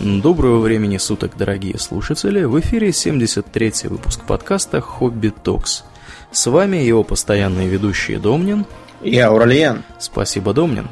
Доброго 0.00 0.60
времени 0.60 0.96
суток, 0.96 1.36
дорогие 1.36 1.78
слушатели! 1.78 2.44
В 2.44 2.58
эфире 2.60 2.88
73-й 2.88 3.88
выпуск 3.88 4.22
подкаста 4.24 4.80
«Хобби 4.80 5.28
Токс». 5.28 5.84
С 6.32 6.46
вами 6.46 6.78
его 6.78 7.04
постоянные 7.04 7.68
ведущие 7.68 8.18
Домнин 8.18 8.64
и 9.02 9.18
Ауралиен. 9.18 9.82
Спасибо, 9.98 10.54
Домнин. 10.54 10.88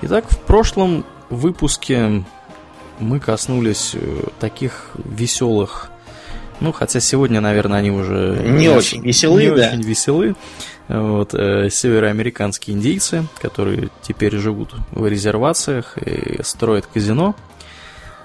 Итак, 0.00 0.30
в 0.30 0.38
прошлом 0.38 1.04
выпуске 1.28 2.24
мы 3.00 3.20
коснулись 3.20 3.90
э, 3.94 4.22
таких 4.40 4.92
веселых 4.94 5.90
ну, 6.60 6.70
хотя 6.70 7.00
сегодня, 7.00 7.40
наверное, 7.40 7.80
они 7.80 7.90
уже 7.90 8.40
не 8.46 8.68
очень 8.68 9.02
веселы, 9.02 9.42
не 9.42 9.50
да. 9.50 9.66
очень 9.66 9.82
веселы. 9.82 10.36
Вот, 10.86 11.34
э, 11.34 11.68
североамериканские 11.70 12.76
индейцы, 12.76 13.26
которые 13.40 13.88
теперь 14.02 14.36
живут 14.36 14.74
в 14.92 15.06
резервациях 15.06 15.98
и 15.98 16.40
строят 16.44 16.86
казино. 16.86 17.34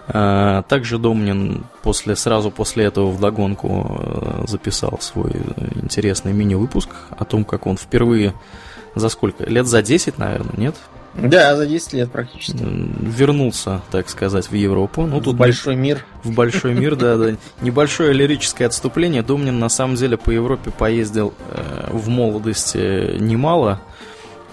А, 0.10 0.62
также 0.64 0.98
Домнин 0.98 1.66
после, 1.84 2.16
сразу 2.16 2.50
после 2.50 2.86
этого 2.86 3.12
вдогонку 3.12 4.00
э, 4.00 4.46
записал 4.48 4.98
свой 5.02 5.34
интересный 5.76 6.32
мини-выпуск 6.32 6.90
о 7.10 7.26
том, 7.26 7.44
как 7.44 7.68
он 7.68 7.78
впервые 7.78 8.34
за 8.96 9.10
сколько? 9.10 9.44
Лет 9.44 9.68
за 9.68 9.82
10, 9.82 10.18
наверное, 10.18 10.56
нет? 10.56 10.76
Да, 11.14 11.56
за 11.56 11.66
10 11.66 11.94
лет 11.94 12.12
практически. 12.12 12.58
Вернулся, 12.62 13.82
так 13.92 14.08
сказать, 14.08 14.50
в 14.50 14.54
Европу. 14.54 15.06
Ну, 15.08 15.20
тут 15.20 15.36
в 15.36 15.38
большой 15.38 15.76
мир. 15.76 16.06
В 16.24 16.34
большой 16.34 16.74
мир, 16.74 16.96
да, 16.96 17.18
да. 17.18 17.36
Небольшое 17.62 18.14
лирическое 18.14 18.68
отступление. 18.68 19.24
Домнин 19.24 19.58
на 19.60 19.70
самом 19.70 19.96
деле 19.96 20.16
по 20.16 20.30
Европе 20.30 20.72
поездил 20.72 21.34
э, 21.50 21.90
в 21.92 22.08
молодости 22.08 23.18
немало. 23.20 23.82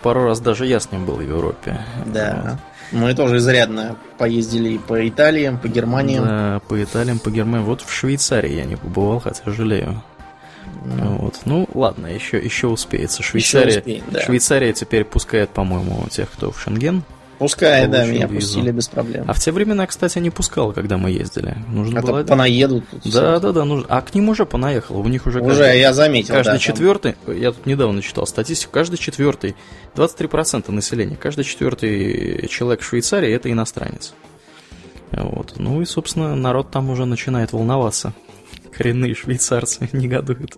Пару 0.03 0.25
раз 0.25 0.41
даже 0.41 0.67
я 0.67 0.81
с 0.81 0.91
ним 0.91 1.05
был 1.05 1.17
в 1.17 1.21
Европе. 1.21 1.85
Да. 2.07 2.43
Вот. 2.45 2.74
Мы 2.95 3.15
тоже 3.15 3.39
изрядно 3.39 3.97
поездили 4.19 4.79
по 4.79 5.07
Италиям, 5.07 5.59
по 5.59 5.69
Германиям. 5.69 6.25
Да, 6.25 6.61
по 6.69 6.83
Италиям, 6.83 7.19
по 7.19 7.31
Германии. 7.31 7.65
Вот 7.65 7.83
в 7.83 7.93
Швейцарии 7.93 8.55
я 8.55 8.65
не 8.65 8.77
побывал, 8.77 9.19
хотя 9.19 9.51
жалею. 9.51 10.03
Mm. 10.85 11.19
Вот. 11.19 11.41
Ну, 11.45 11.69
ладно, 11.75 12.07
еще, 12.07 12.39
еще 12.39 12.69
успеется. 12.69 13.23
Швейцария, 13.23 13.69
еще 13.69 13.79
успеем, 13.81 14.05
да. 14.11 14.21
Швейцария 14.23 14.73
теперь 14.73 15.05
пускает, 15.05 15.51
по-моему, 15.51 16.07
тех, 16.11 16.31
кто 16.31 16.53
в 16.53 16.61
Шенген. 16.61 17.03
Пускай, 17.39 17.87
да, 17.87 18.07
меня 18.07 18.27
визу. 18.27 18.55
пустили 18.55 18.71
без 18.71 18.89
проблем. 18.89 19.25
А 19.27 19.33
в 19.33 19.39
те 19.39 19.53
времена, 19.53 19.87
кстати, 19.87 20.19
не 20.19 20.31
пускал, 20.31 20.73
когда 20.73 20.97
мы 20.97 21.11
ездили. 21.11 21.57
Нужно 21.69 21.99
Это 21.99 22.07
было... 22.09 22.25
понаедут. 22.25 22.85
Тут 22.91 23.13
да, 23.13 23.39
да, 23.41 23.53
да, 23.53 23.65
нужно. 23.65 23.87
А 23.89 24.01
к 24.03 24.15
ним 24.15 24.29
уже 24.29 24.47
понаехало. 24.47 24.99
У 24.99 25.09
них 25.09 25.27
уже. 25.27 25.41
Уже 25.41 25.49
каждый, 25.49 25.81
я 25.81 25.93
заметил. 25.93 26.35
Каждый 26.35 26.53
да, 26.53 26.59
четвертый. 26.59 27.17
Там... 27.27 27.37
Я 27.37 27.53
тут 27.53 27.67
недавно 27.67 28.03
читал 28.03 28.27
статистику. 28.27 28.73
Каждый 28.73 28.97
четвертый, 28.97 29.57
23% 29.95 30.71
населения, 30.71 31.17
каждый 31.17 31.45
четвертый 31.45 32.49
человек 32.49 32.81
в 32.81 32.85
Швейцарии 32.85 33.33
это 33.33 33.51
иностранец. 33.51 34.15
Вот. 35.13 35.55
Ну 35.57 35.81
и, 35.83 35.85
собственно, 35.85 36.35
народ 36.35 36.71
там 36.71 36.91
уже 36.91 37.05
начинает 37.05 37.53
волноваться 37.53 38.13
коренные 38.77 39.15
швейцарцы 39.15 39.89
негодуют. 39.93 40.57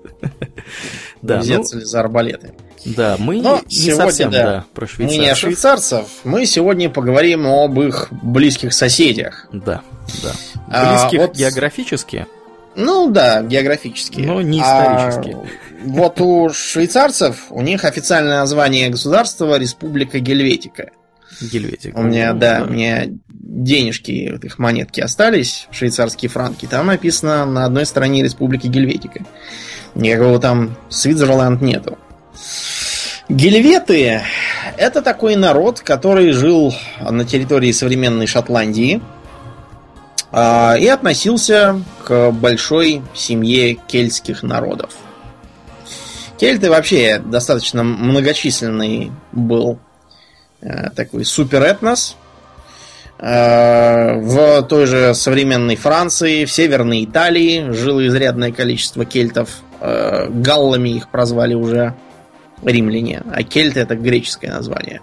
да, 1.22 1.38
Взяться 1.38 1.76
ну, 1.76 1.84
за 1.84 2.00
арбалеты. 2.00 2.54
Да, 2.84 3.16
мы 3.18 3.40
Но 3.40 3.60
не 3.66 3.74
сегодня, 3.74 4.04
совсем 4.04 4.30
да, 4.30 4.44
да, 4.44 4.64
про 4.74 4.86
швейцарцев. 4.86 5.18
Мы 5.18 5.24
не 5.24 5.30
о 5.30 5.34
швейцарцев, 5.34 6.06
мы 6.24 6.46
сегодня 6.46 6.90
поговорим 6.90 7.46
об 7.46 7.80
их 7.80 8.08
близких 8.10 8.72
соседях. 8.72 9.48
Да, 9.52 9.82
да. 10.22 10.32
А, 10.68 10.92
близких 10.92 11.18
а, 11.18 11.26
вот... 11.26 11.36
географически. 11.36 12.26
Ну 12.76 13.10
да, 13.10 13.42
географически. 13.42 14.20
Но 14.20 14.42
не 14.42 14.60
исторически. 14.60 15.34
А, 15.34 15.46
вот 15.84 16.20
у 16.20 16.50
швейцарцев, 16.50 17.46
у 17.50 17.62
них 17.62 17.84
официальное 17.84 18.40
название 18.40 18.90
государства 18.90 19.58
Республика 19.58 20.18
Гельветика. 20.18 20.90
Гельветика. 21.40 21.96
У 21.96 22.02
меня, 22.02 22.32
да, 22.32 22.64
у 22.66 22.72
меня 22.72 23.06
денежки, 23.28 24.30
вот 24.32 24.44
их 24.44 24.58
монетки 24.58 25.00
остались, 25.00 25.68
швейцарские 25.70 26.28
франки. 26.28 26.66
Там 26.66 26.86
написано 26.86 27.46
на 27.46 27.64
одной 27.64 27.86
стороне 27.86 28.22
Республики 28.22 28.66
Гельветика. 28.66 29.24
Никакого 29.94 30.38
там 30.38 30.76
Свитзерленд 30.88 31.60
нету. 31.62 31.98
Гельветы– 33.28 34.22
это 34.76 35.02
такой 35.02 35.36
народ, 35.36 35.80
который 35.80 36.32
жил 36.32 36.74
на 37.00 37.24
территории 37.24 37.72
современной 37.72 38.26
Шотландии 38.26 39.02
а, 40.30 40.76
и 40.78 40.86
относился 40.86 41.82
к 42.04 42.30
большой 42.30 43.02
семье 43.14 43.74
кельтских 43.74 44.42
народов. 44.44 44.90
Кельты 46.38 46.70
вообще 46.70 47.18
достаточно 47.18 47.82
многочисленный 47.82 49.10
был 49.32 49.72
э, 49.72 49.85
такой 50.94 51.24
суперэтнос. 51.24 52.16
Э, 53.18 54.18
в 54.20 54.62
той 54.62 54.86
же 54.86 55.14
современной 55.14 55.76
Франции, 55.76 56.44
в 56.44 56.52
Северной 56.52 57.04
Италии 57.04 57.70
жило 57.70 58.06
изрядное 58.06 58.52
количество 58.52 59.04
кельтов. 59.04 59.48
Э, 59.80 60.28
галлами 60.28 60.90
их 60.90 61.08
прозвали 61.08 61.54
уже 61.54 61.94
римляне, 62.62 63.22
а 63.32 63.42
кельты 63.42 63.80
это 63.80 63.96
греческое 63.96 64.50
название. 64.50 65.00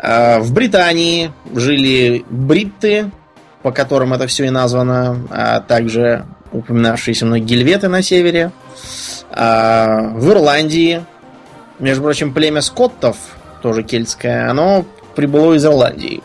В 0.00 0.52
Британии 0.52 1.32
жили 1.52 2.24
бритты, 2.30 3.10
по 3.62 3.72
которым 3.72 4.12
это 4.14 4.28
все 4.28 4.44
и 4.44 4.50
названо, 4.50 5.26
а 5.30 5.60
также 5.60 6.24
упоминавшиеся 6.52 7.26
мной 7.26 7.40
гельветы 7.40 7.88
на 7.88 8.02
севере. 8.02 8.52
В 9.28 10.30
Ирландии, 10.30 11.04
между 11.80 12.04
прочим, 12.04 12.32
племя 12.32 12.60
скоттов, 12.60 13.16
тоже 13.62 13.82
кельтское, 13.82 14.50
оно 14.50 14.84
прибыло 15.14 15.54
из 15.54 15.64
Ирландии 15.64 16.22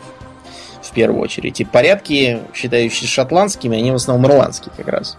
в 0.81 0.91
первую 0.91 1.21
очередь. 1.21 1.59
И 1.59 1.65
порядки, 1.65 2.39
считающиеся 2.53 3.07
шотландскими, 3.07 3.77
они 3.77 3.91
в 3.91 3.95
основном 3.95 4.31
ирландские 4.31 4.71
как 4.75 4.87
раз. 4.87 5.17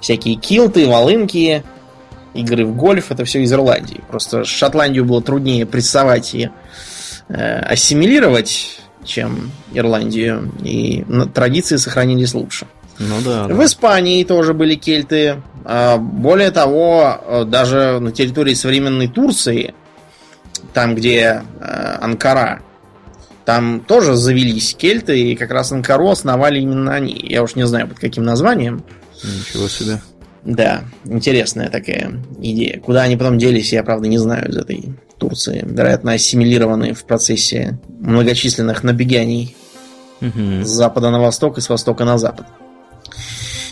Всякие 0.00 0.34
килты, 0.36 0.86
волынки, 0.86 1.62
игры 2.34 2.64
в 2.64 2.74
гольф, 2.74 3.10
это 3.10 3.24
все 3.24 3.42
из 3.42 3.52
Ирландии. 3.52 4.00
Просто 4.08 4.44
Шотландию 4.44 5.04
было 5.04 5.22
труднее 5.22 5.66
прессовать 5.66 6.34
и 6.34 6.50
э, 7.28 7.58
ассимилировать, 7.60 8.80
чем 9.04 9.50
Ирландию, 9.72 10.52
и 10.62 11.04
традиции 11.34 11.76
сохранились 11.76 12.34
лучше. 12.34 12.66
Ну 12.98 13.16
да. 13.24 13.44
В 13.48 13.64
Испании 13.64 14.22
тоже 14.24 14.54
были 14.54 14.74
кельты. 14.74 15.42
А, 15.64 15.96
более 15.98 16.50
того, 16.50 17.20
э, 17.24 17.44
даже 17.44 17.98
на 18.00 18.12
территории 18.12 18.54
современной 18.54 19.08
Турции, 19.08 19.74
там, 20.72 20.94
где 20.94 21.42
э, 21.60 21.98
Анкара, 22.00 22.62
там 23.44 23.80
тоже 23.80 24.14
завелись 24.14 24.74
кельты, 24.74 25.20
и 25.20 25.36
как 25.36 25.50
раз 25.50 25.72
Анкару 25.72 26.08
основали 26.08 26.60
именно 26.60 26.94
они. 26.94 27.14
Я 27.28 27.42
уж 27.42 27.54
не 27.56 27.66
знаю, 27.66 27.88
под 27.88 27.98
каким 27.98 28.24
названием. 28.24 28.84
Ничего 29.22 29.68
себе. 29.68 30.00
Да, 30.44 30.82
интересная 31.04 31.70
такая 31.70 32.12
идея. 32.40 32.80
Куда 32.80 33.02
они 33.02 33.16
потом 33.16 33.38
делись, 33.38 33.72
я, 33.72 33.82
правда, 33.84 34.08
не 34.08 34.18
знаю 34.18 34.48
из 34.48 34.56
этой 34.56 34.98
Турции. 35.18 35.64
Вероятно, 35.64 36.12
ассимилированы 36.12 36.94
в 36.94 37.04
процессе 37.04 37.78
многочисленных 38.00 38.82
набеганий 38.82 39.54
угу. 40.20 40.64
с 40.64 40.68
запада 40.68 41.10
на 41.10 41.20
восток 41.20 41.58
и 41.58 41.60
с 41.60 41.68
востока 41.68 42.04
на 42.04 42.18
запад. 42.18 42.46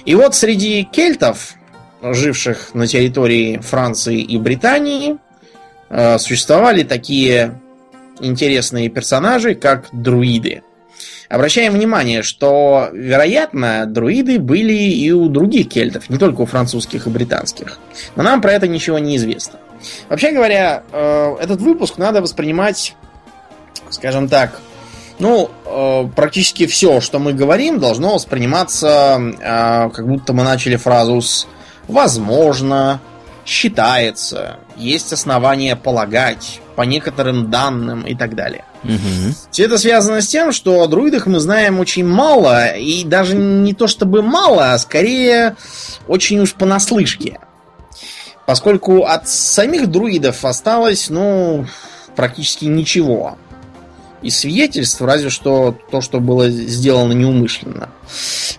И 0.04 0.14
вот 0.14 0.34
среди 0.34 0.84
кельтов, 0.84 1.54
живших 2.02 2.74
на 2.74 2.86
территории 2.86 3.58
Франции 3.58 4.20
и 4.20 4.38
Британии, 4.38 5.18
существовали 6.18 6.84
такие 6.84 7.60
интересные 8.20 8.88
персонажи, 8.88 9.54
как 9.54 9.88
друиды. 9.92 10.62
Обращаем 11.30 11.74
внимание, 11.74 12.22
что, 12.22 12.88
вероятно, 12.92 13.86
друиды 13.86 14.40
были 14.40 14.72
и 14.72 15.12
у 15.12 15.28
других 15.28 15.68
кельтов, 15.68 16.10
не 16.10 16.18
только 16.18 16.40
у 16.40 16.46
французских 16.46 17.06
и 17.06 17.10
британских. 17.10 17.78
Но 18.16 18.24
нам 18.24 18.40
про 18.40 18.52
это 18.52 18.66
ничего 18.66 18.98
не 18.98 19.16
известно. 19.16 19.60
Вообще 20.08 20.32
говоря, 20.32 20.82
э, 20.90 21.36
этот 21.40 21.60
выпуск 21.60 21.98
надо 21.98 22.20
воспринимать, 22.20 22.96
скажем 23.90 24.28
так, 24.28 24.60
ну, 25.20 25.50
э, 25.66 26.08
практически 26.16 26.66
все, 26.66 27.00
что 27.00 27.20
мы 27.20 27.32
говорим, 27.32 27.78
должно 27.78 28.14
восприниматься, 28.14 29.20
э, 29.20 29.90
как 29.90 30.08
будто 30.08 30.32
мы 30.32 30.42
начали 30.42 30.74
фразу 30.74 31.20
с 31.20 31.46
«возможно», 31.86 33.00
«считается», 33.46 34.56
«есть 34.80 35.12
основания 35.12 35.76
полагать», 35.76 36.60
«по 36.74 36.82
некоторым 36.82 37.50
данным» 37.50 38.02
и 38.02 38.14
так 38.14 38.34
далее. 38.34 38.64
Угу. 38.84 39.34
Все 39.50 39.64
это 39.64 39.78
связано 39.78 40.22
с 40.22 40.28
тем, 40.28 40.52
что 40.52 40.82
о 40.82 40.86
друидах 40.86 41.26
мы 41.26 41.38
знаем 41.38 41.78
очень 41.78 42.06
мало, 42.06 42.74
и 42.76 43.04
даже 43.04 43.36
не 43.36 43.74
то 43.74 43.86
чтобы 43.86 44.22
мало, 44.22 44.72
а 44.72 44.78
скорее 44.78 45.56
очень 46.08 46.40
уж 46.40 46.54
понаслышке. 46.54 47.38
Поскольку 48.46 49.04
от 49.04 49.28
самих 49.28 49.88
друидов 49.88 50.44
осталось, 50.44 51.10
ну, 51.10 51.66
практически 52.16 52.64
ничего. 52.64 53.36
И 54.22 54.30
свидетельств, 54.30 55.00
разве 55.00 55.30
что 55.30 55.76
то, 55.90 56.00
что 56.00 56.20
было 56.20 56.50
сделано 56.50 57.12
неумышленно. 57.12 57.90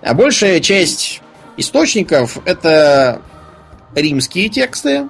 А 0.01 0.13
большая 0.13 0.59
часть 0.59 1.21
источников 1.57 2.37
это 2.45 3.21
римские 3.93 4.49
тексты 4.49 5.09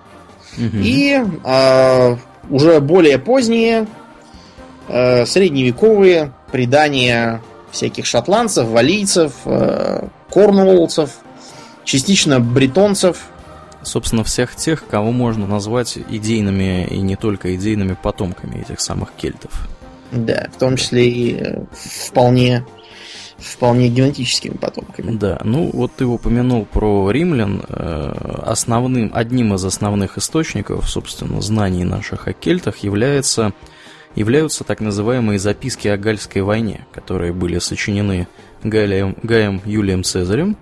угу. 0.57 0.77
и 0.77 1.21
э, 1.43 2.15
уже 2.49 2.79
более 2.79 3.19
поздние 3.19 3.87
Э, 4.93 5.25
средневековые 5.25 6.33
предания 6.51 7.41
всяких 7.71 8.05
шотландцев, 8.05 8.67
валийцев, 8.67 9.33
э, 9.45 10.05
корнуоллцев, 10.29 11.11
частично 11.85 12.41
бретонцев. 12.41 13.29
Собственно, 13.83 14.25
всех 14.25 14.53
тех, 14.57 14.85
кого 14.85 15.13
можно 15.13 15.47
назвать 15.47 15.97
идейными 16.09 16.85
и 16.87 16.97
не 16.97 17.15
только 17.15 17.55
идейными 17.55 17.95
потомками 18.01 18.59
этих 18.61 18.81
самых 18.81 19.13
кельтов. 19.13 19.69
Да, 20.11 20.49
в 20.53 20.59
том 20.59 20.75
числе 20.75 21.07
и 21.09 21.37
э, 21.37 21.63
вполне 21.71 22.65
вполне 23.41 23.89
генетическими 23.89 24.53
потомками. 24.53 25.15
Да, 25.15 25.41
ну 25.43 25.69
вот 25.73 25.91
ты 25.95 26.05
упомянул 26.05 26.65
про 26.65 27.09
римлян. 27.11 27.63
Э, 27.67 28.41
основным, 28.43 29.11
одним 29.13 29.53
из 29.53 29.65
основных 29.65 30.17
источников, 30.17 30.89
собственно, 30.89 31.41
знаний 31.41 31.83
наших 31.83 32.27
о 32.27 32.33
кельтах 32.33 32.77
является, 32.77 33.53
являются 34.15 34.63
так 34.63 34.79
называемые 34.79 35.39
записки 35.39 35.87
о 35.87 35.97
Гальской 35.97 36.41
войне, 36.41 36.85
которые 36.91 37.33
были 37.33 37.59
сочинены 37.59 38.27
Гаем, 38.63 39.17
Гаем 39.23 39.61
Юлием 39.65 40.03
Цезарем, 40.03 40.57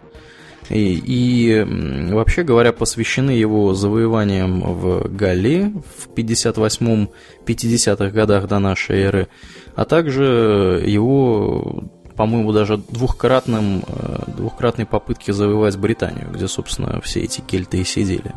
и, 0.69 1.01
и 1.03 1.65
вообще 2.13 2.43
говоря, 2.43 2.71
посвящены 2.71 3.31
его 3.31 3.73
завоеваниям 3.73 4.61
в 4.61 5.09
Галлии 5.09 5.73
в 5.97 6.09
58-50-х 6.15 8.09
годах 8.11 8.47
до 8.47 8.59
нашей 8.59 8.99
эры, 8.99 9.27
а 9.75 9.85
также 9.85 10.83
его, 10.85 11.83
по-моему, 12.19 12.51
даже 12.51 12.75
двухкратным, 12.75 13.81
э, 13.87 14.23
двухкратной 14.35 14.85
попытке 14.85 15.31
завоевать 15.31 15.77
Британию, 15.77 16.27
где, 16.29 16.49
собственно, 16.49 16.99
все 16.99 17.21
эти 17.21 17.39
кельты 17.39 17.77
и 17.77 17.85
сидели. 17.85 18.33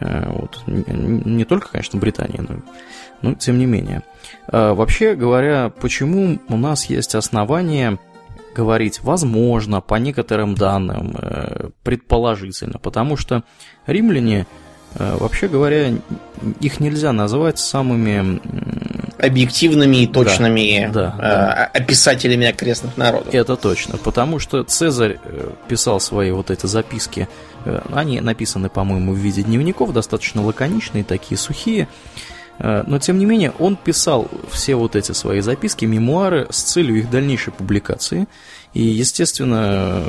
Э, 0.00 0.32
вот. 0.32 0.62
Не 0.66 1.44
только, 1.44 1.68
конечно, 1.68 1.98
Британия, 1.98 2.40
но, 2.40 2.62
но 3.20 3.34
тем 3.34 3.58
не 3.58 3.66
менее. 3.66 4.04
А 4.46 4.72
вообще 4.72 5.16
говоря, 5.16 5.70
почему 5.82 6.38
у 6.48 6.56
нас 6.56 6.86
есть 6.86 7.14
основания 7.14 7.98
говорить 8.56 9.02
возможно, 9.02 9.82
по 9.82 9.96
некоторым 9.96 10.54
данным, 10.54 11.14
э, 11.14 11.68
предположительно, 11.82 12.78
потому 12.78 13.18
что 13.18 13.44
римляне, 13.86 14.46
вообще 14.98 15.46
говоря, 15.48 15.92
их 16.60 16.80
нельзя 16.80 17.12
назвать 17.12 17.58
самыми 17.58 18.40
объективными 19.24 19.98
и 19.98 20.06
точными 20.06 20.90
да, 20.92 21.14
да, 21.16 21.16
да. 21.18 21.70
описателями 21.72 22.46
окрестных 22.46 22.96
народов. 22.96 23.32
Это 23.32 23.56
точно, 23.56 23.98
потому 23.98 24.38
что 24.38 24.62
Цезарь 24.62 25.18
э, 25.24 25.50
писал 25.68 26.00
свои 26.00 26.30
вот 26.30 26.50
эти 26.50 26.66
записки, 26.66 27.28
они 27.92 28.20
написаны, 28.20 28.68
по-моему, 28.68 29.12
в 29.12 29.16
виде 29.16 29.42
дневников, 29.42 29.92
достаточно 29.92 30.44
лаконичные, 30.44 31.02
такие 31.02 31.38
сухие, 31.38 31.88
но, 32.58 32.98
тем 32.98 33.18
не 33.18 33.24
менее, 33.24 33.52
он 33.58 33.74
писал 33.74 34.28
все 34.50 34.76
вот 34.76 34.94
эти 34.94 35.12
свои 35.12 35.40
записки, 35.40 35.84
мемуары 35.86 36.46
с 36.50 36.62
целью 36.62 36.98
их 36.98 37.10
дальнейшей 37.10 37.52
публикации. 37.52 38.28
И, 38.74 38.82
естественно, 38.82 40.02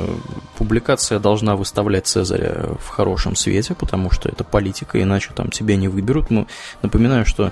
публикация 0.56 1.18
должна 1.18 1.56
выставлять 1.56 2.06
Цезаря 2.06 2.76
в 2.80 2.88
хорошем 2.88 3.36
свете, 3.36 3.74
потому 3.74 4.10
что 4.10 4.28
это 4.28 4.42
политика, 4.44 5.00
иначе 5.00 5.30
там 5.34 5.50
тебя 5.50 5.76
не 5.76 5.88
выберут. 5.88 6.30
Ну, 6.30 6.46
напоминаю, 6.82 7.24
что 7.26 7.46
э, 7.46 7.50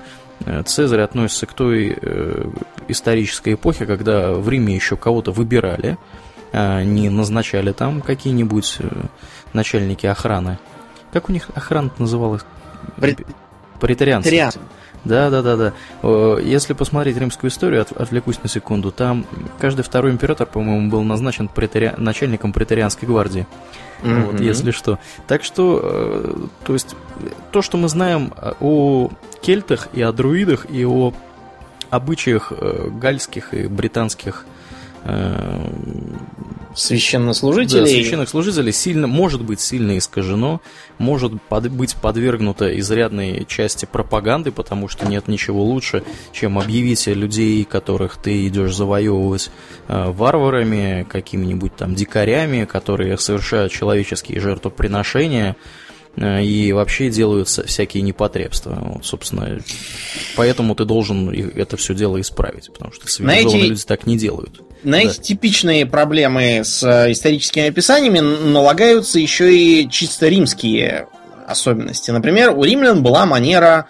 Цезарь 0.65 1.01
относится 1.01 1.45
к 1.45 1.53
той 1.53 1.97
э, 1.99 2.49
исторической 2.87 3.53
эпохе, 3.53 3.85
когда 3.85 4.33
в 4.33 4.47
Риме 4.49 4.75
еще 4.75 4.97
кого-то 4.97 5.31
выбирали, 5.31 5.97
а 6.51 6.83
не 6.83 7.09
назначали 7.09 7.71
там 7.71 8.01
какие-нибудь 8.01 8.77
э, 8.79 8.87
начальники 9.53 10.05
охраны. 10.05 10.59
Как 11.13 11.29
у 11.29 11.31
них 11.31 11.49
охрана 11.55 11.91
называлась? 11.97 12.43
Претарианцы. 13.79 14.29
Да, 15.05 15.29
да, 15.29 15.41
да, 15.41 15.55
да. 15.55 15.73
Если 16.41 16.73
посмотреть 16.73 17.17
римскую 17.17 17.51
историю, 17.51 17.81
от, 17.81 17.91
отвлекусь 17.91 18.41
на 18.41 18.49
секунду, 18.49 18.91
там 18.91 19.25
каждый 19.59 19.83
второй 19.83 20.11
император, 20.11 20.47
по-моему, 20.47 20.89
был 20.89 21.03
назначен 21.03 21.47
претари... 21.47 21.93
начальником 21.97 22.51
претарианской 22.51 23.07
гвардии. 23.07 23.45
Mm-hmm. 24.05 24.31
Вот, 24.31 24.39
если 24.39 24.71
что. 24.71 24.99
Так 25.27 25.43
что, 25.43 25.79
э, 25.83 26.35
то 26.65 26.73
есть, 26.73 26.95
то, 27.51 27.61
что 27.61 27.77
мы 27.77 27.89
знаем 27.89 28.33
о 28.59 29.09
кельтах 29.41 29.87
и 29.93 30.01
о 30.01 30.11
друидах, 30.11 30.67
и 30.69 30.85
о 30.85 31.13
обычаях 31.89 32.51
э, 32.51 32.89
гальских 32.89 33.53
и 33.53 33.67
британских 33.67 34.45
э, 35.03 35.67
священнослужителей. 36.75 37.81
Да, 37.81 37.87
священных 37.87 38.29
служителей 38.29 38.71
сильно, 38.71 39.07
может 39.07 39.41
быть 39.41 39.59
сильно 39.59 39.97
искажено, 39.97 40.61
может 40.97 41.41
под, 41.49 41.71
быть 41.71 41.95
подвергнуто 41.95 42.77
изрядной 42.79 43.45
части 43.47 43.85
пропаганды, 43.85 44.51
потому 44.51 44.87
что 44.87 45.07
нет 45.07 45.27
ничего 45.27 45.63
лучше, 45.63 46.03
чем 46.31 46.59
объявить 46.59 47.07
людей, 47.07 47.63
которых 47.63 48.17
ты 48.17 48.47
идешь 48.47 48.75
завоевывать 48.75 49.51
э, 49.87 50.11
варварами, 50.11 51.05
какими-нибудь 51.09 51.75
там 51.75 51.95
дикарями, 51.95 52.65
которые 52.65 53.17
совершают 53.17 53.71
человеческие 53.71 54.39
жертвоприношения, 54.39 55.55
Э, 56.17 56.43
и 56.43 56.71
вообще 56.71 57.09
делаются 57.09 57.65
всякие 57.65 58.03
непотребства. 58.03 58.77
Вот, 58.79 59.05
собственно, 59.05 59.59
поэтому 60.35 60.75
ты 60.75 60.85
должен 60.85 61.29
это 61.29 61.77
все 61.77 61.93
дело 61.93 62.19
исправить, 62.21 62.71
потому 62.71 62.91
что 62.91 63.07
цивилизованные 63.07 63.63
эти, 63.63 63.69
люди 63.69 63.83
так 63.85 64.05
не 64.07 64.17
делают. 64.17 64.61
На 64.85 65.01
эти 65.01 65.19
типичные 65.19 65.85
проблемы 65.85 66.61
с 66.63 66.83
э, 66.83 67.11
историческими 67.11 67.67
описаниями 67.67 68.19
налагаются 68.19 69.19
еще 69.19 69.55
и 69.55 69.89
чисто 69.89 70.27
римские 70.27 71.07
особенности. 71.47 72.11
Например, 72.11 72.51
у 72.51 72.63
римлян 72.63 73.01
была 73.01 73.25
манера 73.25 73.87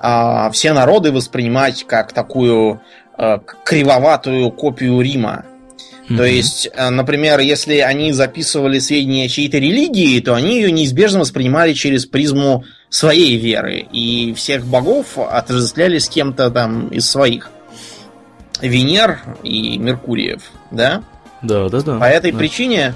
а, 0.00 0.50
все 0.50 0.72
народы 0.72 1.12
воспринимать 1.12 1.84
как 1.84 2.12
такую 2.12 2.80
а, 3.16 3.38
кривоватую 3.64 4.50
копию 4.50 5.00
Рима. 5.00 5.44
Mm-hmm. 6.08 6.16
То 6.16 6.24
есть, 6.24 6.68
э, 6.74 6.90
например, 6.90 7.40
если 7.40 7.78
они 7.78 8.12
записывали 8.12 8.78
сведения 8.80 9.24
о 9.24 9.28
чьей-то 9.28 9.58
религии, 9.58 10.20
то 10.20 10.34
они 10.34 10.56
ее 10.56 10.70
неизбежно 10.72 11.20
воспринимали 11.20 11.72
через 11.72 12.06
призму 12.06 12.64
своей 12.90 13.36
веры. 13.36 13.86
И 13.92 14.34
всех 14.34 14.66
богов 14.66 15.16
отождествляли 15.16 15.98
с 15.98 16.08
кем-то 16.08 16.50
там 16.50 16.88
из 16.88 17.08
своих. 17.08 17.50
Венер 18.60 19.20
и 19.42 19.78
Меркуриев, 19.78 20.42
да? 20.70 21.02
Да, 21.42 21.68
да, 21.68 21.80
да. 21.82 21.98
По 21.98 22.04
этой 22.04 22.32
да. 22.32 22.38
причине 22.38 22.94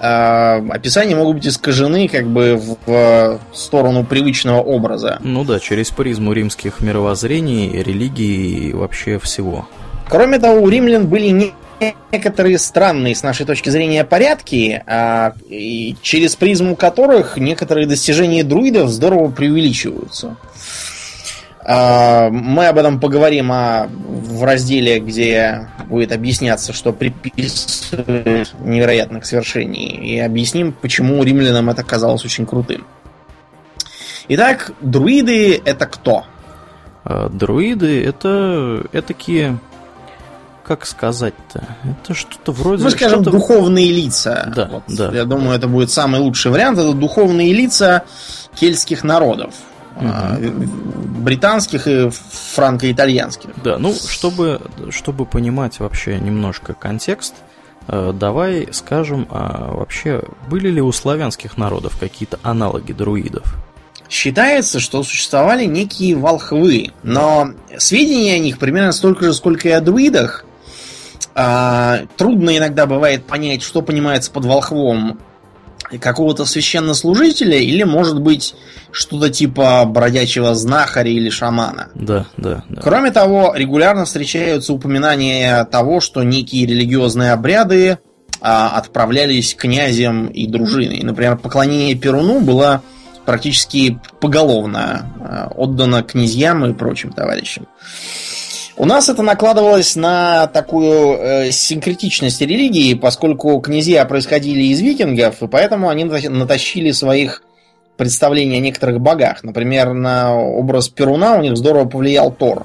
э, 0.00 0.68
описания 0.70 1.14
могут 1.14 1.36
быть 1.36 1.46
искажены 1.46 2.08
как 2.08 2.26
бы 2.26 2.56
в, 2.56 2.78
в 2.86 3.40
сторону 3.52 4.04
привычного 4.04 4.60
образа. 4.60 5.18
Ну 5.22 5.44
да, 5.44 5.60
через 5.60 5.90
призму 5.90 6.32
римских 6.32 6.80
мировоззрений, 6.80 7.82
религии 7.82 8.68
и 8.68 8.72
вообще 8.72 9.18
всего. 9.18 9.68
Кроме 10.08 10.38
того, 10.38 10.60
у 10.62 10.68
римлян 10.68 11.06
были 11.06 11.28
не 11.28 11.52
некоторые 12.12 12.58
странные 12.58 13.14
с 13.14 13.22
нашей 13.22 13.46
точки 13.46 13.70
зрения 13.70 14.04
порядки, 14.04 14.82
а, 14.86 15.34
через 16.02 16.36
призму 16.36 16.76
которых 16.76 17.36
некоторые 17.38 17.86
достижения 17.86 18.44
друидов 18.44 18.90
здорово 18.90 19.30
преувеличиваются. 19.30 20.36
А, 21.62 22.30
мы 22.30 22.66
об 22.66 22.78
этом 22.78 23.00
поговорим 23.00 23.52
а, 23.52 23.88
в 23.88 24.42
разделе, 24.44 24.98
где 25.00 25.68
будет 25.86 26.12
объясняться, 26.12 26.72
что 26.72 26.92
приписывает 26.92 28.54
невероятных 28.60 29.26
свершений, 29.26 29.88
и 29.88 30.18
объясним, 30.18 30.72
почему 30.72 31.22
римлянам 31.22 31.68
это 31.68 31.82
казалось 31.82 32.24
очень 32.24 32.46
крутым. 32.46 32.86
Итак, 34.28 34.72
друиды 34.80 35.60
это 35.64 35.86
кто? 35.86 36.24
А, 37.04 37.28
друиды 37.28 38.04
это, 38.04 38.86
это 38.92 39.06
такие 39.06 39.58
как 40.70 40.86
сказать-то? 40.86 41.64
Это 41.82 42.14
что-то 42.14 42.52
вроде... 42.52 42.84
Мы 42.84 42.90
скажем, 42.90 43.24
духовные 43.24 43.90
лица. 43.90 44.52
Да, 44.54 44.66
вот, 44.70 44.84
да. 44.86 45.10
Я 45.12 45.24
думаю, 45.24 45.56
это 45.56 45.66
будет 45.66 45.90
самый 45.90 46.20
лучший 46.20 46.52
вариант. 46.52 46.78
Это 46.78 46.92
духовные 46.92 47.52
лица 47.52 48.04
кельтских 48.54 49.02
народов. 49.02 49.52
Угу. 50.00 51.22
Британских 51.22 51.86
и 51.86 52.10
франко-итальянских. 52.10 53.50
Да, 53.62 53.78
ну, 53.78 53.92
чтобы, 53.92 54.60
чтобы 54.90 55.26
понимать 55.26 55.78
вообще 55.80 56.18
немножко 56.18 56.74
контекст, 56.74 57.34
э, 57.88 58.12
давай 58.14 58.68
скажем, 58.72 59.26
а 59.30 59.72
вообще 59.72 60.22
были 60.48 60.70
ли 60.70 60.80
у 60.80 60.90
славянских 60.92 61.56
народов 61.58 61.98
какие-то 61.98 62.38
аналоги 62.42 62.92
друидов? 62.92 63.54
Считается, 64.08 64.80
что 64.80 65.02
существовали 65.04 65.66
некие 65.66 66.16
волхвы, 66.16 66.90
но 67.04 67.50
сведений 67.78 68.32
о 68.32 68.38
них 68.38 68.58
примерно 68.58 68.90
столько 68.92 69.26
же, 69.26 69.34
сколько 69.34 69.68
и 69.68 69.72
о 69.72 69.80
друидах, 69.80 70.44
а, 71.34 72.00
трудно 72.16 72.56
иногда 72.56 72.86
бывает 72.86 73.24
понять, 73.24 73.62
что 73.62 73.82
понимается 73.82 74.32
под 74.32 74.46
волхвом 74.46 75.20
какого-то 75.98 76.44
священнослужителя 76.44 77.56
или, 77.58 77.82
может 77.82 78.20
быть, 78.20 78.54
что-то 78.92 79.30
типа 79.30 79.84
бродячего 79.84 80.54
знахаря 80.54 81.10
или 81.10 81.30
шамана. 81.30 81.88
Да, 81.94 82.26
да, 82.36 82.64
да. 82.68 82.80
Кроме 82.80 83.10
того, 83.10 83.54
регулярно 83.54 84.04
встречаются 84.04 84.72
упоминания 84.72 85.64
того, 85.64 86.00
что 86.00 86.22
некие 86.22 86.66
религиозные 86.66 87.32
обряды 87.32 87.98
а, 88.40 88.68
отправлялись 88.76 89.54
князем 89.54 90.26
и 90.26 90.46
дружиной. 90.46 91.00
Например, 91.02 91.36
поклонение 91.36 91.94
Перуну 91.94 92.40
было 92.40 92.82
практически 93.26 94.00
поголовно 94.20 95.12
а, 95.20 95.52
отдано 95.54 96.02
князьям 96.02 96.64
и 96.66 96.72
прочим 96.72 97.12
товарищам. 97.12 97.66
У 98.80 98.86
нас 98.86 99.10
это 99.10 99.22
накладывалось 99.22 99.94
на 99.94 100.46
такую 100.46 101.18
э, 101.18 101.50
синкретичность 101.50 102.40
религии, 102.40 102.94
поскольку 102.94 103.60
князья 103.60 104.06
происходили 104.06 104.62
из 104.62 104.80
викингов, 104.80 105.42
и 105.42 105.48
поэтому 105.48 105.90
они 105.90 106.04
натащили 106.04 106.90
своих 106.92 107.42
представлений 107.98 108.56
о 108.56 108.60
некоторых 108.60 108.98
богах. 108.98 109.44
Например, 109.44 109.92
на 109.92 110.34
образ 110.34 110.88
Перуна 110.88 111.36
у 111.36 111.42
них 111.42 111.58
здорово 111.58 111.84
повлиял 111.84 112.32
Тор. 112.32 112.64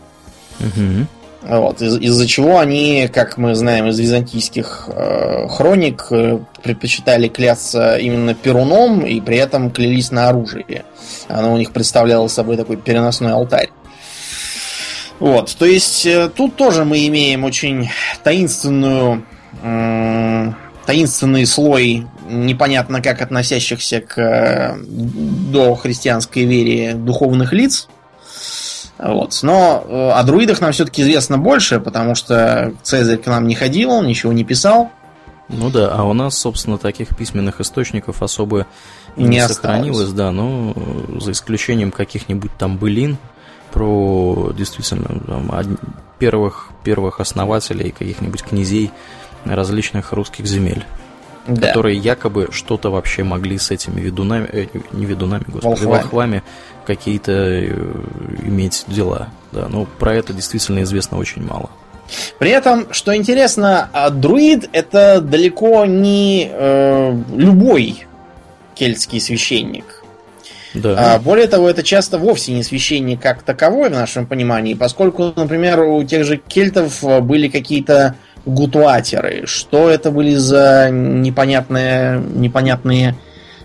Угу. 0.61 1.49
Вот, 1.49 1.81
из- 1.81 1.97
из-за 1.97 2.25
чего 2.27 2.59
они, 2.59 3.09
как 3.13 3.37
мы 3.37 3.53
знаем 3.53 3.87
из 3.87 3.99
византийских 3.99 4.87
э, 4.87 5.49
хроник, 5.49 6.07
э, 6.11 6.39
предпочитали 6.63 7.27
клясться 7.27 7.97
именно 7.97 8.33
перуном 8.33 9.05
и 9.05 9.19
при 9.19 9.35
этом 9.35 9.69
клялись 9.69 10.11
на 10.11 10.29
оружие. 10.29 10.85
Оно 11.27 11.51
у 11.51 11.57
них 11.57 11.73
представляло 11.73 12.29
собой 12.29 12.55
такой 12.55 12.77
переносной 12.77 13.33
алтарь. 13.33 13.67
Вот, 15.19 15.55
то 15.57 15.65
есть 15.65 16.05
э, 16.05 16.29
тут 16.29 16.55
тоже 16.55 16.83
мы 16.83 17.07
имеем 17.07 17.45
очень 17.45 17.89
таинственную, 18.23 19.25
э, 19.63 20.51
таинственный 20.85 21.45
слой 21.45 22.05
непонятно 22.27 23.01
как 23.01 23.21
относящихся 23.21 24.01
к 24.01 24.17
э, 24.17 24.75
до 24.85 25.75
христианской 25.75 26.43
вере 26.43 26.95
духовных 26.95 27.53
лиц, 27.53 27.87
вот. 28.97 29.39
Но 29.41 29.83
э, 29.87 30.09
о 30.11 30.23
друидах 30.23 30.61
нам 30.61 30.71
все-таки 30.71 31.01
известно 31.01 31.37
больше, 31.37 31.79
потому 31.79 32.15
что 32.15 32.73
Цезарь 32.81 33.17
к 33.17 33.27
нам 33.27 33.47
не 33.47 33.55
ходил, 33.55 34.01
ничего 34.01 34.31
не 34.31 34.43
писал. 34.43 34.89
Ну 35.49 35.69
да, 35.69 35.91
а 35.93 36.03
у 36.03 36.13
нас, 36.13 36.37
собственно, 36.37 36.77
таких 36.77 37.15
письменных 37.15 37.61
источников 37.61 38.23
особо 38.23 38.65
не, 39.15 39.27
не 39.27 39.47
сохранилось, 39.47 40.11
да, 40.11 40.31
ну, 40.31 40.73
за 41.19 41.33
исключением 41.33 41.91
каких-нибудь 41.91 42.51
там 42.57 42.77
былин 42.77 43.17
про 43.75 44.53
действительно 44.57 45.19
там, 45.27 45.77
первых, 46.17 46.69
первых 46.85 47.19
основателей 47.19 47.91
каких-нибудь 47.91 48.41
князей 48.41 48.91
различных 49.43 50.13
русских 50.13 50.45
земель 50.45 50.85
да. 51.47 51.67
которые 51.67 51.97
якобы 51.97 52.47
что-то 52.51 52.89
вообще 52.89 53.23
могли 53.23 53.57
с 53.57 53.71
этими 53.71 53.99
ведунами, 53.99 54.47
э, 54.51 54.67
не 54.93 55.05
ведунами, 55.05 55.43
господи, 55.47 55.83
волхвами, 55.83 55.91
волхвами 55.91 56.43
какие-то 56.85 57.31
э, 57.31 57.67
иметь 58.43 58.85
дела. 58.87 59.27
Да, 59.51 59.67
но 59.67 59.85
про 59.85 60.15
это 60.15 60.33
действительно 60.33 60.83
известно 60.83 61.17
очень 61.17 61.45
мало. 61.45 61.69
При 62.39 62.51
этом, 62.51 62.91
что 62.93 63.15
интересно, 63.15 63.89
а 63.93 64.09
друид 64.09 64.69
это 64.71 65.21
далеко 65.21 65.85
не 65.85 66.49
э, 66.49 67.21
любой 67.35 68.07
кельтский 68.73 69.19
священник. 69.19 70.04
Да. 70.75 71.15
А, 71.15 71.19
более 71.19 71.47
того, 71.47 71.69
это 71.69 71.83
часто 71.83 72.17
вовсе 72.17 72.53
не 72.53 72.63
священник 72.63 73.21
как 73.21 73.43
таковой 73.43 73.89
в 73.89 73.93
нашем 73.93 74.25
понимании, 74.25 74.73
поскольку, 74.73 75.33
например, 75.35 75.81
у 75.81 76.03
тех 76.03 76.25
же 76.25 76.37
кельтов 76.37 77.03
были 77.21 77.47
какие-то 77.47 78.15
гутуатеры. 78.45 79.43
Что 79.45 79.89
это 79.89 80.11
были 80.11 80.35
за 80.35 80.89
непонятные, 80.91 82.19
непонятные 82.19 83.15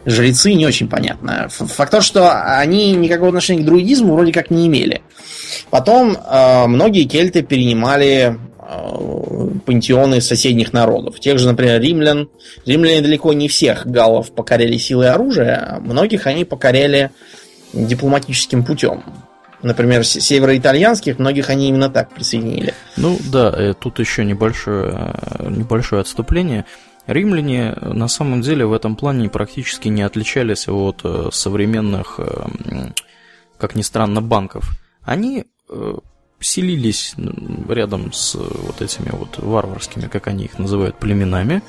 жрецы, 0.06 0.54
не 0.54 0.66
очень 0.66 0.88
понятно. 0.88 1.48
Факт 1.50 1.90
то, 1.90 2.00
что 2.00 2.30
они 2.58 2.92
никакого 2.92 3.28
отношения 3.28 3.62
к 3.62 3.66
друидизму 3.66 4.14
вроде 4.14 4.32
как 4.32 4.50
не 4.50 4.66
имели. 4.66 5.02
Потом 5.70 6.16
э, 6.16 6.66
многие 6.66 7.04
кельты 7.04 7.42
перенимали 7.42 8.36
э, 8.36 8.36
пантеоны 9.66 10.20
соседних 10.20 10.72
народов. 10.72 11.18
Тех 11.18 11.38
же, 11.38 11.48
например, 11.48 11.80
римлян. 11.80 12.28
Римляне 12.66 13.00
далеко 13.00 13.32
не 13.32 13.48
всех 13.48 13.86
галлов 13.86 14.32
покоряли 14.32 14.76
силой 14.76 15.10
оружия, 15.10 15.76
а 15.76 15.80
многих 15.80 16.26
они 16.26 16.44
покоряли 16.44 17.10
дипломатическим 17.72 18.64
путем 18.64 19.02
например, 19.62 20.04
североитальянских, 20.04 21.18
многих 21.18 21.50
они 21.50 21.68
именно 21.68 21.90
так 21.90 22.14
присоединили. 22.14 22.74
Ну 22.96 23.18
да, 23.30 23.52
э, 23.54 23.74
тут 23.74 23.98
еще 23.98 24.24
небольшое, 24.24 25.14
э, 25.38 25.48
небольшое 25.50 26.00
отступление. 26.00 26.64
Римляне 27.06 27.74
э, 27.76 27.92
на 27.92 28.08
самом 28.08 28.42
деле 28.42 28.66
в 28.66 28.72
этом 28.72 28.96
плане 28.96 29.28
практически 29.28 29.88
не 29.88 30.02
отличались 30.02 30.68
от 30.68 31.02
современных, 31.32 32.20
как 33.58 33.74
ни 33.74 33.82
странно, 33.82 34.22
банков. 34.22 34.70
Они 35.02 35.44
селились 36.40 37.14
рядом 37.68 38.12
с 38.12 38.34
вот 38.34 38.82
этими 38.82 39.10
вот 39.12 39.38
варварскими, 39.38 40.08
как 40.08 40.26
они 40.26 40.44
их 40.44 40.58
называют, 40.58 40.98
племенами. 40.98 41.62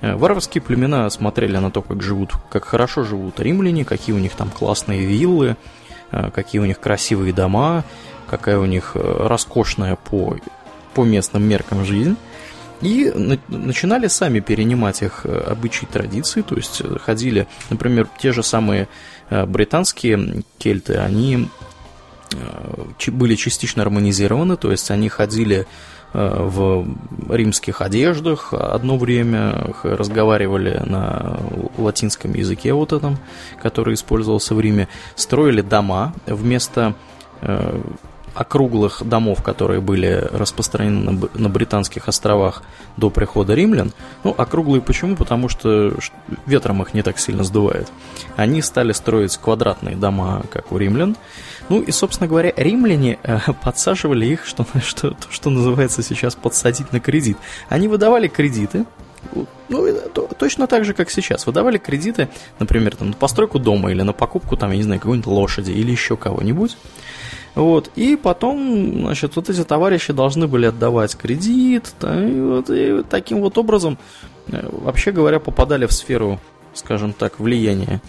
Варварские 0.00 0.62
племена 0.62 1.08
смотрели 1.10 1.56
на 1.56 1.70
то, 1.70 1.82
как 1.82 2.02
живут, 2.02 2.32
как 2.50 2.64
хорошо 2.64 3.04
живут 3.04 3.40
римляне, 3.40 3.84
какие 3.84 4.14
у 4.14 4.18
них 4.18 4.32
там 4.32 4.50
классные 4.50 5.04
виллы, 5.04 5.56
Э, 6.14 6.30
какие 6.30 6.60
у 6.60 6.64
них 6.64 6.78
красивые 6.78 7.32
дома, 7.32 7.84
какая 8.28 8.58
у 8.58 8.66
них 8.66 8.92
э, 8.94 9.26
роскошная 9.26 9.96
по, 9.96 10.36
по 10.94 11.04
местным 11.04 11.42
меркам 11.42 11.84
жизнь. 11.84 12.16
И 12.80 13.12
начинали 13.48 14.08
сами 14.08 14.40
перенимать 14.40 15.02
их 15.02 15.22
э, 15.24 15.44
обычаи 15.50 15.86
традиции, 15.86 16.42
то 16.42 16.54
есть 16.54 16.82
ходили, 17.00 17.46
например, 17.70 18.08
те 18.18 18.32
же 18.32 18.42
самые 18.42 18.88
британские 19.30 20.42
кельты, 20.58 20.96
они 20.96 21.48
были 23.08 23.34
частично 23.34 23.82
армонизированы, 23.82 24.56
то 24.56 24.70
есть 24.70 24.90
они 24.90 25.08
ходили 25.08 25.66
в 26.12 26.86
римских 27.28 27.80
одеждах 27.80 28.54
одно 28.54 28.96
время, 28.96 29.74
разговаривали 29.82 30.80
на 30.86 31.40
латинском 31.76 32.34
языке 32.34 32.72
вот 32.72 32.92
этом, 32.92 33.18
который 33.60 33.94
использовался 33.94 34.54
в 34.54 34.60
Риме, 34.60 34.86
строили 35.16 35.60
дома 35.60 36.14
вместо 36.26 36.94
э, 37.40 37.80
округлых 38.34 39.02
домов, 39.04 39.42
которые 39.42 39.80
были 39.80 40.28
распространены 40.32 41.28
на 41.34 41.48
Британских 41.48 42.08
островах 42.08 42.62
до 42.96 43.10
прихода 43.10 43.54
римлян. 43.54 43.92
Ну, 44.24 44.34
округлые 44.36 44.82
почему? 44.82 45.16
Потому 45.16 45.48
что 45.48 45.94
ветром 46.46 46.82
их 46.82 46.94
не 46.94 47.02
так 47.02 47.18
сильно 47.18 47.44
сдувает. 47.44 47.88
Они 48.36 48.60
стали 48.60 48.92
строить 48.92 49.36
квадратные 49.36 49.96
дома, 49.96 50.42
как 50.52 50.72
у 50.72 50.76
римлян, 50.76 51.16
ну 51.68 51.80
и, 51.80 51.90
собственно 51.90 52.28
говоря, 52.28 52.52
римляне 52.56 53.18
э, 53.22 53.38
подсаживали 53.64 54.26
их, 54.26 54.46
что, 54.46 54.66
что, 54.82 55.16
что 55.30 55.50
называется 55.50 56.02
сейчас 56.02 56.34
подсадить 56.34 56.92
на 56.92 57.00
кредит. 57.00 57.36
Они 57.68 57.88
выдавали 57.88 58.28
кредиты, 58.28 58.84
ну, 59.68 59.88
точно 60.38 60.66
так 60.66 60.84
же, 60.84 60.92
как 60.92 61.10
сейчас. 61.10 61.46
Выдавали 61.46 61.78
кредиты, 61.78 62.28
например, 62.58 62.94
там, 62.96 63.08
на 63.08 63.14
постройку 63.14 63.58
дома 63.58 63.90
или 63.90 64.02
на 64.02 64.12
покупку, 64.12 64.56
там, 64.56 64.70
я 64.70 64.76
не 64.76 64.82
знаю, 64.82 65.00
какой-нибудь 65.00 65.26
лошади 65.26 65.70
или 65.70 65.90
еще 65.90 66.16
кого-нибудь. 66.16 66.76
Вот, 67.54 67.90
и 67.94 68.16
потом, 68.16 69.04
значит, 69.04 69.36
вот 69.36 69.48
эти 69.48 69.62
товарищи 69.62 70.12
должны 70.12 70.48
были 70.48 70.66
отдавать 70.66 71.16
кредит, 71.16 71.94
и, 72.02 72.40
вот, 72.40 72.68
и 72.68 73.04
таким 73.08 73.40
вот 73.40 73.56
образом, 73.58 73.96
э, 74.48 74.68
вообще 74.70 75.12
говоря, 75.12 75.38
попадали 75.38 75.86
в 75.86 75.92
сферу, 75.92 76.40
скажем 76.74 77.12
так, 77.12 77.38
влияния 77.38 78.00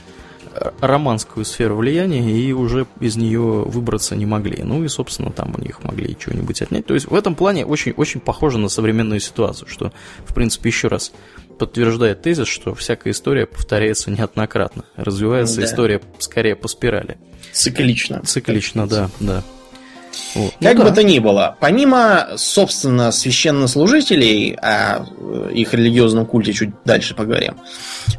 романскую 0.79 1.45
сферу 1.45 1.77
влияния 1.77 2.31
и 2.31 2.51
уже 2.51 2.87
из 2.99 3.15
нее 3.15 3.39
выбраться 3.39 4.15
не 4.15 4.25
могли. 4.25 4.63
Ну 4.63 4.83
и, 4.83 4.87
собственно, 4.87 5.31
там 5.31 5.53
у 5.57 5.61
них 5.61 5.83
могли 5.83 6.17
чего-нибудь 6.17 6.61
отнять. 6.61 6.85
То 6.85 6.93
есть 6.93 7.09
в 7.09 7.15
этом 7.15 7.35
плане 7.35 7.65
очень, 7.65 7.91
очень 7.93 8.19
похоже 8.19 8.57
на 8.57 8.69
современную 8.69 9.19
ситуацию, 9.19 9.67
что, 9.67 9.91
в 10.25 10.33
принципе, 10.33 10.69
еще 10.69 10.87
раз 10.87 11.11
подтверждает 11.57 12.21
тезис, 12.21 12.47
что 12.47 12.75
всякая 12.75 13.11
история 13.11 13.45
повторяется 13.45 14.11
неоднократно. 14.11 14.85
Развивается 14.95 15.61
да. 15.61 15.65
история 15.65 16.01
скорее 16.19 16.55
по 16.55 16.67
спирали. 16.67 17.17
Циклично. 17.51 18.21
Циклично, 18.25 18.87
да, 18.87 19.09
да. 19.19 19.43
Вот. 20.35 20.53
Как 20.61 20.75
ну, 20.75 20.83
бы 20.83 20.89
да. 20.89 20.95
то 20.95 21.03
ни 21.03 21.19
было, 21.19 21.55
помимо, 21.59 22.29
собственно, 22.35 23.11
священнослужителей, 23.11 24.57
о 24.61 25.05
э, 25.05 25.51
их 25.53 25.73
религиозном 25.73 26.25
культе 26.25 26.53
чуть 26.53 26.71
дальше 26.83 27.15
поговорим, 27.15 27.55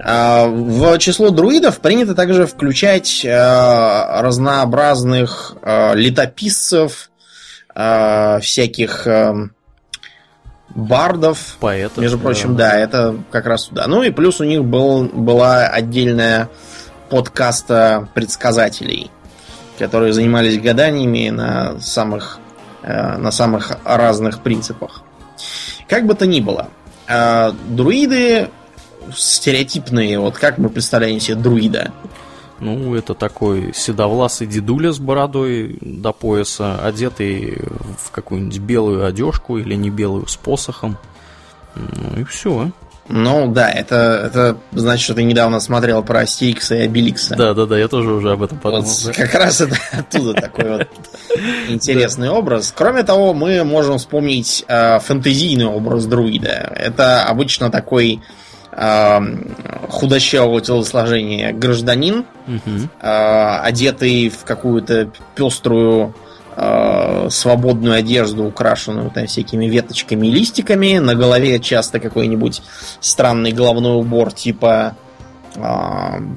а, 0.00 0.46
в 0.46 0.98
число 0.98 1.30
друидов 1.30 1.80
принято 1.80 2.14
также 2.14 2.46
включать 2.46 3.24
э, 3.24 4.20
разнообразных 4.20 5.56
э, 5.62 5.94
летописцев, 5.94 7.10
всяких 8.40 9.06
бардов. 10.74 11.56
Поэтов. 11.60 11.98
Между 11.98 12.18
прочим, 12.18 12.56
да. 12.56 12.70
да, 12.70 12.78
это 12.78 13.16
как 13.30 13.44
раз 13.44 13.64
туда. 13.64 13.86
Ну 13.86 14.02
и 14.02 14.10
плюс 14.10 14.40
у 14.40 14.44
них 14.44 14.64
был, 14.64 15.04
была 15.04 15.66
отдельная 15.66 16.48
подкаста 17.10 18.08
предсказателей 18.14 19.10
которые 19.78 20.12
занимались 20.12 20.60
гаданиями 20.60 21.30
на 21.30 21.80
самых, 21.80 22.38
э, 22.82 23.16
на 23.16 23.30
самых 23.30 23.78
разных 23.84 24.40
принципах. 24.40 25.02
Как 25.88 26.06
бы 26.06 26.14
то 26.14 26.26
ни 26.26 26.40
было, 26.40 26.68
э, 27.06 27.52
друиды 27.68 28.50
стереотипные, 29.14 30.18
вот 30.18 30.36
как 30.36 30.58
мы 30.58 30.68
представляем 30.68 31.20
себе 31.20 31.36
друида? 31.36 31.92
Ну, 32.58 32.94
это 32.94 33.14
такой 33.14 33.72
седовласый 33.74 34.46
дедуля 34.46 34.90
с 34.90 34.98
бородой 34.98 35.78
до 35.80 36.12
пояса, 36.12 36.78
одетый 36.82 37.58
в 37.98 38.10
какую-нибудь 38.10 38.58
белую 38.60 39.04
одежку 39.04 39.58
или 39.58 39.74
не 39.74 39.90
белую 39.90 40.26
с 40.26 40.36
посохом. 40.36 40.96
Ну 41.74 42.20
и 42.20 42.24
все. 42.24 42.70
Ну 43.08 43.52
да, 43.52 43.70
это, 43.70 44.22
это 44.26 44.56
значит, 44.72 45.04
что 45.04 45.14
ты 45.14 45.22
недавно 45.22 45.60
смотрел 45.60 46.02
про 46.02 46.20
Астерикса 46.20 46.74
и 46.74 46.80
Обеликса. 46.82 47.36
Да, 47.36 47.54
да, 47.54 47.66
да, 47.66 47.78
я 47.78 47.88
тоже 47.88 48.10
уже 48.10 48.32
об 48.32 48.42
этом 48.42 48.58
подумал. 48.58 48.84
Вот, 48.84 49.14
как 49.14 49.34
раз 49.34 49.60
это 49.60 49.76
оттуда 49.92 50.34
такой 50.34 50.78
вот 50.78 50.88
интересный 51.68 52.30
образ. 52.30 52.72
Кроме 52.76 53.02
того, 53.04 53.32
мы 53.32 53.62
можем 53.64 53.98
вспомнить 53.98 54.64
э, 54.66 54.98
фэнтезийный 54.98 55.66
образ 55.66 56.06
друида. 56.06 56.72
Это 56.74 57.22
обычно 57.24 57.70
такой 57.70 58.20
э, 58.72 59.18
худощавого 59.88 60.60
телосложения 60.60 61.52
гражданин, 61.52 62.24
э, 63.00 63.58
одетый 63.62 64.30
в 64.30 64.44
какую-то 64.44 65.10
пеструю 65.36 66.14
э, 66.56 67.28
свободную 67.30 67.94
одежду, 67.94 68.44
украшенную 68.44 69.10
там 69.10 69.26
всякими 69.26 69.66
веточками 69.66 70.26
и 70.26 70.30
листиками. 70.30 70.98
На 70.98 71.14
голове 71.14 71.60
часто 71.60 72.00
какой-нибудь 72.00 72.62
странный 73.00 73.52
головной 73.52 73.96
убор 73.96 74.32
типа 74.32 74.96
э, 75.54 75.60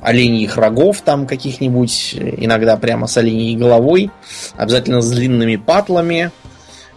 оленьих 0.01 0.57
рогов 0.57 1.01
там 1.01 1.25
каких-нибудь, 1.25 2.15
иногда 2.15 2.77
прямо 2.77 3.07
с 3.07 3.17
оленьей 3.17 3.55
головой, 3.55 4.11
обязательно 4.55 5.01
с 5.01 5.09
длинными 5.09 5.55
патлами, 5.55 6.31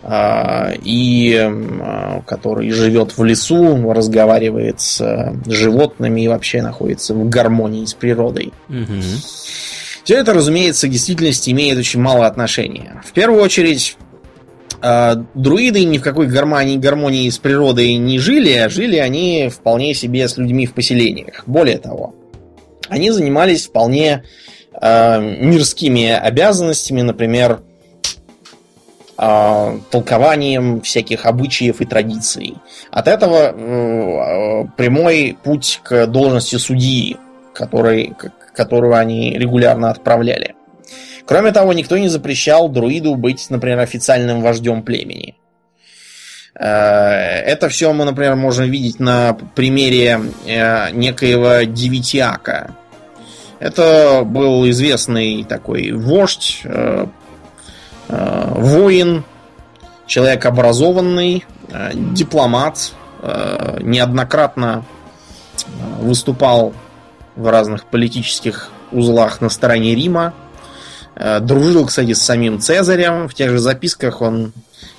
э, 0.02 0.76
и 0.82 1.38
э, 1.40 2.20
который 2.26 2.70
живет 2.70 3.16
в 3.16 3.24
лесу, 3.24 3.92
разговаривает 3.92 4.80
с 4.80 5.34
животными 5.46 6.22
и 6.22 6.28
вообще 6.28 6.60
находится 6.60 7.14
в 7.14 7.28
гармонии 7.28 7.84
с 7.84 7.94
природой. 7.94 8.52
Угу. 8.68 9.02
Все 10.04 10.16
это, 10.16 10.32
разумеется, 10.32 10.88
в 10.88 10.90
действительности 10.90 11.50
имеет 11.50 11.78
очень 11.78 12.00
мало 12.00 12.26
отношения. 12.26 13.00
В 13.04 13.12
первую 13.12 13.40
очередь, 13.40 13.96
э, 14.82 15.14
друиды 15.34 15.84
ни 15.84 15.98
в 15.98 16.02
какой 16.02 16.26
гармонии, 16.26 16.76
гармонии 16.76 17.30
с 17.30 17.38
природой 17.38 17.94
не 17.94 18.18
жили, 18.18 18.52
а 18.52 18.68
жили 18.68 18.96
они 18.96 19.48
вполне 19.48 19.94
себе 19.94 20.28
с 20.28 20.36
людьми 20.36 20.66
в 20.66 20.74
поселениях. 20.74 21.44
Более 21.46 21.78
того, 21.78 22.14
они 22.88 23.10
занимались 23.10 23.66
вполне 23.66 24.24
э, 24.80 25.20
мирскими 25.20 26.10
обязанностями, 26.10 27.02
например, 27.02 27.60
э, 29.16 29.78
толкованием 29.90 30.80
всяких 30.80 31.26
обычаев 31.26 31.80
и 31.80 31.84
традиций. 31.84 32.56
От 32.90 33.06
этого 33.06 33.52
э, 33.54 34.64
прямой 34.76 35.38
путь 35.44 35.80
к 35.84 36.06
должности 36.08 36.56
судьи, 36.56 37.16
который, 37.54 38.12
которую 38.54 38.94
они 38.94 39.38
регулярно 39.38 39.90
отправляли. 39.90 40.54
Кроме 41.24 41.52
того, 41.52 41.72
никто 41.72 41.98
не 41.98 42.08
запрещал 42.08 42.68
друиду 42.68 43.14
быть, 43.14 43.48
например, 43.48 43.78
официальным 43.78 44.42
вождем 44.42 44.82
племени. 44.82 45.36
Э, 46.54 46.64
это 46.64 47.68
все 47.68 47.92
мы, 47.92 48.04
например, 48.04 48.36
можем 48.36 48.70
видеть 48.70 49.00
на 49.00 49.36
примере 49.54 50.20
э, 50.46 50.90
некоего 50.92 51.64
Девитиака. 51.64 52.74
Это 53.58 54.22
был 54.24 54.68
известный 54.70 55.44
такой 55.44 55.92
вождь, 55.92 56.62
э, 56.64 57.06
воин, 58.08 59.24
человек 60.06 60.44
образованный, 60.44 61.46
дипломат, 61.94 62.92
неоднократно 63.80 64.84
выступал 66.00 66.74
в 67.36 67.48
разных 67.50 67.86
политических 67.86 68.70
узлах 68.90 69.40
на 69.40 69.48
стороне 69.48 69.94
Рима. 69.94 70.34
Э, 71.14 71.40
дружил, 71.40 71.86
кстати, 71.86 72.12
с 72.12 72.22
самим 72.22 72.60
Цезарем. 72.60 73.28
В 73.28 73.34
тех 73.34 73.50
же 73.50 73.58
записках 73.58 74.20
он 74.22 74.52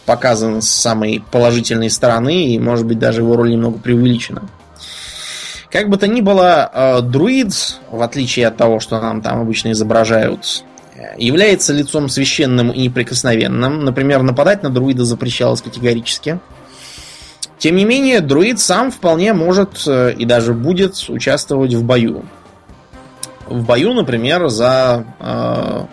показан 0.06 0.62
с 0.62 0.70
самой 0.70 1.24
положительной 1.32 1.90
стороны, 1.90 2.48
и, 2.48 2.60
может 2.60 2.86
быть, 2.86 3.00
даже 3.00 3.22
его 3.22 3.36
роль 3.36 3.52
немного 3.52 3.80
преувеличена. 3.80 4.44
Как 5.72 5.90
бы 5.90 5.98
то 5.98 6.08
ни 6.08 6.22
было, 6.22 6.70
э, 6.72 7.02
друид, 7.02 7.54
в 7.90 8.02
отличие 8.02 8.48
от 8.48 8.58
того, 8.58 8.80
что 8.80 9.00
нам 9.02 9.22
там 9.22 9.42
обычно 9.42 9.72
изображают, 9.72 10.63
э, 10.96 11.16
является 11.18 11.74
лицом 11.74 12.10
священным 12.10 12.72
и 12.72 12.82
неприкосновенным. 12.82 13.84
Например, 13.84 14.22
нападать 14.22 14.62
на 14.62 14.70
друида 14.70 15.04
запрещалось 15.04 15.63
категорически. 15.63 16.40
Тем 17.57 17.75
не 17.75 17.86
менее, 17.86 18.22
друид 18.22 18.60
сам 18.60 18.91
вполне 18.91 19.33
может 19.33 19.83
э, 19.88 20.13
и 20.13 20.25
даже 20.25 20.53
будет 20.53 20.95
участвовать 21.10 21.74
в 21.74 21.83
бою. 21.83 22.25
В 23.48 23.63
бою, 23.63 23.94
например, 23.94 24.50
за 24.50 25.05
э, 25.20 25.85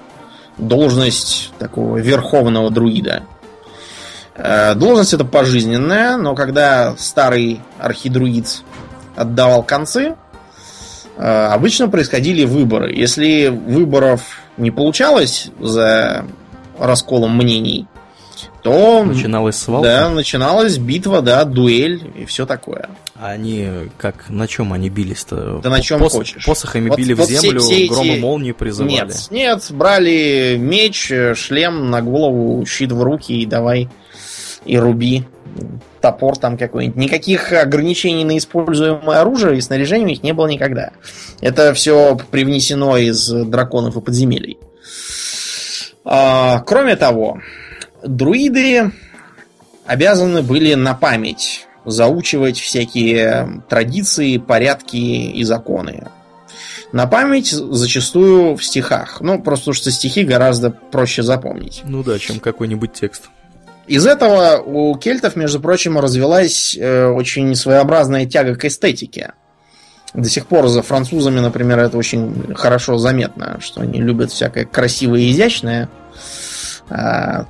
должность 0.59 1.53
такого 1.59 1.99
верховного 1.99 2.70
друида. 2.70 3.23
Э, 4.35 4.75
должность 4.75 5.12
это 5.12 5.25
пожизненная, 5.25 6.16
но 6.16 6.35
когда 6.35 6.94
старый 6.96 7.61
архидруид 7.79 8.62
отдавал 9.16 9.62
концы, 9.62 10.16
э, 11.16 11.46
обычно 11.46 11.88
происходили 11.88 12.44
выборы. 12.44 12.92
Если 12.94 13.49
выборов 13.49 14.23
не 14.57 14.70
получалось 14.70 15.51
за 15.61 16.25
расколом 16.79 17.37
мнений, 17.37 17.87
то... 18.62 19.05
Начиналась 19.05 19.57
свалка? 19.57 19.88
Да, 19.88 20.11
начиналась 20.11 20.79
битва, 20.79 21.23
да, 21.23 21.44
дуэль 21.44 22.12
и 22.16 22.25
все 22.25 22.46
такое. 22.46 22.88
А 23.14 23.31
они 23.31 23.68
как, 23.99 24.29
на 24.29 24.46
чем 24.46 24.73
они 24.73 24.88
бились-то? 24.88 25.61
Да 25.62 25.70
на 25.70 25.83
чем 25.83 26.01
Пос, 26.01 26.12
хочешь. 26.12 26.44
Посохами 26.44 26.88
вот, 26.88 26.99
били 26.99 27.12
вот 27.12 27.29
в 27.29 27.31
землю, 27.31 27.61
все, 27.61 27.75
все 27.75 27.88
гром 27.88 28.07
эти... 28.07 28.20
молнии 28.20 28.53
призывали? 28.53 28.92
Нет, 28.92 29.29
нет, 29.31 29.66
брали 29.70 30.57
меч, 30.59 31.12
шлем 31.35 31.90
на 31.90 32.03
голову, 32.03 32.64
щит 32.66 32.92
в 32.92 33.03
руки 33.03 33.42
и 33.42 33.46
давай 33.46 33.88
и 34.64 34.79
руби. 34.79 35.25
Топор 36.01 36.38
там 36.38 36.57
какой-нибудь. 36.57 36.96
Никаких 36.96 37.53
ограничений 37.53 38.25
на 38.25 38.38
используемое 38.38 39.20
оружие 39.20 39.59
и 39.59 39.61
снаряжение 39.61 40.07
у 40.07 40.09
них 40.11 40.23
не 40.23 40.33
было 40.33 40.46
никогда. 40.46 40.92
Это 41.40 41.75
все 41.75 42.18
привнесено 42.31 42.96
из 42.96 43.29
драконов 43.29 43.96
и 43.96 44.01
подземелий. 44.01 44.59
А, 46.05 46.61
кроме 46.61 46.96
того, 46.96 47.40
друиды 48.05 48.93
обязаны 49.87 50.43
были 50.43 50.75
на 50.75 50.95
память 50.95 51.67
заучивать 51.85 52.59
всякие 52.59 53.63
традиции, 53.69 54.39
порядки 54.39 54.97
и 54.97 55.43
законы. 55.45 56.09
На 56.93 57.07
память 57.07 57.51
зачастую 57.51 58.57
в 58.57 58.65
стихах. 58.65 59.21
Ну, 59.21 59.41
просто 59.41 59.67
потому 59.67 59.75
что 59.75 59.91
стихи 59.91 60.25
гораздо 60.25 60.71
проще 60.71 61.23
запомнить. 61.23 61.83
Ну 61.85 62.03
да, 62.03 62.19
чем 62.19 62.41
какой-нибудь 62.41 62.93
текст. 62.93 63.31
Из 63.87 64.07
этого 64.07 64.63
у 64.65 64.97
кельтов, 64.97 65.37
между 65.37 65.61
прочим, 65.61 65.99
развелась 65.99 66.77
э, 66.77 67.07
очень 67.07 67.55
своеобразная 67.55 68.27
тяга 68.27 68.55
к 68.55 68.65
эстетике. 68.65 69.33
До 70.15 70.29
сих 70.29 70.47
пор 70.47 70.69
за 70.69 70.83
французами, 70.83 71.41
например, 71.41 71.79
это 71.79 71.97
очень 71.97 72.55
хорошо 72.55 72.99
заметно, 72.99 73.59
что 73.61 73.81
они 73.81 74.01
любят 74.01 74.33
всякое 74.33 74.65
красивое 74.65 75.21
и 75.21 75.31
изящное. 75.31 75.89
А 76.89 77.47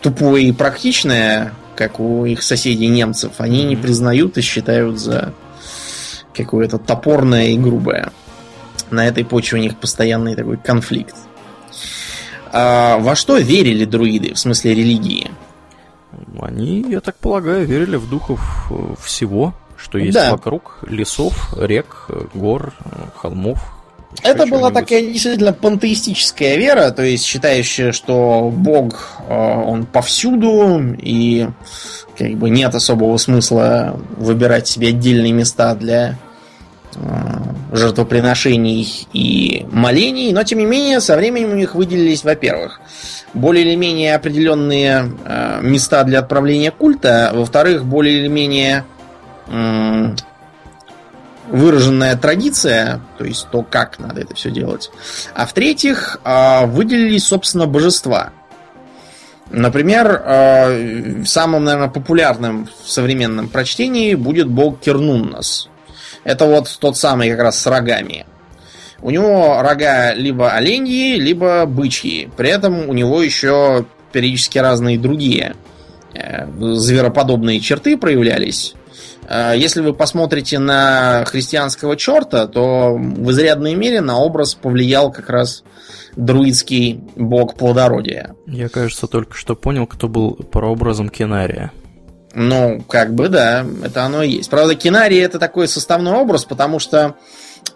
тупое 0.00 0.48
и 0.48 0.52
практичное, 0.52 1.52
как 1.76 2.00
у 2.00 2.24
их 2.24 2.42
соседей 2.42 2.88
немцев, 2.88 3.32
они 3.38 3.64
не 3.64 3.76
признают 3.76 4.38
и 4.38 4.42
считают 4.42 4.98
за 4.98 5.32
какое-то 6.34 6.78
топорное 6.78 7.48
и 7.48 7.58
грубое. 7.58 8.12
На 8.90 9.06
этой 9.06 9.24
почве 9.24 9.58
у 9.58 9.62
них 9.62 9.78
постоянный 9.78 10.34
такой 10.34 10.56
конфликт. 10.56 11.14
А 12.50 12.98
во 12.98 13.14
что 13.14 13.36
верили 13.36 13.84
друиды, 13.84 14.34
в 14.34 14.38
смысле 14.38 14.74
религии? 14.74 15.30
Они, 16.40 16.84
я 16.88 17.00
так 17.00 17.16
полагаю, 17.16 17.66
верили 17.66 17.96
в 17.96 18.08
духов 18.08 18.40
э, 18.70 18.94
всего, 19.02 19.54
что 19.76 19.98
есть 19.98 20.14
да. 20.14 20.32
вокруг 20.32 20.78
лесов, 20.86 21.54
рек, 21.56 22.08
гор, 22.34 22.72
холмов, 23.16 23.77
это 24.22 24.46
была 24.46 24.70
такая 24.70 25.02
действительно 25.02 25.52
пантеистическая 25.52 26.56
вера, 26.56 26.90
то 26.90 27.02
есть 27.02 27.24
считающая, 27.24 27.92
что 27.92 28.50
Бог, 28.54 29.18
э, 29.28 29.34
он 29.34 29.84
повсюду, 29.86 30.80
и 30.98 31.48
как 32.16 32.30
бы 32.32 32.50
нет 32.50 32.74
особого 32.74 33.16
смысла 33.18 34.00
выбирать 34.16 34.66
себе 34.66 34.88
отдельные 34.88 35.32
места 35.32 35.74
для 35.74 36.16
э, 36.94 36.98
жертвоприношений 37.72 39.06
и 39.12 39.66
молений, 39.70 40.32
но 40.32 40.42
тем 40.42 40.58
не 40.58 40.66
менее 40.66 41.00
со 41.00 41.16
временем 41.16 41.50
у 41.50 41.56
них 41.56 41.74
выделились, 41.74 42.24
во-первых, 42.24 42.80
более 43.34 43.64
или 43.64 43.74
менее 43.76 44.14
определенные 44.14 45.12
э, 45.24 45.60
места 45.62 46.02
для 46.04 46.20
отправления 46.20 46.70
культа, 46.70 47.30
во-вторых, 47.34 47.84
более 47.84 48.20
или 48.20 48.28
менее 48.28 48.84
выраженная 51.50 52.16
традиция, 52.16 53.00
то 53.18 53.24
есть 53.24 53.48
то, 53.50 53.62
как 53.62 53.98
надо 53.98 54.20
это 54.20 54.34
все 54.34 54.50
делать. 54.50 54.90
А 55.34 55.46
в-третьих, 55.46 56.20
а, 56.24 56.66
выделились, 56.66 57.24
собственно, 57.24 57.66
божества. 57.66 58.32
Например, 59.50 60.22
а, 60.24 61.24
самым, 61.24 61.64
наверное, 61.64 61.88
популярным 61.88 62.68
в 62.84 62.90
современном 62.90 63.48
прочтении 63.48 64.14
будет 64.14 64.48
бог 64.48 64.80
Кернуннас. 64.80 65.68
Это 66.24 66.44
вот 66.44 66.68
тот 66.80 66.96
самый 66.96 67.30
как 67.30 67.40
раз 67.40 67.58
с 67.58 67.66
рогами. 67.66 68.26
У 69.00 69.10
него 69.10 69.62
рога 69.62 70.12
либо 70.14 70.50
оленьи, 70.50 71.16
либо 71.16 71.64
бычьи. 71.66 72.28
При 72.36 72.50
этом 72.50 72.88
у 72.88 72.92
него 72.92 73.22
еще 73.22 73.86
периодически 74.12 74.58
разные 74.58 74.98
другие 74.98 75.54
э, 76.14 76.46
звероподобные 76.74 77.60
черты 77.60 77.96
проявлялись. 77.96 78.74
Э, 79.28 79.52
если 79.56 79.80
вы 79.80 79.92
посмотрите 79.92 80.58
на 80.58 81.24
христианского 81.26 81.96
черта, 81.96 82.46
то 82.46 82.94
в 82.94 83.30
изрядной 83.30 83.74
мере 83.74 84.00
на 84.00 84.18
образ 84.18 84.54
повлиял 84.54 85.12
как 85.12 85.28
раз 85.28 85.62
друидский 86.16 87.00
бог 87.14 87.54
плодородия. 87.54 88.34
Я, 88.46 88.68
кажется, 88.68 89.06
только 89.06 89.34
что 89.34 89.54
понял, 89.54 89.86
кто 89.86 90.08
был 90.08 90.34
прообразом 90.34 91.08
Кенария. 91.08 91.72
Ну, 92.34 92.82
как 92.88 93.14
бы 93.14 93.28
да, 93.28 93.64
это 93.84 94.04
оно 94.04 94.22
и 94.22 94.30
есть. 94.30 94.50
Правда, 94.50 94.74
Кинарий 94.74 95.20
это 95.20 95.38
такой 95.38 95.68
составной 95.68 96.12
образ, 96.12 96.44
потому 96.44 96.78
что 96.78 97.16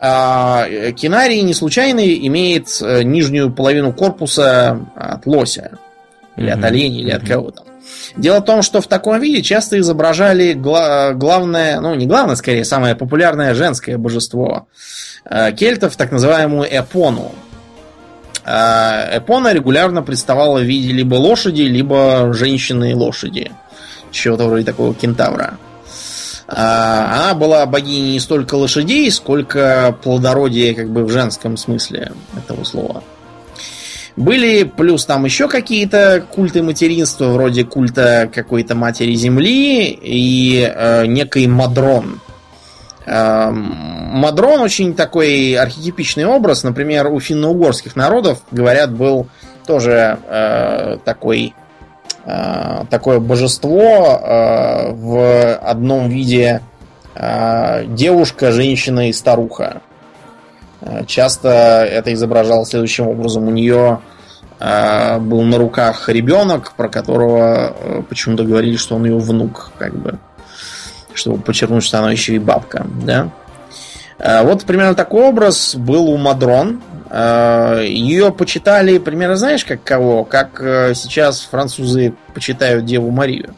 э, 0.00 0.92
Кинарий 0.92 1.42
не 1.42 1.54
случайно 1.54 2.00
имеет 2.00 2.68
э, 2.80 3.02
нижнюю 3.02 3.52
половину 3.52 3.92
корпуса 3.92 4.86
от 4.94 5.26
лося. 5.26 5.78
Или 6.36 6.48
mm-hmm. 6.48 6.58
от 6.58 6.64
оленя, 6.64 7.00
или 7.00 7.12
mm-hmm. 7.12 7.16
от 7.16 7.28
кого-то. 7.28 7.62
Дело 8.16 8.40
в 8.40 8.44
том, 8.44 8.62
что 8.62 8.80
в 8.80 8.86
таком 8.86 9.20
виде 9.20 9.42
часто 9.42 9.78
изображали 9.78 10.52
гла- 10.52 11.12
главное, 11.12 11.80
ну 11.80 11.94
не 11.94 12.06
главное, 12.06 12.36
скорее, 12.36 12.64
самое 12.64 12.94
популярное 12.94 13.54
женское 13.54 13.96
божество 13.98 14.66
э, 15.24 15.52
кельтов, 15.52 15.96
так 15.96 16.12
называемую 16.12 16.68
Эпону. 16.70 17.32
Э, 18.44 19.18
Эпона 19.18 19.52
регулярно 19.52 20.02
представала 20.02 20.58
в 20.58 20.64
виде 20.64 20.92
либо 20.92 21.14
лошади, 21.14 21.62
либо 21.62 22.32
женщины-лошади. 22.32 23.52
Чего-то 24.10 24.46
вроде 24.46 24.64
такого 24.64 24.94
кентавра. 24.94 25.58
Э, 26.48 26.54
она 26.54 27.34
была 27.34 27.64
богиней 27.66 28.12
не 28.12 28.20
столько 28.20 28.56
лошадей, 28.56 29.10
сколько 29.10 29.96
плодородия 30.02 30.74
как 30.74 30.90
бы 30.90 31.04
в 31.04 31.10
женском 31.10 31.56
смысле 31.56 32.12
этого 32.36 32.64
слова. 32.64 33.02
Были 34.16 34.64
плюс 34.64 35.06
там 35.06 35.24
еще 35.24 35.48
какие-то 35.48 36.24
культы 36.30 36.62
материнства, 36.62 37.26
вроде 37.26 37.64
культа 37.64 38.28
какой-то 38.32 38.74
матери 38.74 39.14
земли 39.14 39.88
и 39.88 40.62
э, 40.62 41.06
некий 41.06 41.46
Мадрон. 41.46 42.20
Э, 43.06 43.50
Мадрон 43.50 44.60
очень 44.60 44.94
такой 44.94 45.54
архетипичный 45.54 46.26
образ. 46.26 46.62
Например, 46.62 47.06
у 47.06 47.20
финно-угорских 47.20 47.96
народов, 47.96 48.42
говорят, 48.50 48.92
был 48.92 49.28
тоже 49.66 50.18
э, 50.28 50.98
такой 51.04 51.54
э, 52.26 52.84
такое 52.90 53.18
божество 53.18 54.20
э, 54.22 54.92
в 54.92 55.54
одном 55.56 56.10
виде 56.10 56.60
э, 57.14 57.86
девушка, 57.86 58.52
женщина 58.52 59.08
и 59.08 59.12
старуха. 59.14 59.80
Э, 60.82 61.04
часто 61.06 61.48
это 61.48 62.12
изображалось 62.12 62.70
следующим 62.70 63.08
образом. 63.08 63.46
У 63.46 63.50
нее 63.50 64.00
э, 64.58 65.18
был 65.18 65.42
на 65.42 65.58
руках 65.58 66.08
ребенок, 66.08 66.72
про 66.76 66.88
которого 66.88 67.74
э, 67.78 68.02
почему-то 68.08 68.44
говорили, 68.44 68.76
что 68.76 68.96
он 68.96 69.04
ее 69.04 69.18
внук, 69.18 69.70
как 69.78 69.96
бы. 69.96 70.18
Чтобы 71.14 71.42
подчеркнуть, 71.42 71.84
что 71.84 71.98
она 71.98 72.10
еще 72.10 72.34
и 72.34 72.38
бабка, 72.38 72.86
да. 73.04 73.28
Вот 74.44 74.64
примерно 74.64 74.94
такой 74.94 75.24
образ 75.24 75.74
был 75.74 76.08
у 76.08 76.16
Мадрон. 76.16 76.80
Ее 77.10 78.30
почитали 78.30 78.98
примерно, 78.98 79.36
знаешь, 79.36 79.64
как 79.64 79.82
кого? 79.82 80.24
Как 80.24 80.58
сейчас 80.94 81.40
французы 81.40 82.14
почитают 82.32 82.84
Деву 82.84 83.10
Марию. 83.10 83.54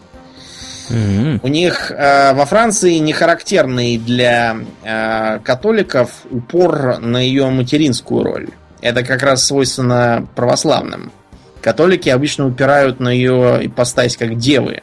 У 0.91 1.49
них 1.49 1.91
э, 1.91 2.33
во 2.35 2.45
Франции 2.45 2.95
не 2.99 3.13
характерный 3.13 3.97
для 3.99 4.57
э, 4.83 5.39
католиков 5.41 6.11
упор 6.31 6.99
на 6.99 7.19
ее 7.19 7.49
материнскую 7.49 8.23
роль. 8.23 8.49
Это 8.81 9.03
как 9.03 9.23
раз 9.23 9.45
свойственно 9.45 10.27
православным. 10.35 11.11
Католики 11.63 12.11
обычно 12.11 12.47
упирают 12.47 13.01
на 13.01 13.09
ее 13.09 13.61
ипостась 13.63 14.17
как 14.17 14.37
девы. 14.37 14.83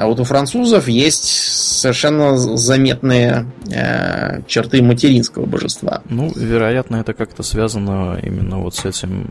А 0.00 0.06
вот 0.06 0.18
у 0.18 0.24
французов 0.24 0.88
есть 0.88 1.24
совершенно 1.24 2.36
заметные 2.36 3.46
э, 3.70 4.42
черты 4.46 4.82
материнского 4.82 5.44
божества. 5.44 6.02
Ну, 6.08 6.32
вероятно, 6.34 6.96
это 6.96 7.12
как-то 7.12 7.42
связано 7.42 8.18
именно 8.22 8.58
вот 8.60 8.74
с 8.74 8.84
этим 8.84 9.28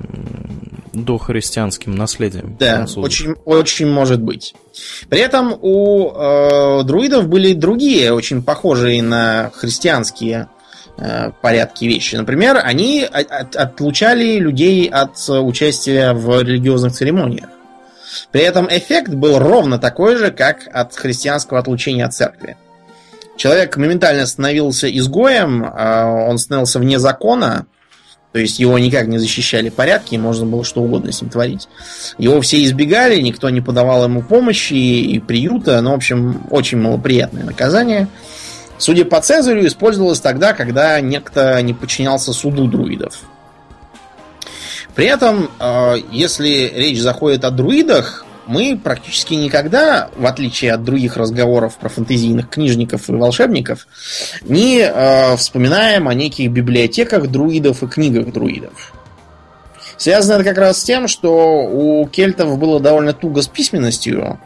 дохристианским 0.93 1.95
наследием. 1.95 2.55
Да, 2.59 2.85
очень, 2.95 3.35
очень 3.45 3.87
может 3.87 4.21
быть. 4.21 4.53
При 5.09 5.19
этом 5.19 5.55
у 5.59 6.11
э, 6.11 6.83
друидов 6.83 7.27
были 7.27 7.53
другие, 7.53 8.13
очень 8.13 8.43
похожие 8.43 9.01
на 9.01 9.51
христианские 9.55 10.49
э, 10.97 11.31
порядки 11.41 11.85
вещи. 11.85 12.15
Например, 12.15 12.59
они 12.63 13.03
от, 13.03 13.55
отлучали 13.55 14.37
людей 14.37 14.87
от 14.87 15.17
участия 15.29 16.13
в 16.13 16.41
религиозных 16.41 16.93
церемониях. 16.93 17.49
При 18.31 18.41
этом 18.41 18.67
эффект 18.69 19.09
был 19.09 19.39
ровно 19.39 19.79
такой 19.79 20.15
же, 20.15 20.31
как 20.31 20.67
от 20.71 20.95
христианского 20.95 21.59
отлучения 21.59 22.05
от 22.05 22.13
церкви. 22.13 22.57
Человек 23.37 23.77
моментально 23.77 24.25
становился 24.25 24.89
изгоем, 24.89 25.65
а 25.65 26.07
он 26.27 26.37
становился 26.37 26.79
вне 26.79 26.99
закона, 26.99 27.65
то 28.31 28.39
есть 28.39 28.59
его 28.59 28.77
никак 28.77 29.07
не 29.07 29.17
защищали 29.17 29.69
порядки, 29.69 30.15
можно 30.17 30.45
было 30.45 30.63
что 30.63 30.81
угодно 30.81 31.11
с 31.11 31.21
ним 31.21 31.31
творить. 31.31 31.67
Его 32.17 32.41
все 32.41 32.63
избегали, 32.63 33.19
никто 33.21 33.49
не 33.49 33.61
подавал 33.61 34.03
ему 34.03 34.21
помощи 34.21 34.73
и 34.73 35.19
приюта, 35.19 35.81
ну, 35.81 35.91
в 35.91 35.95
общем, 35.95 36.43
очень 36.51 36.77
малоприятное 36.79 37.43
наказание. 37.43 38.07
Судя 38.77 39.03
по 39.05 39.19
Цезарю, 39.19 39.65
использовалось 39.65 40.19
тогда, 40.19 40.53
когда 40.53 41.01
некто 41.01 41.61
не 41.61 41.73
подчинялся 41.73 42.31
суду 42.33 42.67
друидов. 42.67 43.19
При 44.95 45.05
этом, 45.05 45.49
э, 45.59 45.95
если 46.11 46.71
речь 46.75 46.99
заходит 46.99 47.45
о 47.45 47.51
друидах, 47.51 48.25
мы 48.47 48.79
практически 48.83 49.35
никогда, 49.35 50.09
в 50.15 50.25
отличие 50.25 50.73
от 50.73 50.83
других 50.83 51.17
разговоров 51.17 51.77
про 51.77 51.87
фэнтезийных 51.87 52.49
книжников 52.49 53.07
и 53.07 53.13
волшебников, 53.13 53.87
не 54.41 54.79
э, 54.79 55.35
вспоминаем 55.37 56.07
о 56.07 56.15
неких 56.15 56.51
библиотеках 56.51 57.27
друидов 57.27 57.83
и 57.83 57.87
книгах 57.87 58.33
друидов. 58.33 58.93
Связано 59.97 60.35
это 60.35 60.43
как 60.45 60.57
раз 60.57 60.79
с 60.79 60.83
тем, 60.83 61.07
что 61.07 61.63
у 61.63 62.07
кельтов 62.07 62.57
было 62.57 62.79
довольно 62.79 63.13
туго 63.13 63.43
с 63.43 63.47
письменностью, 63.47 64.39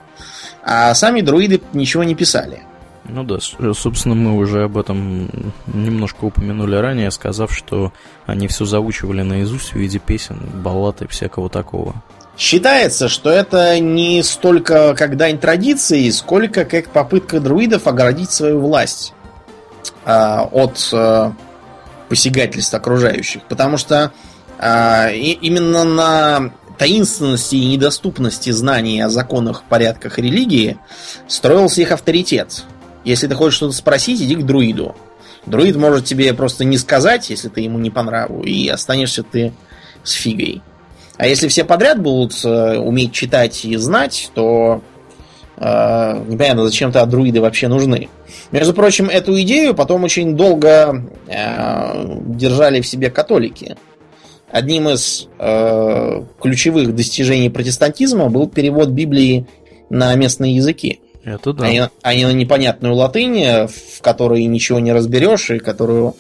а 0.64 0.94
сами 0.96 1.22
друиды 1.22 1.62
ничего 1.72 2.04
не 2.04 2.16
писали. 2.16 2.64
Ну 3.06 3.24
да, 3.24 3.38
собственно, 3.74 4.16
мы 4.16 4.36
уже 4.38 4.64
об 4.64 4.78
этом 4.78 5.30
немножко 5.68 6.26
упомянули 6.26 6.76
ранее, 6.76 7.12
сказав, 7.12 7.54
что 7.54 7.92
они 8.26 8.48
все 8.48 8.66
заучивали 8.66 9.24
наизусть 9.24 9.74
в 9.74 9.76
виде 9.76 10.00
песен, 10.00 10.40
баллад 10.64 11.02
и 11.02 11.08
всякого 11.08 11.50
такого. 11.50 11.96
Считается, 12.38 13.10
что 13.10 13.30
это 13.30 13.80
не 13.80 14.24
столько 14.24 14.96
как 14.96 15.18
дань 15.18 15.38
традиции, 15.38 16.10
сколько 16.10 16.66
как 16.66 16.90
попытка 16.90 17.40
друидов 17.40 17.86
оградить 17.88 18.32
свою 18.32 18.60
власть 18.60 19.14
э, 20.06 20.38
от 20.52 20.90
э, 20.92 21.32
посягательств 22.10 22.74
окружающих. 22.74 23.44
Потому 23.44 23.78
что 23.78 24.14
э, 24.58 25.16
именно 25.16 25.84
на 25.84 26.52
таинственности 26.78 27.56
и 27.56 27.68
недоступности 27.68 28.50
знаний 28.50 29.02
о 29.02 29.10
законах, 29.10 29.64
порядках 29.70 30.18
религии 30.18 30.78
строился 31.28 31.82
их 31.82 31.92
авторитет. 31.92 32.64
Если 33.04 33.28
ты 33.28 33.36
хочешь 33.36 33.58
что-то 33.58 33.74
спросить, 33.74 34.22
иди 34.22 34.36
к 34.36 34.46
друиду. 34.46 34.96
Друид 35.46 35.76
может 35.76 36.06
тебе 36.06 36.34
просто 36.34 36.64
не 36.64 36.78
сказать, 36.78 37.30
если 37.30 37.50
ты 37.50 37.62
ему 37.62 37.78
не 37.78 37.90
по 37.90 38.02
и 38.46 38.70
останешься 38.70 39.24
ты 39.24 39.54
с 40.04 40.14
фигой. 40.14 40.62
А 41.18 41.28
если 41.28 41.48
все 41.48 41.64
подряд 41.64 42.02
будут 42.02 42.34
э, 42.44 42.78
уметь 42.78 43.12
читать 43.14 43.66
и 43.66 43.76
знать, 43.76 44.32
то 44.34 44.82
э, 45.58 46.24
непонятно, 46.28 46.66
зачем-то 46.66 47.06
друиды 47.06 47.40
вообще 47.42 47.68
нужны. 47.68 48.10
Между 48.52 48.74
прочим, 48.74 49.10
эту 49.10 49.40
идею 49.42 49.74
потом 49.74 50.04
очень 50.04 50.36
долго 50.36 51.06
э, 51.28 52.18
держали 52.26 52.82
в 52.82 52.88
себе 52.88 53.10
католики. 53.10 53.78
Одним 54.50 54.90
из 54.90 55.28
э, 55.40 56.24
ключевых 56.42 56.96
достижений 56.96 57.50
протестантизма 57.50 58.30
был 58.30 58.48
перевод 58.48 58.90
Библии 58.90 59.48
на 59.90 60.14
местные 60.16 60.56
языки. 60.56 61.00
Это 61.24 61.54
да. 61.54 61.66
Они, 61.66 61.82
они 62.02 62.26
на 62.26 62.32
непонятную 62.32 62.96
латынь, 62.96 63.68
в 63.68 64.02
которой 64.02 64.44
ничего 64.46 64.80
не 64.80 64.92
разберешь, 64.92 65.50
и 65.52 65.60
которую 65.60 66.16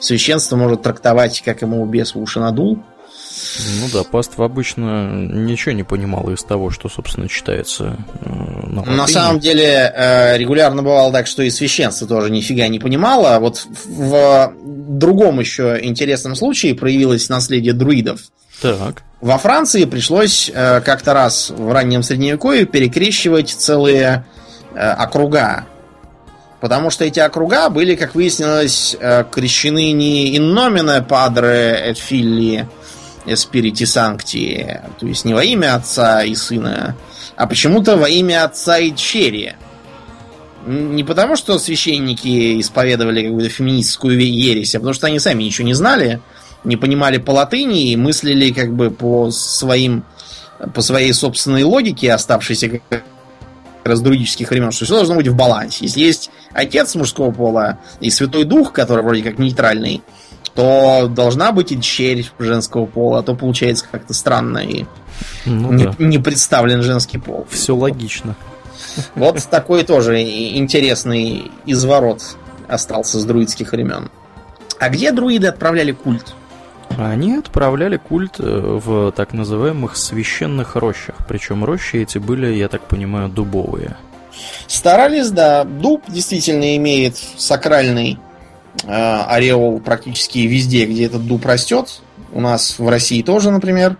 священство 0.00 0.56
может 0.56 0.82
трактовать, 0.82 1.42
как 1.44 1.62
ему 1.62 1.84
бес 1.86 2.14
в 2.14 2.20
уши 2.20 2.40
надул. 2.40 2.78
Ну 3.80 3.88
да, 3.92 4.04
паства 4.04 4.46
обычно 4.46 5.10
ничего 5.12 5.72
не 5.72 5.84
понимала 5.84 6.30
из 6.30 6.42
того, 6.42 6.70
что, 6.70 6.88
собственно, 6.88 7.28
читается 7.28 7.96
э, 8.20 8.28
на 8.28 8.80
латыни. 8.80 8.96
На 8.96 9.06
самом 9.06 9.40
деле, 9.40 9.92
э, 9.94 10.36
регулярно 10.38 10.82
бывало 10.82 11.12
так, 11.12 11.26
что 11.26 11.42
и 11.42 11.50
священство 11.50 12.06
тоже 12.06 12.30
нифига 12.30 12.68
не 12.68 12.78
понимало. 12.78 13.36
А 13.36 13.40
вот 13.40 13.66
в 13.86 14.52
другом 14.56 15.40
еще 15.40 15.78
интересном 15.82 16.34
случае 16.34 16.74
проявилось 16.74 17.28
наследие 17.28 17.72
друидов. 17.72 18.22
Так. 18.60 19.02
Во 19.20 19.38
Франции 19.38 19.84
пришлось 19.84 20.50
э, 20.52 20.80
как-то 20.80 21.14
раз 21.14 21.50
в 21.50 21.72
раннем 21.72 22.02
средневековье 22.02 22.66
перекрещивать 22.66 23.50
целые 23.50 24.26
округа. 24.74 25.66
Потому 26.60 26.90
что 26.90 27.04
эти 27.04 27.20
округа 27.20 27.68
были, 27.68 27.94
как 27.94 28.14
выяснилось, 28.14 28.96
э, 28.98 29.24
крещены 29.30 29.92
не 29.92 30.38
nomine 30.38 31.06
padre 31.06 31.90
et 31.90 31.98
filii 31.98 32.66
spiriti 33.36 33.84
sancti, 33.84 34.80
то 34.98 35.06
есть 35.06 35.24
не 35.24 35.34
во 35.34 35.44
имя 35.44 35.74
Отца 35.74 36.22
и 36.22 36.34
Сына, 36.34 36.96
а 37.36 37.46
почему-то 37.46 37.96
во 37.96 38.08
имя 38.08 38.44
Отца 38.44 38.78
и 38.78 38.94
Черри. 38.94 39.54
Не 40.66 41.04
потому, 41.04 41.36
что 41.36 41.58
священники 41.58 42.60
исповедовали 42.60 43.22
какую-то 43.22 43.48
феминистскую 43.48 44.18
ересь, 44.18 44.74
а 44.74 44.78
потому 44.78 44.94
что 44.94 45.06
они 45.06 45.18
сами 45.18 45.44
ничего 45.44 45.66
не 45.66 45.74
знали, 45.74 46.20
не 46.64 46.76
понимали 46.76 47.18
по 47.18 47.30
латыни 47.30 47.92
и 47.92 47.96
мыслили 47.96 48.52
как 48.52 48.74
бы 48.74 48.90
по 48.90 49.30
своим 49.30 50.04
по 50.74 50.82
своей 50.82 51.12
собственной 51.12 51.62
логике, 51.62 52.12
оставшейся 52.12 52.68
как 52.68 53.04
раз 53.88 54.00
друидических 54.00 54.50
времен, 54.50 54.70
что 54.70 54.84
все 54.84 54.94
должно 54.94 55.14
быть 55.14 55.28
в 55.28 55.34
балансе. 55.34 55.86
Если 55.86 56.00
есть 56.00 56.30
отец 56.52 56.94
мужского 56.94 57.30
пола 57.30 57.78
и 58.00 58.10
святой 58.10 58.44
дух, 58.44 58.72
который 58.72 59.02
вроде 59.02 59.22
как 59.22 59.38
нейтральный, 59.38 60.02
то 60.54 61.06
должна 61.08 61.52
быть 61.52 61.72
и 61.72 61.80
черь 61.80 62.28
женского 62.38 62.86
пола, 62.86 63.20
а 63.20 63.22
то 63.22 63.34
получается 63.34 63.86
как-то 63.90 64.14
странно 64.14 64.58
и 64.58 64.86
ну, 65.44 65.72
не, 65.72 65.84
да. 65.84 65.94
не 65.98 66.18
представлен 66.18 66.82
женский 66.82 67.18
пол. 67.18 67.46
Все 67.50 67.74
логично. 67.74 68.36
Вот 69.14 69.42
такой 69.50 69.84
тоже 69.84 70.20
интересный 70.20 71.50
изворот 71.66 72.22
остался 72.68 73.18
с 73.18 73.24
друидских 73.24 73.72
времен. 73.72 74.10
А 74.78 74.88
где 74.88 75.12
друиды 75.12 75.48
отправляли 75.48 75.92
культ? 75.92 76.34
Они 76.96 77.36
отправляли 77.36 77.96
культ 77.96 78.40
э, 78.40 78.42
в 78.42 79.12
так 79.12 79.32
называемых 79.32 79.96
священных 79.96 80.76
рощах. 80.76 81.16
Причем 81.28 81.64
рощи 81.64 81.96
эти 81.96 82.18
были, 82.18 82.54
я 82.54 82.68
так 82.68 82.82
понимаю, 82.82 83.28
дубовые. 83.28 83.96
Старались, 84.66 85.30
да. 85.30 85.64
Дуб 85.64 86.02
действительно 86.08 86.76
имеет 86.76 87.16
сакральный 87.36 88.18
э, 88.84 88.88
ореол 88.88 89.80
практически 89.80 90.40
везде, 90.40 90.86
где 90.86 91.06
этот 91.06 91.26
дуб 91.26 91.44
растет. 91.46 92.00
У 92.32 92.40
нас 92.40 92.78
в 92.78 92.88
России 92.88 93.22
тоже, 93.22 93.50
например. 93.50 93.96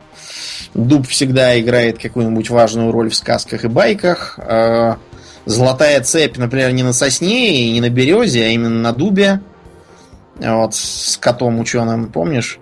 Дуб 0.75 1.07
всегда 1.07 1.59
играет 1.59 1.99
какую-нибудь 1.99 2.51
важную 2.51 2.93
роль 2.93 3.11
в 3.11 3.15
сказках 3.15 3.65
и 3.65 3.69
байках. 3.69 4.39
Э, 4.39 4.97
золотая 5.45 6.01
цепь, 6.03 6.37
например, 6.37 6.73
не 6.73 6.83
на 6.83 6.93
сосне 6.93 7.63
и 7.63 7.73
не 7.73 7.81
на 7.81 7.91
березе, 7.91 8.45
а 8.45 8.49
именно 8.49 8.81
на 8.81 8.93
дубе. 8.93 9.41
Вот 10.37 10.75
с 10.75 11.17
котом 11.17 11.59
ученым, 11.59 12.13
помнишь? 12.13 12.61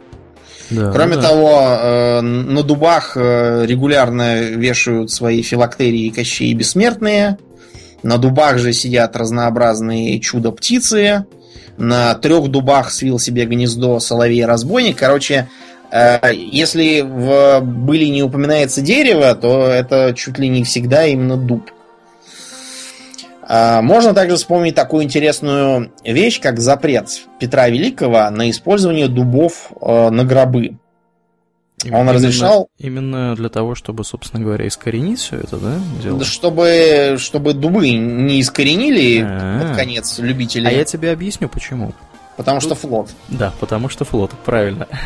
Да, 0.71 0.91
Кроме 0.93 1.17
да. 1.17 1.23
того, 1.23 1.61
э, 1.61 2.21
на 2.21 2.63
дубах 2.63 3.17
э, 3.17 3.65
регулярно 3.67 4.41
вешают 4.41 5.11
свои 5.11 5.43
филактерии 5.43 6.11
кощей 6.11 6.53
бессмертные. 6.55 7.39
На 8.03 8.19
дубах 8.19 8.59
же 8.59 8.73
сидят 8.73 9.17
разнообразные 9.17 10.19
чудо-птицы. 10.21 11.27
На 11.77 12.15
трех 12.15 12.49
дубах 12.49 12.91
свил 12.91 13.19
себе 13.19 13.45
гнездо 13.45 14.01
соловей-разбойник. 14.01 14.97
Короче, 14.97 15.49
э, 15.93 16.19
если 16.35 17.03
в 17.03 17.61
были 17.61 18.07
не 18.07 18.23
упоминается 18.23 18.81
дерево, 18.81 19.35
то 19.35 19.69
это 19.69 20.15
чуть 20.17 20.39
ли 20.39 20.49
не 20.49 20.65
всегда 20.65 21.07
именно 21.07 21.37
дуб. 21.37 21.71
А, 23.49 23.81
можно 23.81 24.13
также 24.13 24.37
вспомнить 24.37 24.75
такую 24.75 25.05
интересную 25.05 25.93
вещь, 26.05 26.41
как 26.41 26.59
запрет 26.59 27.09
Петра 27.39 27.69
Великого 27.69 28.29
на 28.31 28.51
использование 28.51 29.09
дубов 29.09 29.71
э, 29.81 30.11
на 30.11 30.25
гробы. 30.25 30.79
Он 31.85 31.91
именно, 31.91 32.13
разрешал... 32.15 32.69
Именно 32.79 33.37
для 33.37 33.49
того, 33.49 33.75
чтобы, 33.75 34.03
собственно 34.03 34.43
говоря, 34.43 34.67
искоренить 34.67 35.21
все 35.21 35.37
это, 35.37 35.59
да? 35.59 35.79
Дело? 36.03 36.25
Чтобы, 36.25 37.17
чтобы 37.19 37.53
дубы 37.53 37.91
не 37.91 38.41
искоренили 38.41 39.21
А-а-а. 39.21 39.69
под 39.69 39.77
конец 39.77 40.19
любители. 40.19 40.67
А 40.67 40.71
я 40.71 40.85
тебе 40.85 41.13
объясню, 41.13 41.49
почему. 41.49 41.93
Потому 42.37 42.61
Тут... 42.61 42.67
что 42.67 42.75
флот. 42.75 43.11
Да, 43.29 43.53
потому 43.61 43.89
что 43.89 44.05
флот, 44.05 44.33
правильно. 44.45 44.89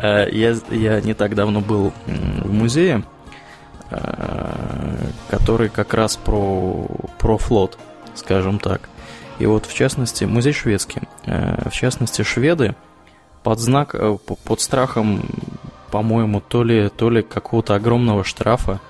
Э, 0.00 0.28
я, 0.30 0.56
я 0.70 1.00
не 1.00 1.12
так 1.14 1.34
давно 1.34 1.60
был 1.60 1.92
в 2.06 2.52
музее, 2.52 3.02
который 5.30 5.68
как 5.68 5.94
раз 5.94 6.16
про, 6.16 6.86
про 7.18 7.38
флот, 7.38 7.78
скажем 8.14 8.58
так. 8.58 8.88
И 9.38 9.46
вот, 9.46 9.66
в 9.66 9.74
частности, 9.74 10.24
музей 10.24 10.52
шведский. 10.52 11.02
Э, 11.26 11.68
в 11.68 11.72
частности, 11.72 12.22
шведы 12.22 12.74
под 13.42 13.60
знак, 13.60 13.94
э, 13.94 14.16
под 14.44 14.60
страхом, 14.60 15.22
по-моему, 15.90 16.40
то 16.40 16.64
ли, 16.64 16.88
то 16.88 17.08
ли 17.08 17.22
какого-то 17.22 17.74
огромного 17.74 18.24
штрафа, 18.24 18.80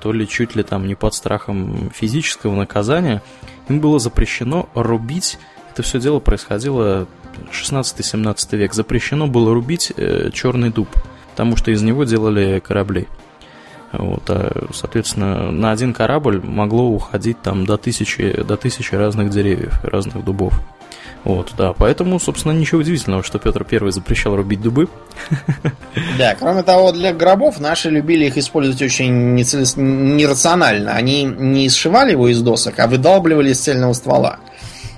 то 0.00 0.12
ли 0.12 0.26
чуть 0.26 0.56
ли 0.56 0.64
там 0.64 0.86
не 0.86 0.96
под 0.96 1.14
страхом 1.14 1.90
физического 1.94 2.56
наказания, 2.56 3.22
им 3.68 3.78
было 3.80 4.00
запрещено 4.00 4.68
рубить, 4.74 5.38
это 5.70 5.82
все 5.84 6.00
дело 6.00 6.18
происходило 6.18 7.06
16-17 7.52 8.56
век, 8.56 8.74
запрещено 8.74 9.28
было 9.28 9.54
рубить 9.54 9.92
черный 10.34 10.70
дуб, 10.70 10.88
потому 11.30 11.56
что 11.56 11.70
из 11.70 11.82
него 11.82 12.02
делали 12.02 12.58
корабли. 12.58 13.06
Вот, 13.92 14.22
а, 14.28 14.68
соответственно, 14.72 15.50
на 15.50 15.70
один 15.70 15.92
корабль 15.92 16.40
могло 16.42 16.88
уходить 16.88 17.40
там 17.42 17.66
до 17.66 17.76
тысячи, 17.76 18.42
до 18.42 18.56
тысячи 18.56 18.94
разных 18.94 19.30
деревьев, 19.30 19.78
разных 19.84 20.24
дубов. 20.24 20.54
Вот, 21.24 21.52
да, 21.56 21.72
поэтому, 21.72 22.18
собственно, 22.18 22.52
ничего 22.52 22.80
удивительного, 22.80 23.22
что 23.22 23.38
Петр 23.38 23.62
Первый 23.64 23.92
запрещал 23.92 24.34
рубить 24.34 24.60
дубы. 24.60 24.88
Да, 26.18 26.34
кроме 26.34 26.62
того, 26.62 26.90
для 26.92 27.12
гробов 27.12 27.60
наши 27.60 27.90
любили 27.90 28.26
их 28.26 28.36
использовать 28.36 28.80
очень 28.80 29.34
нерационально. 29.34 30.92
Они 30.92 31.24
не 31.24 31.68
сшивали 31.68 32.12
его 32.12 32.28
из 32.28 32.40
досок, 32.40 32.78
а 32.78 32.86
выдалбливали 32.86 33.50
из 33.50 33.60
цельного 33.60 33.92
ствола. 33.92 34.38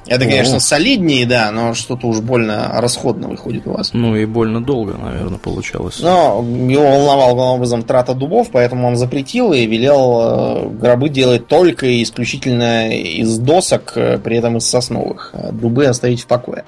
Это, 0.07 0.27
конечно, 0.27 0.57
О. 0.57 0.61
солиднее, 0.61 1.25
да, 1.27 1.51
но 1.51 1.75
что-то 1.75 2.07
уж 2.07 2.21
больно 2.21 2.71
расходно 2.75 3.29
выходит 3.29 3.67
у 3.67 3.73
вас. 3.73 3.93
Ну 3.95 4.15
и 4.17 4.27
больно 4.27 4.63
долго, 4.63 4.95
наверное, 4.95 5.39
получалось. 5.39 5.99
Но 6.01 6.45
его 6.69 6.83
волновал 6.83 7.35
главным 7.35 7.57
образом 7.57 7.83
трата 7.83 8.15
дубов, 8.15 8.49
поэтому 8.53 8.87
он 8.87 8.97
запретил 8.97 9.53
и 9.53 9.65
велел 9.67 10.21
э, 10.21 10.69
гробы 10.69 11.09
делать 11.09 11.47
только 11.47 11.87
и 11.87 12.03
исключительно 12.03 12.95
из 12.95 13.39
досок, 13.39 13.93
э, 13.97 14.19
при 14.19 14.37
этом 14.37 14.59
из 14.59 14.67
сосновых. 14.67 15.31
А 15.33 15.53
дубы 15.53 15.87
оставить 15.87 16.21
в 16.21 16.27
покое. 16.27 16.65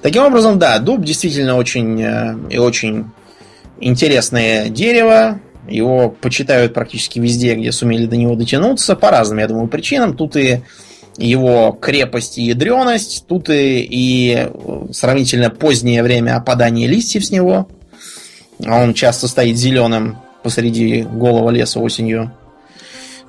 Таким 0.00 0.24
образом, 0.24 0.58
да, 0.58 0.78
дуб 0.78 1.02
действительно 1.04 1.56
очень 1.56 2.00
э, 2.00 2.36
и 2.50 2.58
очень 2.58 3.10
интересное 3.80 4.68
дерево. 4.68 5.40
Его 5.68 6.10
почитают 6.10 6.74
практически 6.74 7.18
везде, 7.18 7.54
где 7.54 7.72
сумели 7.72 8.06
до 8.06 8.16
него 8.16 8.34
дотянуться, 8.34 8.96
по 8.96 9.10
разным, 9.10 9.38
я 9.38 9.48
думаю, 9.48 9.68
причинам. 9.68 10.16
Тут 10.16 10.36
и 10.36 10.62
его 11.16 11.76
крепость 11.80 12.38
и 12.38 12.42
ядреность, 12.42 13.26
тут 13.26 13.50
и, 13.50 13.86
и 13.88 14.48
сравнительно 14.92 15.50
позднее 15.50 16.02
время 16.02 16.36
опадания 16.36 16.86
листьев 16.86 17.24
с 17.24 17.30
него. 17.30 17.68
Он 18.66 18.94
часто 18.94 19.28
стоит 19.28 19.56
зеленым 19.56 20.18
посреди 20.42 21.02
голого 21.02 21.50
леса 21.50 21.80
осенью. 21.80 22.32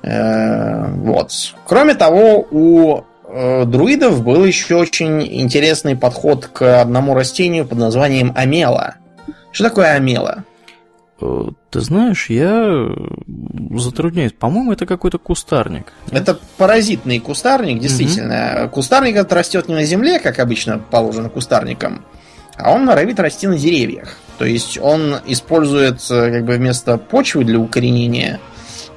Э, 0.02 0.92
вот. 0.92 1.32
Кроме 1.66 1.94
того, 1.94 2.46
у 2.50 3.02
э, 3.28 3.64
друидов 3.64 4.22
был 4.22 4.44
еще 4.44 4.76
очень 4.76 5.22
интересный 5.22 5.96
подход 5.96 6.46
к 6.46 6.80
одному 6.80 7.14
растению 7.14 7.66
под 7.66 7.78
названием 7.78 8.32
амела. 8.36 8.96
Что 9.52 9.64
такое 9.64 9.92
амела? 9.94 10.44
Э, 11.24 11.48
ты 11.70 11.80
знаешь, 11.80 12.28
я 12.28 12.88
затрудняюсь. 13.76 14.32
По-моему, 14.32 14.72
это 14.72 14.86
какой-то 14.86 15.18
кустарник. 15.18 15.92
Это 16.10 16.38
паразитный 16.58 17.18
кустарник, 17.18 17.80
действительно. 17.80 18.64
Угу. 18.64 18.70
Кустарник 18.74 19.16
этот 19.16 19.32
растет 19.32 19.68
не 19.68 19.74
на 19.74 19.84
земле, 19.84 20.18
как 20.18 20.38
обычно 20.38 20.78
положено 20.78 21.30
кустарникам, 21.30 22.04
а 22.56 22.72
он 22.72 22.84
норовит 22.84 23.18
расти 23.18 23.46
на 23.46 23.58
деревьях. 23.58 24.16
То 24.38 24.44
есть 24.44 24.78
он 24.78 25.16
использует 25.26 26.00
э, 26.10 26.30
как 26.30 26.44
бы 26.44 26.56
вместо 26.56 26.98
почвы 26.98 27.44
для 27.44 27.58
укоренения 27.58 28.38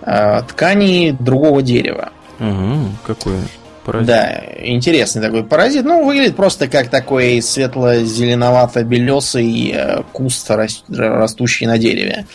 э, 0.01 0.41
ткани 0.43 1.15
другого 1.17 1.61
дерева. 1.61 2.11
Угу, 2.39 2.89
какое? 3.05 3.41
Паразит. 3.87 4.07
Да, 4.07 4.43
интересный 4.59 5.21
такой 5.21 5.43
паразит. 5.45 5.85
Ну, 5.85 6.05
выглядит 6.05 6.35
просто 6.35 6.67
как 6.67 6.89
такой 6.89 7.41
светло-зеленовато-белесый 7.41 9.71
э, 9.73 10.03
куст, 10.11 10.51
растущий 10.89 11.67
на 11.67 11.77
дереве. 11.77 12.25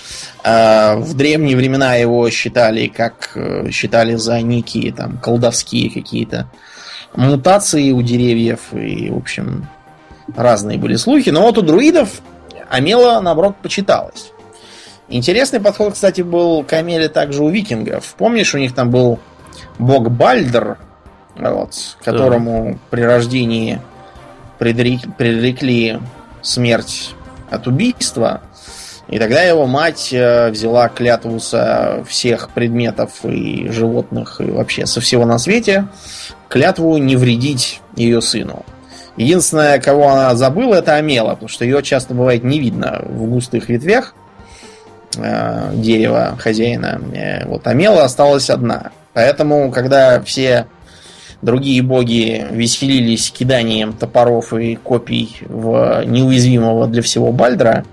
А 0.43 0.97
в 0.97 1.13
древние 1.13 1.55
времена 1.55 1.97
его 1.97 2.31
считали, 2.31 2.87
как 2.87 3.33
э, 3.35 3.71
считали 3.71 4.15
за 4.15 4.41
некие 4.41 4.95
там 4.95 5.19
колдовские 5.19 5.91
какие-то 5.91 6.49
мутации 7.15 7.93
у 7.93 8.01
деревьев. 8.01 8.73
И, 8.73 9.11
в 9.11 9.19
общем, 9.19 9.69
разные 10.35 10.79
были 10.79 10.97
слухи. 10.97 11.29
Но 11.29 11.43
вот 11.43 11.59
у 11.59 11.61
друидов 11.61 12.23
Амела, 12.71 13.21
наоборот, 13.21 13.57
почиталась. 13.61 14.33
Интересный 15.11 15.61
подход, 15.61 15.93
кстати, 15.93 16.23
был 16.23 16.65
к 16.65 16.73
Амеле 16.73 17.11
также 17.11 17.43
у 17.43 17.51
викингов. 17.51 18.15
Помнишь, 18.17 18.55
у 18.55 18.59
них 18.59 18.75
там 18.75 18.91
был 18.91 19.19
бог 19.79 20.11
Бальдер, 20.11 20.79
вот, 21.37 21.75
которому 22.03 22.73
да. 22.73 22.79
при 22.91 23.03
рождении 23.03 23.81
предрекли 24.59 25.99
смерть 26.41 27.15
от 27.51 27.67
убийства. 27.67 28.43
И 29.09 29.19
тогда 29.19 29.43
его 29.43 29.67
мать 29.67 30.11
э, 30.13 30.51
взяла 30.51 30.89
клятву 30.89 31.39
со 31.41 32.05
всех 32.09 32.51
предметов 32.51 33.25
и 33.25 33.69
животных, 33.69 34.41
и 34.41 34.45
вообще 34.45 34.87
со 34.87 35.01
всего 35.01 35.27
на 35.27 35.39
свете, 35.39 35.89
клятву 36.49 36.97
не 36.97 37.17
вредить 37.17 37.81
ее 37.97 38.23
сыну. 38.23 38.65
Единственное, 39.17 39.79
кого 39.81 40.09
она 40.09 40.35
забыла, 40.35 40.77
это 40.77 40.95
Амела, 40.95 41.31
потому 41.31 41.49
что 41.49 41.65
ее 41.65 41.83
часто 41.83 42.15
бывает 42.15 42.45
не 42.45 42.59
видно 42.59 43.03
в 43.05 43.27
густых 43.27 43.69
ветвях 43.69 44.15
э, 45.19 45.71
дерева 45.75 46.37
хозяина. 46.39 47.01
Э, 47.13 47.47
вот 47.47 47.67
Амела 47.67 48.05
осталась 48.05 48.49
одна. 48.49 48.93
Поэтому, 49.13 49.71
когда 49.71 50.23
все 50.23 50.67
Другие 51.43 51.83
боги 51.83 52.47
веселились 52.51 53.31
киданием 53.33 53.93
топоров 53.93 54.55
и 54.55 54.77
копий 54.77 55.37
в 55.41 56.05
неуязвимого 56.07 56.87
для 56.87 57.03
всего 57.03 57.33
Бальдра. 57.33 57.85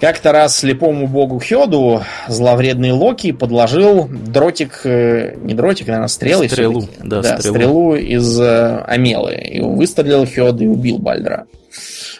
Как-то 0.00 0.32
раз 0.32 0.56
слепому 0.56 1.06
богу 1.08 1.40
Хёду 1.40 2.02
зловредный 2.26 2.92
Локи 2.92 3.32
подложил 3.32 4.08
дротик, 4.08 4.80
э, 4.84 5.34
не 5.42 5.52
дротик, 5.52 5.88
наверное, 5.88 6.08
стрелы. 6.08 6.48
Стрелу, 6.48 6.88
да, 7.02 7.20
да 7.20 7.38
стрелу. 7.38 7.54
стрелу 7.54 7.94
из 7.96 8.40
э, 8.40 8.82
Амелы. 8.86 9.34
И 9.34 9.60
выстрелил 9.60 10.24
Хёд 10.24 10.62
и 10.62 10.66
убил 10.66 10.98
Бальдра. 10.98 11.46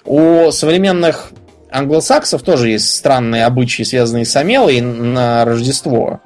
У 0.05 0.51
современных 0.51 1.31
англосаксов 1.71 2.43
тоже 2.43 2.71
есть 2.71 2.95
странные 2.95 3.47
обычаи, 3.47 3.85
связанные 3.85 4.27
с 4.27 4.37
Амелой 4.37 4.83
на 4.83 5.47
Рождество. 5.47 6.21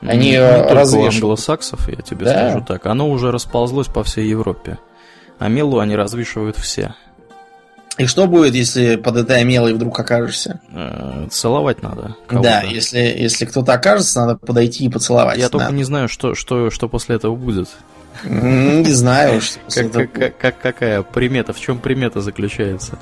Они 0.00 0.30
не 0.30 0.40
развешивают. 0.40 1.12
у 1.12 1.16
англосаксов, 1.16 1.88
я 1.88 1.96
тебе 1.96 2.24
да. 2.24 2.50
скажу 2.50 2.64
так. 2.66 2.86
Оно 2.86 3.10
уже 3.10 3.30
расползлось 3.30 3.88
по 3.88 4.02
всей 4.02 4.28
Европе. 4.28 4.78
Амелу 5.38 5.78
они 5.78 5.96
развешивают 5.96 6.56
все. 6.56 6.94
И 7.98 8.06
что 8.06 8.26
будет, 8.26 8.54
если 8.54 8.96
под 8.96 9.16
этой 9.16 9.40
амелой 9.40 9.74
вдруг 9.74 9.98
окажешься? 9.98 10.60
Э, 10.72 11.26
целовать 11.30 11.82
надо. 11.82 12.16
Да, 12.30 12.62
если, 12.62 12.98
если 12.98 13.44
кто-то 13.44 13.74
окажется, 13.74 14.20
надо 14.20 14.36
подойти 14.36 14.86
и 14.86 14.88
поцеловать. 14.88 15.38
Я 15.38 15.50
только 15.50 15.72
не 15.72 15.84
знаю, 15.84 16.08
что, 16.08 16.34
что, 16.34 16.70
что 16.70 16.88
после 16.88 17.16
этого 17.16 17.36
будет. 17.36 17.68
Не 18.24 18.92
знаю, 18.92 19.40
что 19.40 19.60
как, 19.92 20.12
как, 20.12 20.38
как, 20.38 20.60
какая 20.60 21.02
примета, 21.02 21.52
в 21.52 21.60
чем 21.60 21.78
примета 21.78 22.20
заключается? 22.22 22.98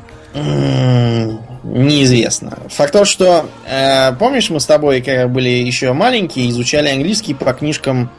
Неизвестно. 1.62 2.58
Факт 2.68 2.92
то, 2.92 3.04
что 3.04 3.48
э, 3.66 4.12
помнишь, 4.14 4.50
мы 4.50 4.60
с 4.60 4.66
тобой, 4.66 5.00
когда 5.00 5.28
были 5.28 5.48
еще 5.48 5.92
маленькие, 5.92 6.50
изучали 6.50 6.88
английский 6.88 7.34
по 7.34 7.52
книжкам 7.52 8.10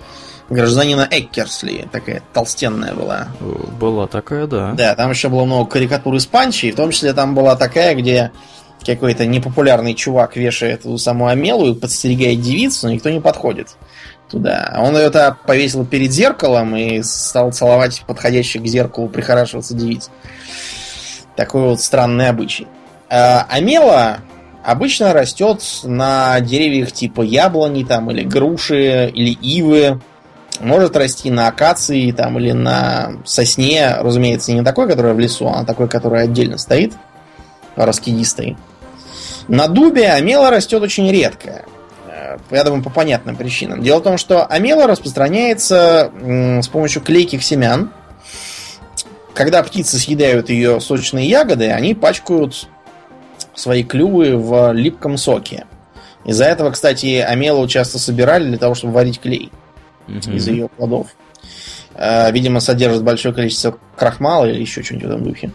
гражданина 0.49 1.07
Эккерсли. 1.09 1.87
Такая 1.91 2.21
толстенная 2.33 2.93
была. 2.93 3.27
Была 3.79 4.07
такая, 4.07 4.47
да. 4.47 4.73
Да, 4.73 4.95
там 4.95 5.11
еще 5.11 5.29
было 5.29 5.45
много 5.45 5.69
карикатур 5.69 6.15
из 6.15 6.25
Панчи, 6.25 6.71
в 6.71 6.75
том 6.75 6.91
числе 6.91 7.13
там 7.13 7.35
была 7.35 7.55
такая, 7.55 7.95
где 7.95 8.31
какой-то 8.85 9.25
непопулярный 9.25 9.93
чувак 9.93 10.35
вешает 10.35 10.81
эту 10.81 10.97
саму 10.97 11.27
Амелу 11.27 11.71
и 11.71 11.75
подстерегает 11.75 12.41
девицу, 12.41 12.87
но 12.87 12.93
никто 12.93 13.09
не 13.09 13.19
подходит 13.19 13.75
туда. 14.29 14.75
Он 14.79 14.95
ее-то 14.95 15.37
повесил 15.45 15.85
перед 15.85 16.11
зеркалом 16.11 16.75
и 16.75 17.01
стал 17.03 17.51
целовать 17.51 18.03
подходящих 18.07 18.63
к 18.63 18.67
зеркалу 18.67 19.09
прихорашиваться 19.09 19.73
девиц. 19.73 20.09
Такой 21.35 21.63
вот 21.63 21.81
странный 21.81 22.29
обычай. 22.29 22.67
А 23.09 23.45
Амела 23.49 24.19
обычно 24.63 25.13
растет 25.13 25.63
на 25.83 26.39
деревьях 26.41 26.91
типа 26.91 27.21
яблони 27.21 27.83
там, 27.83 28.11
или 28.11 28.23
груши, 28.23 29.09
или 29.09 29.31
ивы. 29.31 29.99
Может 30.59 30.97
расти 30.97 31.31
на 31.31 31.47
акации 31.47 32.11
там, 32.11 32.37
или 32.37 32.51
на 32.51 33.13
сосне, 33.25 33.95
разумеется, 33.99 34.51
не 34.51 34.63
такой, 34.63 34.87
которая 34.89 35.13
в 35.13 35.19
лесу, 35.19 35.47
а 35.47 35.63
такой, 35.63 35.87
который 35.87 36.23
отдельно 36.23 36.57
стоит, 36.57 36.93
раскидистый. 37.75 38.57
На 39.47 39.67
дубе 39.67 40.09
амела 40.09 40.51
растет 40.51 40.81
очень 40.83 41.09
редко. 41.09 41.63
Э, 42.07 42.37
я 42.51 42.63
думаю, 42.63 42.83
по 42.83 42.89
понятным 42.89 43.35
причинам. 43.35 43.81
Дело 43.81 43.99
в 43.99 44.03
том, 44.03 44.17
что 44.17 44.45
амела 44.45 44.85
распространяется 44.85 46.11
с 46.61 46.67
помощью 46.67 47.01
клейких 47.01 47.41
семян. 47.41 47.91
Когда 49.33 49.63
птицы 49.63 49.97
съедают 49.97 50.49
ее 50.49 50.81
сочные 50.81 51.27
ягоды, 51.27 51.71
они 51.71 51.95
пачкают 51.95 52.67
свои 53.59 53.83
клювы 53.83 54.37
в 54.37 54.71
липком 54.71 55.17
соке. 55.17 55.65
Из-за 56.25 56.45
этого, 56.45 56.71
кстати, 56.71 57.17
амелу 57.17 57.67
часто 57.67 57.99
собирали 57.99 58.45
для 58.45 58.57
того, 58.57 58.75
чтобы 58.75 58.93
варить 58.93 59.19
клей 59.19 59.51
mm-hmm. 60.07 60.35
из 60.35 60.47
ее 60.47 60.69
плодов. 60.69 61.07
Э, 61.95 62.31
видимо, 62.31 62.59
содержит 62.59 63.03
большое 63.03 63.33
количество 63.33 63.77
крахмала 63.95 64.45
или 64.45 64.61
еще 64.61 64.83
что-нибудь 64.83 65.07
в 65.07 65.11
этом 65.11 65.23
духе. 65.23 65.51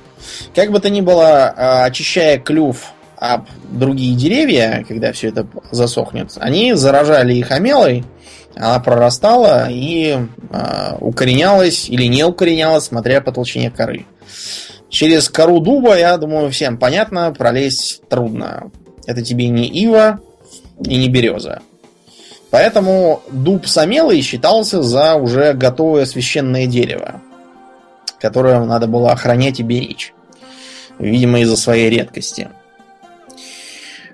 Как 0.54 0.70
бы 0.70 0.80
то 0.80 0.90
ни 0.90 1.00
было, 1.00 1.54
э, 1.56 1.84
очищая 1.84 2.38
клюв 2.38 2.92
об 3.16 3.46
другие 3.70 4.14
деревья, 4.16 4.84
когда 4.86 5.12
все 5.12 5.28
это 5.28 5.46
засохнет, 5.70 6.32
они 6.36 6.74
заражали 6.74 7.34
их 7.34 7.50
амелой, 7.50 8.04
она 8.54 8.78
прорастала 8.80 9.68
и 9.70 10.18
э, 10.50 10.96
укоренялась 11.00 11.88
или 11.88 12.04
не 12.04 12.24
укоренялась, 12.24 12.84
смотря 12.84 13.20
по 13.20 13.32
толщине 13.32 13.70
коры. 13.70 14.06
Через 14.94 15.28
кору 15.28 15.58
дуба, 15.58 15.98
я 15.98 16.16
думаю, 16.18 16.52
всем 16.52 16.78
понятно, 16.78 17.34
пролезть 17.36 18.00
трудно. 18.08 18.70
Это 19.06 19.22
тебе 19.22 19.48
не 19.48 19.66
ива 19.66 20.20
и 20.86 20.96
не 20.96 21.08
береза. 21.08 21.62
Поэтому 22.50 23.20
дуб 23.28 23.66
Самелый 23.66 24.22
считался 24.22 24.84
за 24.84 25.16
уже 25.16 25.52
готовое 25.54 26.06
священное 26.06 26.68
дерево, 26.68 27.20
которое 28.20 28.64
надо 28.64 28.86
было 28.86 29.10
охранять 29.10 29.58
и 29.58 29.64
беречь. 29.64 30.14
Видимо, 31.00 31.40
из-за 31.40 31.56
своей 31.56 31.90
редкости. 31.90 32.50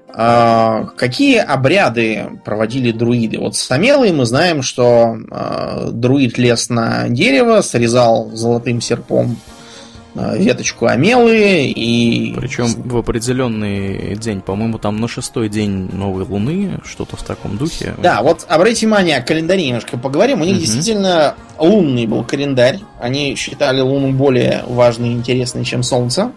А, 0.09 0.87
какие 0.97 1.41
обряды 1.41 2.41
проводили 2.43 2.91
друиды? 2.91 3.39
Вот 3.39 3.55
Самелый 3.55 4.13
мы 4.13 4.25
знаем, 4.25 4.63
что 4.63 5.15
а, 5.31 5.91
друид 5.91 6.39
лез 6.39 6.71
на 6.71 7.11
дерево, 7.11 7.61
срезал 7.61 8.31
золотым 8.33 8.81
серпом 8.81 9.37
веточку 10.37 10.87
Амелы 10.87 11.67
и... 11.67 12.35
Причем 12.35 12.67
в 12.67 12.97
определенный 12.97 14.17
день, 14.17 14.41
по-моему, 14.41 14.79
там 14.79 14.97
на 15.01 15.09
шестой 15.09 15.49
день 15.49 15.91
новой 15.93 16.25
луны, 16.25 16.81
что-то 16.85 17.17
в 17.17 17.23
таком 17.23 17.57
духе. 17.57 17.95
Да, 17.99 18.23
вот 18.23 18.45
обратите 18.49 18.87
внимание, 18.87 19.19
о 19.19 19.23
календаре 19.23 19.67
немножко 19.67 19.97
поговорим. 19.99 20.41
У 20.41 20.45
них 20.45 20.57
угу. 20.57 20.63
действительно 20.63 21.35
лунный 21.59 22.07
был 22.07 22.25
календарь. 22.25 22.81
Они 23.01 23.35
считали 23.37 23.81
Луну 23.81 24.13
более 24.13 24.65
важной 24.67 25.11
и 25.11 25.13
интересной, 25.13 25.65
чем 25.65 25.83
Солнце. 25.83 26.33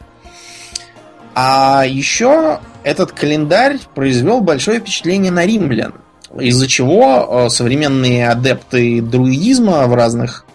А 1.36 1.84
еще 1.88 2.60
этот 2.84 3.12
календарь 3.12 3.80
произвел 3.96 4.42
большое 4.42 4.80
впечатление 4.80 5.32
на 5.32 5.46
римлян, 5.46 5.96
из-за 6.40 6.68
чего 6.68 7.46
э, 7.46 7.50
современные 7.50 8.30
адепты 8.30 9.02
друидизма 9.02 9.88
в 9.88 9.96
разных 9.96 10.46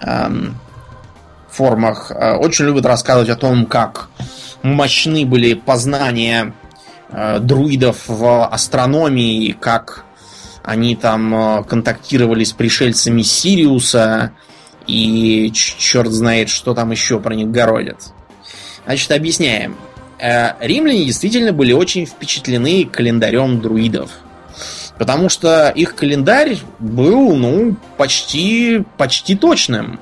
эм, 0.00 0.56
формах 1.50 2.10
э, 2.10 2.34
очень 2.34 2.66
любят 2.66 2.86
рассказывать 2.86 3.28
о 3.28 3.36
том, 3.36 3.66
как 3.66 4.08
мощны 4.62 5.24
были 5.26 5.54
познания 5.54 6.54
э, 7.10 7.38
друидов 7.40 8.04
в 8.06 8.46
астрономии, 8.46 9.52
как 9.52 10.04
они 10.62 10.96
там 10.96 11.34
э, 11.34 11.64
контактировали 11.64 12.44
с 12.44 12.52
пришельцами 12.52 13.22
Сириуса, 13.22 14.32
и 14.86 15.50
черт 15.52 16.10
знает, 16.10 16.48
что 16.48 16.74
там 16.74 16.90
еще 16.90 17.20
про 17.20 17.34
них 17.34 17.50
городят. 17.50 18.12
Значит, 18.86 19.12
объясняем. 19.12 19.76
Римляне 20.18 21.04
действительно 21.04 21.52
были 21.52 21.72
очень 21.72 22.06
впечатлены 22.06 22.84
календарем 22.84 23.60
друидов. 23.60 24.10
Потому 24.98 25.30
что 25.30 25.70
их 25.70 25.94
календарь 25.94 26.58
был, 26.78 27.34
ну, 27.34 27.76
почти, 27.96 28.82
почти 28.98 29.34
точным. 29.34 29.98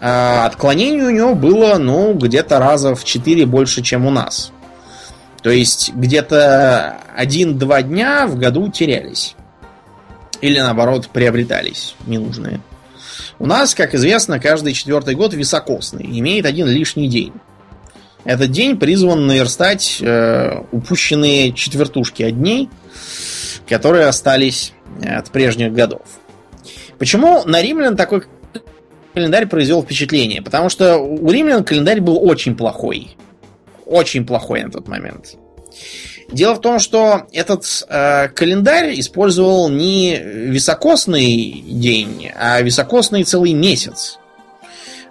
А 0.00 0.46
отклонений 0.46 1.02
у 1.02 1.10
него 1.10 1.34
было, 1.34 1.76
ну, 1.78 2.14
где-то 2.14 2.58
раза 2.58 2.94
в 2.94 3.04
4 3.04 3.46
больше, 3.46 3.82
чем 3.82 4.06
у 4.06 4.10
нас. 4.10 4.52
То 5.42 5.50
есть 5.50 5.92
где-то 5.94 6.98
1-2 7.18 7.82
дня 7.82 8.26
в 8.26 8.36
году 8.36 8.70
терялись. 8.70 9.34
Или 10.40 10.60
наоборот, 10.60 11.08
приобретались 11.08 11.96
ненужные. 12.06 12.60
У 13.40 13.46
нас, 13.46 13.74
как 13.74 13.94
известно, 13.94 14.40
каждый 14.40 14.72
четвертый 14.72 15.14
год 15.14 15.34
високосный, 15.34 16.04
имеет 16.18 16.46
один 16.46 16.66
лишний 16.68 17.08
день. 17.08 17.32
Этот 18.24 18.50
день 18.50 18.76
призван 18.76 19.26
наверстать 19.26 19.98
э, 20.00 20.62
упущенные 20.72 21.52
четвертушки 21.52 22.22
от 22.24 22.38
дней, 22.38 22.68
которые 23.68 24.06
остались 24.06 24.72
от 25.02 25.30
прежних 25.30 25.72
годов. 25.72 26.02
Почему 26.98 27.44
на 27.44 27.62
римлян 27.62 27.96
такой 27.96 28.24
календарь 29.14 29.46
произвел 29.46 29.82
впечатление, 29.82 30.42
потому 30.42 30.68
что 30.68 30.98
у 30.98 31.30
римлян 31.30 31.64
календарь 31.64 32.00
был 32.00 32.18
очень 32.22 32.56
плохой. 32.56 33.16
Очень 33.86 34.26
плохой 34.26 34.62
на 34.62 34.70
тот 34.70 34.86
момент. 34.86 35.36
Дело 36.30 36.54
в 36.54 36.60
том, 36.60 36.78
что 36.78 37.26
этот 37.32 37.64
э, 37.88 38.28
календарь 38.28 38.98
использовал 39.00 39.70
не 39.70 40.18
високосный 40.18 41.64
день, 41.66 42.30
а 42.36 42.60
високосный 42.60 43.24
целый 43.24 43.54
месяц. 43.54 44.18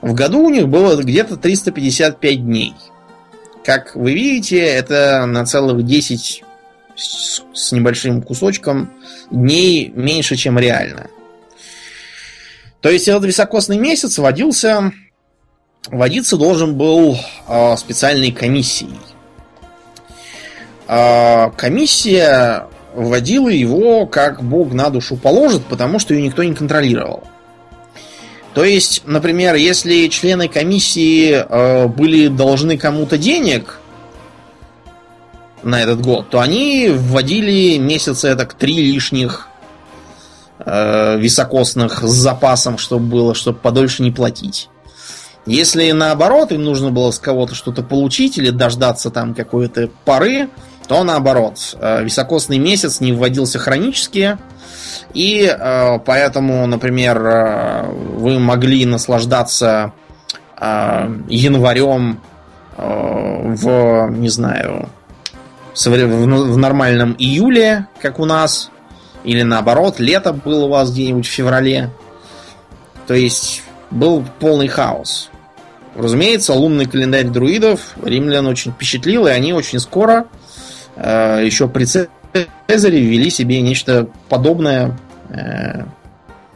В 0.01 0.13
году 0.13 0.45
у 0.45 0.49
них 0.51 0.67
было 0.67 0.95
где-то 0.95 1.37
355 1.37 2.45
дней. 2.45 2.73
Как 3.65 3.95
вы 3.95 4.13
видите, 4.13 4.59
это 4.59 5.25
на 5.25 5.43
целых 5.45 5.83
10 5.83 6.43
с, 6.95 7.41
с 7.51 7.71
небольшим 7.71 8.21
кусочком 8.21 8.91
дней 9.31 9.91
меньше, 9.95 10.35
чем 10.35 10.59
реально. 10.59 11.07
То 12.81 12.89
есть 12.89 13.07
этот 13.07 13.25
високосный 13.25 13.77
месяц 13.77 14.17
водился, 14.17 14.91
водиться 15.89 16.37
должен 16.37 16.77
был 16.77 17.17
э, 17.47 17.77
специальной 17.77 18.31
комиссией. 18.31 18.99
Э, 20.87 21.49
комиссия 21.57 22.67
вводила 22.93 23.49
его, 23.49 24.05
как 24.05 24.43
Бог 24.43 24.73
на 24.73 24.89
душу 24.89 25.17
положит, 25.17 25.65
потому 25.65 25.99
что 25.99 26.13
ее 26.13 26.21
никто 26.21 26.43
не 26.43 26.53
контролировал. 26.53 27.23
То 28.53 28.63
есть, 28.63 29.03
например, 29.05 29.55
если 29.55 30.07
члены 30.07 30.47
комиссии 30.47 31.31
э, 31.31 31.87
были 31.87 32.27
должны 32.27 32.77
кому-то 32.77 33.17
денег 33.17 33.79
на 35.61 35.81
этот 35.81 36.01
год, 36.01 36.29
то 36.29 36.39
они 36.39 36.89
вводили 36.89 37.77
месяцы 37.77 38.35
так 38.35 38.53
три 38.55 38.73
лишних 38.73 39.47
э, 40.59 41.17
високосных 41.17 42.03
с 42.03 42.11
запасом, 42.11 42.77
чтобы 42.77 43.05
было, 43.05 43.35
чтобы 43.35 43.59
подольше 43.59 44.03
не 44.03 44.11
платить. 44.11 44.69
Если 45.45 45.91
наоборот 45.91 46.51
им 46.51 46.63
нужно 46.63 46.91
было 46.91 47.11
с 47.11 47.19
кого-то 47.19 47.55
что-то 47.55 47.81
получить 47.81 48.37
или 48.37 48.49
дождаться 48.49 49.09
там 49.09 49.33
какой-то 49.33 49.89
поры, 50.03 50.49
то 50.87 51.03
наоборот, 51.03 51.77
э, 51.79 52.03
високосный 52.03 52.57
месяц 52.57 52.99
не 52.99 53.13
вводился 53.13 53.59
хронически, 53.59 54.37
и 55.13 55.45
э, 55.47 55.99
поэтому, 56.05 56.65
например, 56.67 57.25
э, 57.25 57.91
вы 57.91 58.39
могли 58.39 58.85
наслаждаться 58.85 59.93
э, 60.59 61.13
январем 61.29 62.19
э, 62.77 63.53
в, 63.55 64.09
не 64.11 64.29
знаю, 64.29 64.89
в, 65.75 66.57
нормальном 66.57 67.15
июле, 67.17 67.87
как 68.01 68.19
у 68.19 68.25
нас, 68.25 68.71
или 69.27 69.41
наоборот, 69.41 69.99
лето 69.99 70.31
было 70.31 70.65
у 70.65 70.69
вас 70.69 70.89
где-нибудь 70.89 71.27
в 71.27 71.29
феврале. 71.29 71.91
То 73.07 73.13
есть 73.13 73.61
был 73.91 74.23
полный 74.39 74.69
хаос. 74.69 75.29
Разумеется, 75.95 76.53
лунный 76.53 76.85
календарь 76.85 77.25
друидов 77.25 77.95
римлян 78.01 78.47
очень 78.47 78.71
впечатлил, 78.71 79.27
и 79.27 79.31
они 79.31 79.51
очень 79.51 79.79
скоро, 79.79 80.27
э, 80.95 81.41
еще 81.43 81.67
при 81.67 81.83
Цезаре, 81.83 83.01
ввели 83.01 83.29
себе 83.29 83.59
нечто 83.61 84.07
подобное, 84.29 84.97
э, 85.29 85.83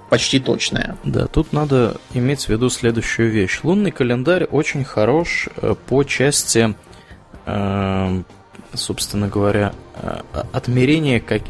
почти 0.09 0.39
точное. 0.39 0.95
Да, 1.03 1.28
тут 1.28 1.51
надо 1.51 1.97
иметь 2.13 2.45
в 2.45 2.49
виду 2.49 2.69
следующую 2.69 3.32
вещь. 3.32 3.59
Лунный 3.63 3.91
календарь 3.91 4.45
очень 4.45 4.86
хорош 4.86 5.49
э, 5.57 5.76
по 5.88 6.03
части, 6.05 6.74
э, 7.45 8.24
собственно 8.74 9.28
говоря, 9.28 9.74
э, 10.02 10.22
отмерения 10.52 11.20
как, 11.20 11.43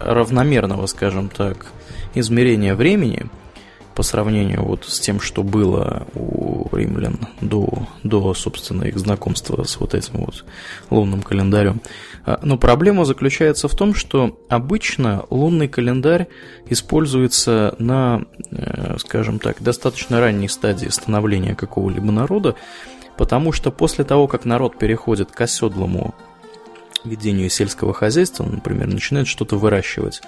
равномерного, 0.00 0.86
скажем 0.86 1.28
так, 1.28 1.66
измерения 2.14 2.74
времени– 2.74 3.26
по 4.00 4.02
сравнению 4.02 4.64
вот 4.64 4.86
с 4.86 4.98
тем, 4.98 5.20
что 5.20 5.42
было 5.42 6.06
у 6.14 6.74
римлян 6.74 7.18
до, 7.42 7.86
до 8.02 8.32
собственно, 8.32 8.84
их 8.84 8.98
знакомства 8.98 9.62
с 9.64 9.78
вот 9.78 9.94
этим 9.94 10.24
вот 10.24 10.46
лунным 10.88 11.20
календарем. 11.20 11.82
А, 12.24 12.40
но 12.42 12.56
проблема 12.56 13.04
заключается 13.04 13.68
в 13.68 13.74
том, 13.74 13.94
что 13.94 14.38
обычно 14.48 15.26
лунный 15.28 15.68
календарь 15.68 16.28
используется 16.70 17.74
на, 17.78 18.22
э, 18.50 18.96
скажем 19.00 19.38
так, 19.38 19.62
достаточно 19.62 20.18
ранней 20.18 20.48
стадии 20.48 20.88
становления 20.88 21.54
какого-либо 21.54 22.10
народа, 22.10 22.54
потому 23.18 23.52
что 23.52 23.70
после 23.70 24.04
того, 24.04 24.28
как 24.28 24.46
народ 24.46 24.78
переходит 24.78 25.30
к 25.30 25.40
оседлому 25.40 26.14
ведению 27.04 27.50
сельского 27.50 27.92
хозяйства, 27.92 28.44
например, 28.44 28.88
начинает 28.88 29.26
что-то 29.26 29.56
выращивать, 29.56 30.22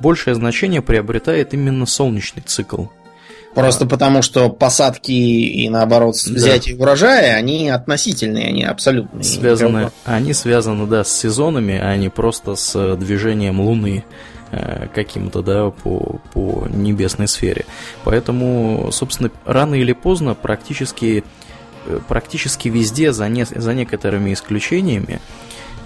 большее 0.00 0.34
значение 0.34 0.82
приобретает 0.82 1.54
именно 1.54 1.86
солнечный 1.86 2.42
цикл– 2.42 2.86
Просто 3.54 3.86
потому, 3.86 4.22
что 4.22 4.50
посадки 4.50 5.12
и 5.12 5.68
наоборот 5.68 6.16
взятие 6.16 6.76
да. 6.76 6.82
урожая, 6.82 7.36
они 7.36 7.68
относительные, 7.68 8.48
они 8.48 8.64
абсолютные. 8.64 9.22
Связаны, 9.22 9.90
они 10.04 10.32
связаны, 10.32 10.86
да, 10.86 11.04
с 11.04 11.12
сезонами, 11.12 11.78
а 11.78 11.96
не 11.96 12.08
просто 12.08 12.56
с 12.56 12.74
э, 12.74 12.96
движением 12.96 13.60
Луны 13.60 14.04
э, 14.50 14.88
каким-то, 14.92 15.42
да, 15.42 15.70
по, 15.70 16.20
по 16.32 16.66
небесной 16.68 17.28
сфере. 17.28 17.64
Поэтому, 18.02 18.90
собственно, 18.90 19.30
рано 19.44 19.76
или 19.76 19.92
поздно 19.92 20.34
практически, 20.34 21.22
э, 21.86 22.00
практически 22.08 22.68
везде, 22.68 23.12
за, 23.12 23.28
не, 23.28 23.44
за 23.44 23.72
некоторыми 23.72 24.32
исключениями, 24.32 25.20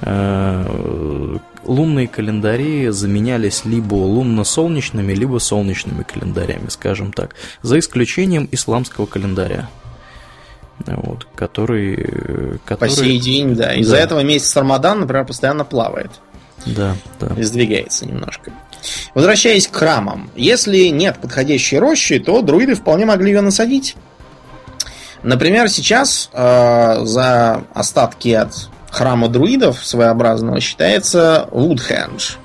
лунные 0.03 2.09
календари 2.09 2.89
заменялись 2.89 3.65
либо 3.65 3.95
лунно-солнечными, 3.95 5.13
либо 5.13 5.39
солнечными 5.39 6.03
календарями, 6.03 6.69
скажем 6.69 7.13
так, 7.13 7.35
за 7.63 7.79
исключением 7.79 8.49
исламского 8.51 9.07
календаря. 9.07 9.69
Вот, 10.87 11.27
который, 11.35 12.59
который... 12.65 12.89
По 12.89 12.89
сей 12.89 13.19
день, 13.19 13.57
да. 13.57 13.75
Из-за 13.75 13.97
да. 13.97 14.03
этого 14.03 14.21
месяц 14.21 14.57
Рамадан, 14.57 15.01
например, 15.01 15.25
постоянно 15.25 15.65
плавает. 15.65 16.13
Да, 16.67 16.97
да. 17.19 17.35
И 17.37 17.43
сдвигается 17.43 18.07
немножко. 18.07 18.53
Возвращаясь 19.15 19.67
к 19.67 19.75
храмам. 19.75 20.31
Если 20.37 20.89
нет 20.89 21.19
подходящей 21.21 21.79
рощи, 21.79 22.21
то 22.21 22.43
друиды 22.43 22.75
вполне 22.75 23.07
могли 23.07 23.33
ее 23.33 23.41
насадить. 23.41 23.97
Например, 25.23 25.69
сейчас 25.69 26.31
э, 26.33 27.05
за 27.05 27.65
остатки 27.75 28.29
от 28.29 28.69
храма 28.91 29.29
друидов 29.29 29.85
своеобразного 29.85 30.61
считается 30.61 31.49
Вудхендж. 31.51 32.37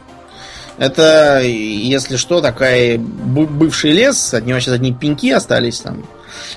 Это, 0.78 1.42
если 1.44 2.18
что, 2.18 2.42
такая 2.42 2.98
бывший 2.98 3.92
лес, 3.92 4.34
от 4.34 4.46
него 4.46 4.60
сейчас 4.60 4.74
одни 4.74 4.92
пеньки 4.92 5.30
остались 5.30 5.80
там, 5.80 6.04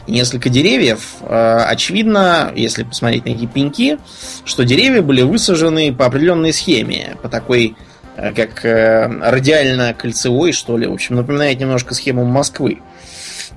несколько 0.06 0.48
деревьев. 0.48 1.16
Э, 1.20 1.64
очевидно, 1.68 2.50
если 2.54 2.84
посмотреть 2.84 3.26
на 3.26 3.30
эти 3.30 3.46
пеньки, 3.46 3.98
что 4.44 4.64
деревья 4.64 5.02
были 5.02 5.22
высажены 5.22 5.94
по 5.94 6.06
определенной 6.06 6.54
схеме, 6.54 7.16
по 7.22 7.28
такой, 7.28 7.76
э, 8.16 8.32
как 8.32 8.64
э, 8.64 9.06
радиально-кольцевой, 9.06 10.52
что 10.52 10.78
ли. 10.78 10.86
В 10.86 10.94
общем, 10.94 11.16
напоминает 11.16 11.60
немножко 11.60 11.94
схему 11.94 12.24
Москвы 12.24 12.80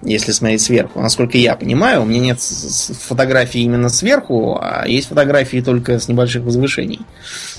если 0.01 0.31
смотреть 0.31 0.61
сверху. 0.61 1.01
Насколько 1.01 1.37
я 1.37 1.55
понимаю, 1.55 2.01
у 2.01 2.05
меня 2.05 2.19
нет 2.19 2.39
фотографий 2.39 3.63
именно 3.63 3.89
сверху, 3.89 4.57
а 4.61 4.87
есть 4.87 5.09
фотографии 5.09 5.61
только 5.61 5.99
с 5.99 6.07
небольших 6.07 6.43
возвышений. 6.43 7.01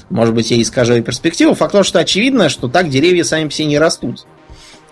Может 0.09 0.35
быть, 0.35 0.51
я 0.51 0.61
искажаю 0.61 1.03
перспективу. 1.03 1.55
Факт 1.55 1.73
то, 1.73 1.83
что 1.83 1.99
очевидно, 1.99 2.49
что 2.49 2.69
так 2.69 2.89
деревья 2.89 3.25
сами 3.25 3.49
себе 3.51 3.69
не 3.69 3.79
растут. 3.79 4.27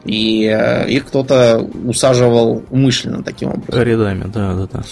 И 0.05 0.46
э, 0.46 0.88
их 0.88 1.07
кто-то 1.07 1.59
усаживал 1.84 2.62
умышленно 2.70 3.24
таким 3.24 3.51
образом. 3.51 3.82
Рядами, 3.82 4.24
да, 4.32 4.55
да, 4.55 4.68
да. 4.72 4.82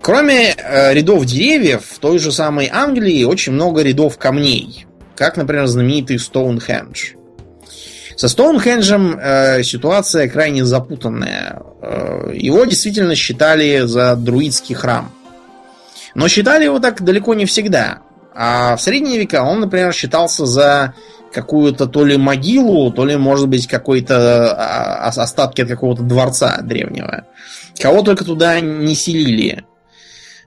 Кроме 0.00 0.54
э, 0.56 0.94
рядов 0.94 1.24
деревьев, 1.24 1.82
в 1.84 1.98
той 1.98 2.18
же 2.18 2.30
самой 2.30 2.70
Англии 2.72 3.24
очень 3.24 3.52
много 3.52 3.82
рядов 3.82 4.18
камней. 4.18 4.86
Как, 5.16 5.36
например, 5.36 5.66
знаменитый 5.66 6.18
Стоунхендж. 6.18 7.14
Со 8.16 8.28
Стоунхенджем 8.28 9.18
э, 9.20 9.62
ситуация 9.62 10.26
крайне 10.28 10.64
запутанная. 10.64 11.62
Э, 11.82 12.30
его 12.32 12.64
действительно 12.64 13.14
считали 13.14 13.80
за 13.80 14.16
друидский 14.16 14.74
храм. 14.74 15.12
Но 16.14 16.26
считали 16.28 16.64
его 16.64 16.78
так 16.78 17.02
далеко 17.02 17.34
не 17.34 17.44
всегда. 17.44 17.98
А 18.34 18.76
в 18.76 18.80
средние 18.80 19.18
века 19.18 19.42
он, 19.42 19.60
например, 19.60 19.92
считался 19.92 20.46
за 20.46 20.94
какую-то 21.30 21.86
то 21.86 22.06
ли 22.06 22.16
могилу, 22.16 22.90
то 22.90 23.04
ли, 23.04 23.16
может 23.16 23.48
быть, 23.48 23.66
какой-то 23.66 24.50
а, 24.50 25.08
остатки 25.08 25.60
от 25.60 25.68
какого-то 25.68 26.02
дворца 26.02 26.60
древнего. 26.62 27.26
Кого 27.78 28.00
только 28.00 28.24
туда 28.24 28.60
не 28.60 28.94
селили 28.94 29.64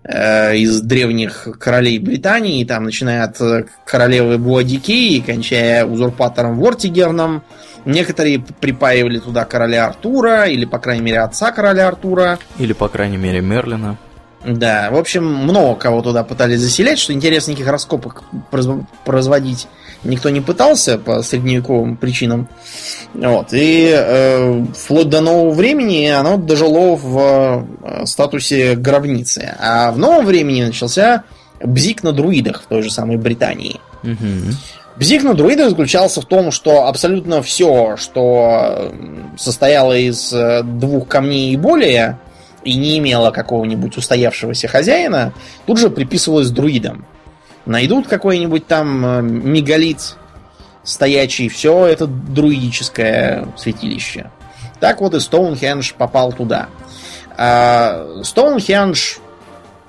э, 0.03 0.57
из 0.57 0.81
древних 0.81 1.47
королей 1.59 1.99
Британии, 1.99 2.63
там, 2.63 2.83
начиная 2.85 3.23
от 3.23 3.37
королевы 3.85 4.37
Буадикеи, 4.37 5.19
кончая 5.19 5.85
узурпатором 5.85 6.59
Вортигерном, 6.59 7.43
Некоторые 7.85 8.39
припаивали 8.39 9.19
туда 9.19 9.45
короля 9.45 9.87
Артура, 9.87 10.45
или, 10.45 10.65
по 10.65 10.79
крайней 10.79 11.03
мере, 11.03 11.19
отца 11.19 11.51
короля 11.51 11.87
Артура. 11.87 12.37
Или, 12.57 12.73
по 12.73 12.89
крайней 12.89 13.17
мере, 13.17 13.41
Мерлина. 13.41 13.97
Да, 14.45 14.89
в 14.91 14.95
общем, 14.95 15.25
много 15.25 15.75
кого 15.79 16.01
туда 16.01 16.23
пытались 16.23 16.61
заселять, 16.61 16.97
что 16.97 17.13
интересно, 17.13 17.51
никаких 17.51 17.71
раскопок 17.71 18.23
производить 19.03 19.67
никто 20.03 20.29
не 20.29 20.41
пытался 20.41 20.97
по 20.97 21.21
средневековым 21.21 21.97
причинам. 21.97 22.47
Вот. 23.13 23.47
И 23.51 23.91
э, 23.93 24.65
вплоть 24.75 25.09
до 25.09 25.21
нового 25.21 25.53
времени 25.53 26.07
оно 26.07 26.37
дожило 26.37 26.95
в 26.95 27.67
э, 27.83 28.05
статусе 28.05 28.75
гробницы. 28.75 29.55
А 29.59 29.91
в 29.91 29.97
новом 29.97 30.25
времени 30.25 30.63
начался 30.63 31.23
бзик 31.61 32.03
на 32.03 32.11
друидах 32.11 32.63
в 32.63 32.67
той 32.67 32.81
же 32.81 32.91
самой 32.91 33.17
Британии. 33.17 33.79
Угу. 34.03 34.55
Бзик 34.97 35.23
на 35.23 35.33
друида 35.33 35.69
заключался 35.69 36.21
в 36.21 36.25
том, 36.25 36.51
что 36.51 36.87
абсолютно 36.87 37.41
все, 37.41 37.95
что 37.97 38.93
состояло 39.37 39.97
из 39.97 40.31
э, 40.33 40.61
двух 40.63 41.07
камней 41.07 41.53
и 41.53 41.57
более, 41.57 42.17
и 42.63 42.75
не 42.75 42.97
имело 42.99 43.31
какого-нибудь 43.31 43.97
устоявшегося 43.97 44.67
хозяина, 44.67 45.33
тут 45.65 45.77
же 45.77 45.89
приписывалось 45.89 46.49
друидам. 46.49 47.05
Найдут 47.65 48.07
какой-нибудь 48.07 48.67
там 48.67 49.05
э, 49.05 49.21
мегалит 49.21 50.15
стоячий, 50.83 51.49
все 51.49 51.85
это 51.85 52.07
друидическое 52.07 53.47
святилище. 53.57 54.31
Так 54.79 55.01
вот 55.01 55.13
и 55.13 55.19
Стоунхендж 55.19 55.93
попал 55.97 56.31
туда. 56.31 56.69
А, 57.37 58.21
Стоунхендж 58.23 59.17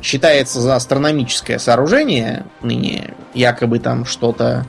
считается 0.02 0.60
за 0.60 0.76
астрономическое 0.76 1.58
сооружение, 1.58 2.44
ныне 2.62 3.14
якобы 3.34 3.78
там 3.78 4.04
что-то 4.04 4.66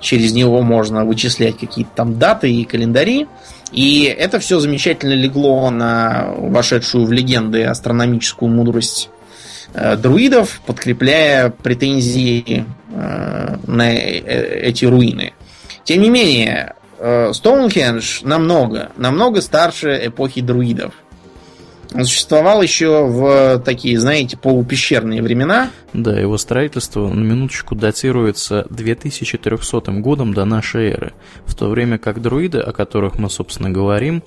через 0.00 0.32
него 0.32 0.62
можно 0.62 1.04
вычислять 1.04 1.58
какие-то 1.58 1.90
там 1.94 2.18
даты 2.18 2.52
и 2.52 2.64
календари. 2.64 3.28
И 3.72 4.04
это 4.04 4.38
все 4.38 4.60
замечательно 4.60 5.12
легло 5.12 5.70
на 5.70 6.28
вошедшую 6.36 7.06
в 7.06 7.12
легенды 7.12 7.64
астрономическую 7.64 8.50
мудрость 8.50 9.10
э, 9.74 9.96
друидов, 9.96 10.60
подкрепляя 10.66 11.50
претензии 11.50 12.64
э, 12.92 13.56
на 13.66 13.94
э, 13.94 14.60
эти 14.62 14.84
руины. 14.84 15.32
Тем 15.84 16.02
не 16.02 16.10
менее, 16.10 16.74
э, 16.98 17.32
Стоунхендж 17.32 18.20
намного, 18.22 18.90
намного 18.96 19.40
старше 19.40 20.00
эпохи 20.06 20.40
друидов. 20.40 20.94
Он 21.94 22.04
существовал 22.04 22.62
еще 22.62 23.06
в 23.06 23.60
такие, 23.64 23.98
знаете, 23.98 24.36
полупещерные 24.36 25.22
времена. 25.22 25.70
Да, 25.92 26.18
его 26.18 26.36
строительство 26.38 27.08
на 27.08 27.20
минуточку 27.20 27.74
датируется 27.74 28.66
2300 28.70 29.92
годом 29.92 30.34
до 30.34 30.44
нашей 30.44 30.90
эры, 30.90 31.12
в 31.44 31.54
то 31.54 31.68
время 31.68 31.98
как 31.98 32.20
друиды, 32.20 32.58
о 32.58 32.72
которых 32.72 33.18
мы, 33.18 33.30
собственно, 33.30 33.70
говорим, 33.70 34.22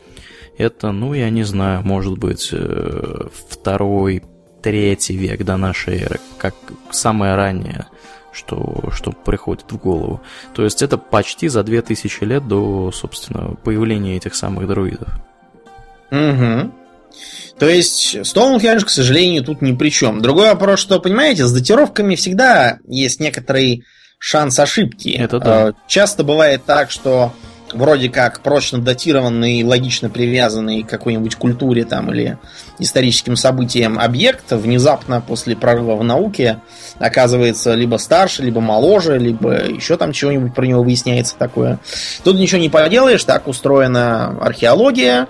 это, 0.58 0.92
ну, 0.92 1.14
я 1.14 1.30
не 1.30 1.44
знаю, 1.44 1.84
может 1.84 2.18
быть, 2.18 2.50
э, 2.52 3.28
второй, 3.50 4.24
третий 4.62 5.16
век 5.16 5.44
до 5.44 5.58
нашей 5.58 6.02
эры, 6.02 6.20
как 6.38 6.54
самое 6.92 7.36
раннее, 7.36 7.86
что, 8.34 8.90
что 8.92 9.12
приходит 9.12 9.72
в 9.72 9.78
голову. 9.78 10.22
То 10.54 10.64
есть 10.64 10.82
это 10.82 10.98
почти 10.98 11.48
за 11.48 11.64
2000 11.64 12.24
лет 12.24 12.48
до, 12.48 12.92
собственно, 12.92 13.56
появления 13.64 14.18
этих 14.18 14.36
самых 14.36 14.68
друидов. 14.68 15.08
Угу. 16.12 16.72
То 17.60 17.68
есть 17.68 18.26
Стоунхендж, 18.26 18.86
к 18.86 18.90
сожалению, 18.90 19.44
тут 19.44 19.62
ни 19.62 19.74
при 19.74 19.90
чем. 19.90 20.22
Другой 20.22 20.48
вопрос, 20.48 20.80
что, 20.80 21.00
понимаете, 21.00 21.46
с 21.46 21.52
датировками 21.52 22.16
всегда 22.16 22.80
есть 22.88 23.20
некоторый 23.20 23.84
шанс 24.18 24.60
ошибки. 24.60 25.10
Это 25.10 25.40
да. 25.40 25.70
Э, 25.70 25.74
часто 25.88 26.24
бывает 26.24 26.64
так, 26.66 26.92
что 26.92 27.34
вроде 27.74 28.10
как 28.10 28.42
прочно 28.42 28.80
датированный, 28.80 29.64
логично 29.64 30.10
привязанный 30.10 30.84
к 30.84 30.90
какой-нибудь 30.90 31.36
культуре 31.36 31.86
там 31.86 32.12
или 32.12 32.38
историческим 32.80 33.36
событиям 33.36 34.00
объект 34.00 34.52
внезапно 34.52 35.22
после 35.22 35.56
прорыва 35.56 35.96
в 35.96 36.04
науке 36.04 36.60
оказывается 36.98 37.74
либо 37.74 37.98
старше, 37.98 38.44
либо 38.44 38.62
моложе, 38.62 39.18
либо 39.18 39.66
еще 39.66 39.98
там 39.98 40.12
чего-нибудь 40.12 40.54
про 40.54 40.66
него 40.66 40.84
выясняется 40.84 41.36
такое. 41.38 41.80
Тут 42.24 42.38
ничего 42.38 42.62
не 42.62 42.70
поделаешь, 42.70 43.24
так 43.24 43.48
устроена 43.48 44.38
археология, 44.42 45.28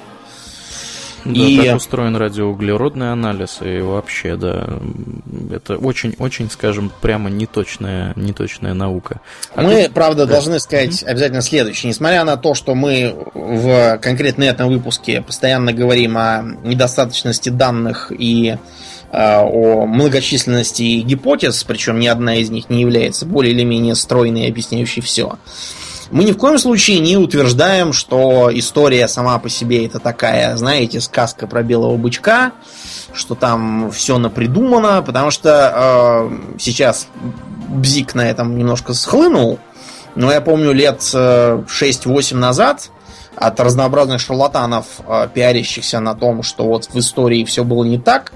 да, 1.25 1.31
и... 1.31 1.57
так 1.57 1.75
устроен 1.77 2.15
радиоуглеродный 2.15 3.11
анализ, 3.11 3.59
и 3.61 3.79
вообще, 3.79 4.35
да, 4.35 4.79
это 5.51 5.77
очень-очень, 5.77 6.49
скажем, 6.49 6.91
прямо 7.01 7.29
неточная, 7.29 8.13
неточная 8.15 8.73
наука. 8.73 9.21
А 9.55 9.61
мы, 9.61 9.83
тут... 9.83 9.93
правда, 9.93 10.25
да. 10.25 10.33
должны 10.33 10.59
сказать 10.59 11.03
обязательно 11.03 11.41
следующее. 11.41 11.89
Несмотря 11.89 12.23
на 12.23 12.37
то, 12.37 12.53
что 12.53 12.75
мы 12.75 13.15
в 13.33 13.97
конкретно 13.97 14.43
этом 14.43 14.69
выпуске 14.69 15.21
постоянно 15.21 15.73
говорим 15.73 16.17
о 16.17 16.43
недостаточности 16.63 17.49
данных 17.49 18.11
и 18.17 18.57
а, 19.11 19.41
о 19.43 19.85
многочисленности 19.85 21.01
гипотез, 21.01 21.63
причем 21.63 21.99
ни 21.99 22.07
одна 22.07 22.35
из 22.35 22.49
них 22.49 22.69
не 22.69 22.81
является 22.81 23.25
более 23.25 23.53
или 23.53 23.63
менее 23.63 23.95
стройной 23.95 24.45
и 24.45 24.49
объясняющей 24.49 25.01
все. 25.01 25.39
Мы 26.11 26.23
ни 26.23 26.31
в 26.31 26.37
коем 26.37 26.57
случае 26.57 26.99
не 26.99 27.17
утверждаем, 27.17 27.93
что 27.93 28.49
история 28.51 29.07
сама 29.07 29.37
по 29.37 29.47
себе 29.47 29.85
это 29.85 29.99
такая, 29.99 30.57
знаете, 30.57 31.01
сказка 31.01 31.45
про 31.45 31.61
белого 31.61 31.97
бычка, 31.97 32.53
что 33.13 33.35
там 33.35 33.91
все 33.91 34.17
напридумано, 34.17 35.03
потому 35.03 35.29
что 35.29 36.29
э, 36.33 36.57
сейчас 36.59 37.07
Бзик 37.69 38.15
на 38.15 38.27
этом 38.27 38.57
немножко 38.57 38.93
схлынул, 38.93 39.59
но 40.15 40.31
я 40.31 40.41
помню 40.41 40.71
лет 40.71 40.99
6-8 40.99 41.67
э, 42.33 42.35
назад 42.35 42.89
от 43.35 43.59
разнообразных 43.59 44.19
шарлатанов, 44.19 44.85
э, 45.07 45.27
пиарящихся 45.31 45.99
на 45.99 46.15
том, 46.15 46.41
что 46.41 46.63
вот 46.63 46.85
в 46.85 46.95
истории 46.97 47.43
все 47.43 47.63
было 47.63 47.83
не 47.83 47.99
так, 47.99 48.31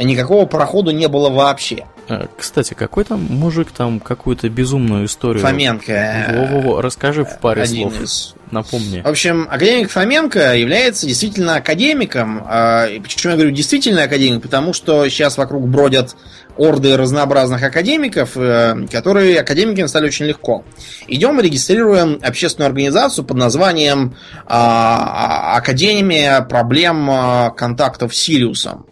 никакого 0.00 0.46
прохода 0.46 0.92
не 0.92 1.08
было 1.08 1.30
вообще. 1.30 1.84
А, 2.08 2.28
кстати, 2.36 2.74
какой 2.74 3.04
там 3.04 3.20
мужик 3.20 3.70
там 3.70 4.00
какую-то 4.00 4.48
безумную 4.48 5.06
историю? 5.06 5.42
Фоменко. 5.42 6.26
Во-во-во, 6.34 6.82
расскажи 6.82 7.24
в 7.24 7.38
паре 7.38 7.66
слов. 7.66 8.00
Из... 8.00 8.34
Напомни. 8.50 9.00
В 9.00 9.08
общем, 9.08 9.48
академик 9.50 9.90
Фоменко 9.90 10.56
является 10.56 11.06
действительно 11.06 11.56
академиком. 11.56 12.42
А, 12.46 12.86
почему 13.02 13.30
я 13.30 13.36
говорю 13.36 13.54
действительно 13.54 14.02
академик? 14.02 14.42
Потому 14.42 14.74
что 14.74 15.08
сейчас 15.08 15.38
вокруг 15.38 15.66
бродят 15.68 16.16
орды 16.58 16.98
разнообразных 16.98 17.62
академиков, 17.62 18.36
э, 18.36 18.86
которые 18.90 19.40
академиками 19.40 19.86
стали 19.86 20.08
очень 20.08 20.26
легко. 20.26 20.64
Идем 21.06 21.40
и 21.40 21.44
регистрируем 21.44 22.18
общественную 22.22 22.68
организацию 22.68 23.24
под 23.24 23.38
названием 23.38 24.16
а, 24.46 25.56
Академия 25.56 26.42
проблем 26.42 27.10
контактов 27.56 28.14
с 28.14 28.18
Сириусом. 28.18 28.84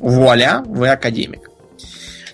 Вуаля, 0.00 0.62
вы 0.66 0.88
академик. 0.88 1.50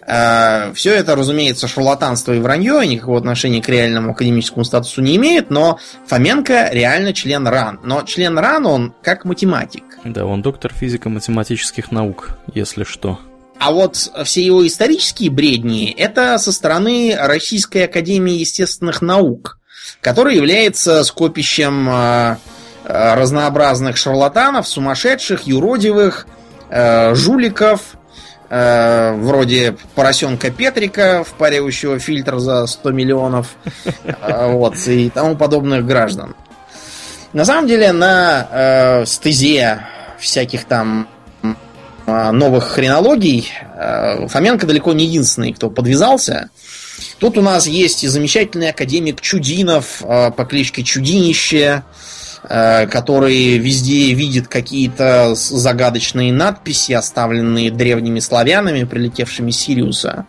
Э, 0.07 0.73
Все 0.75 0.95
это, 0.95 1.15
разумеется, 1.15 1.69
шарлатанство 1.69 2.33
и 2.33 2.41
вранье, 2.41 2.87
никакого 2.87 3.19
отношения 3.19 3.63
к 3.63 3.69
реальному 3.69 4.13
академическому 4.13 4.65
статусу 4.65 5.01
не 5.01 5.17
имеет, 5.17 5.51
но 5.51 5.79
Фоменко 6.07 6.71
реально 6.73 7.13
член 7.13 7.47
РАН. 7.47 7.81
Но 7.85 8.03
член 8.03 8.39
РАН 8.39 8.67
он 8.67 8.95
как 9.03 9.25
математик. 9.25 9.85
Да, 10.05 10.25
он 10.27 10.43
доктор 10.43 10.73
физико-математических 10.73 11.93
наук, 11.93 12.37
если 12.53 12.85
что. 12.85 13.21
А 13.59 13.71
вот 13.71 13.97
все 14.25 14.45
его 14.45 14.67
исторические 14.67 15.31
бредни 15.31 15.95
это 15.97 16.37
со 16.39 16.51
стороны 16.51 17.15
Российской 17.17 17.85
Академии 17.85 18.35
Естественных 18.35 19.03
Наук, 19.03 19.61
которая 20.01 20.35
является 20.35 21.05
скопищем 21.05 21.89
э, 21.89 22.37
э, 22.85 23.15
разнообразных 23.15 23.97
шарлатанов, 23.97 24.67
сумасшедших, 24.67 25.47
юродивых, 25.47 26.27
жуликов, 27.15 27.97
э, 28.53 29.15
вроде 29.15 29.77
поросенка 29.95 30.51
Петрика, 30.51 31.25
впаривающего 31.25 31.99
фильтр 31.99 32.39
за 32.39 32.67
100 32.67 32.91
миллионов, 32.91 33.57
э, 34.05 34.53
вот, 34.53 34.77
и 34.87 35.09
тому 35.11 35.37
подобных 35.37 35.87
граждан. 35.87 36.37
На 37.33 37.47
самом 37.47 37.67
деле, 37.67 37.93
на 37.93 38.49
э, 38.51 39.07
стезе 39.07 39.87
всяких 40.19 40.65
там 40.65 41.09
э, 41.43 42.31
новых 42.31 42.65
хренологий 42.65 43.51
э, 43.75 44.29
Фоменко 44.29 44.67
далеко 44.67 44.93
не 44.93 45.07
единственный, 45.07 45.55
кто 45.55 45.71
подвязался. 45.71 46.51
Тут 47.19 47.39
у 47.39 47.41
нас 47.41 47.67
есть 47.67 48.05
и 48.05 48.09
замечательный 48.09 48.69
академик 48.69 49.23
Чудинов 49.23 50.03
э, 50.03 50.31
по 50.31 50.45
кличке 50.45 50.83
Чудинище, 50.83 51.83
Э, 51.83 52.12
который 52.43 53.59
везде 53.59 54.13
видит 54.15 54.49
какие-то 54.49 55.35
загадочные 55.35 56.33
надписи, 56.33 56.93
оставленные 56.93 57.71
древними 57.71 58.19
славянами, 58.19 58.85
прилетевшими 58.85 59.51
с 59.51 59.59
Сириуса. 59.59 60.27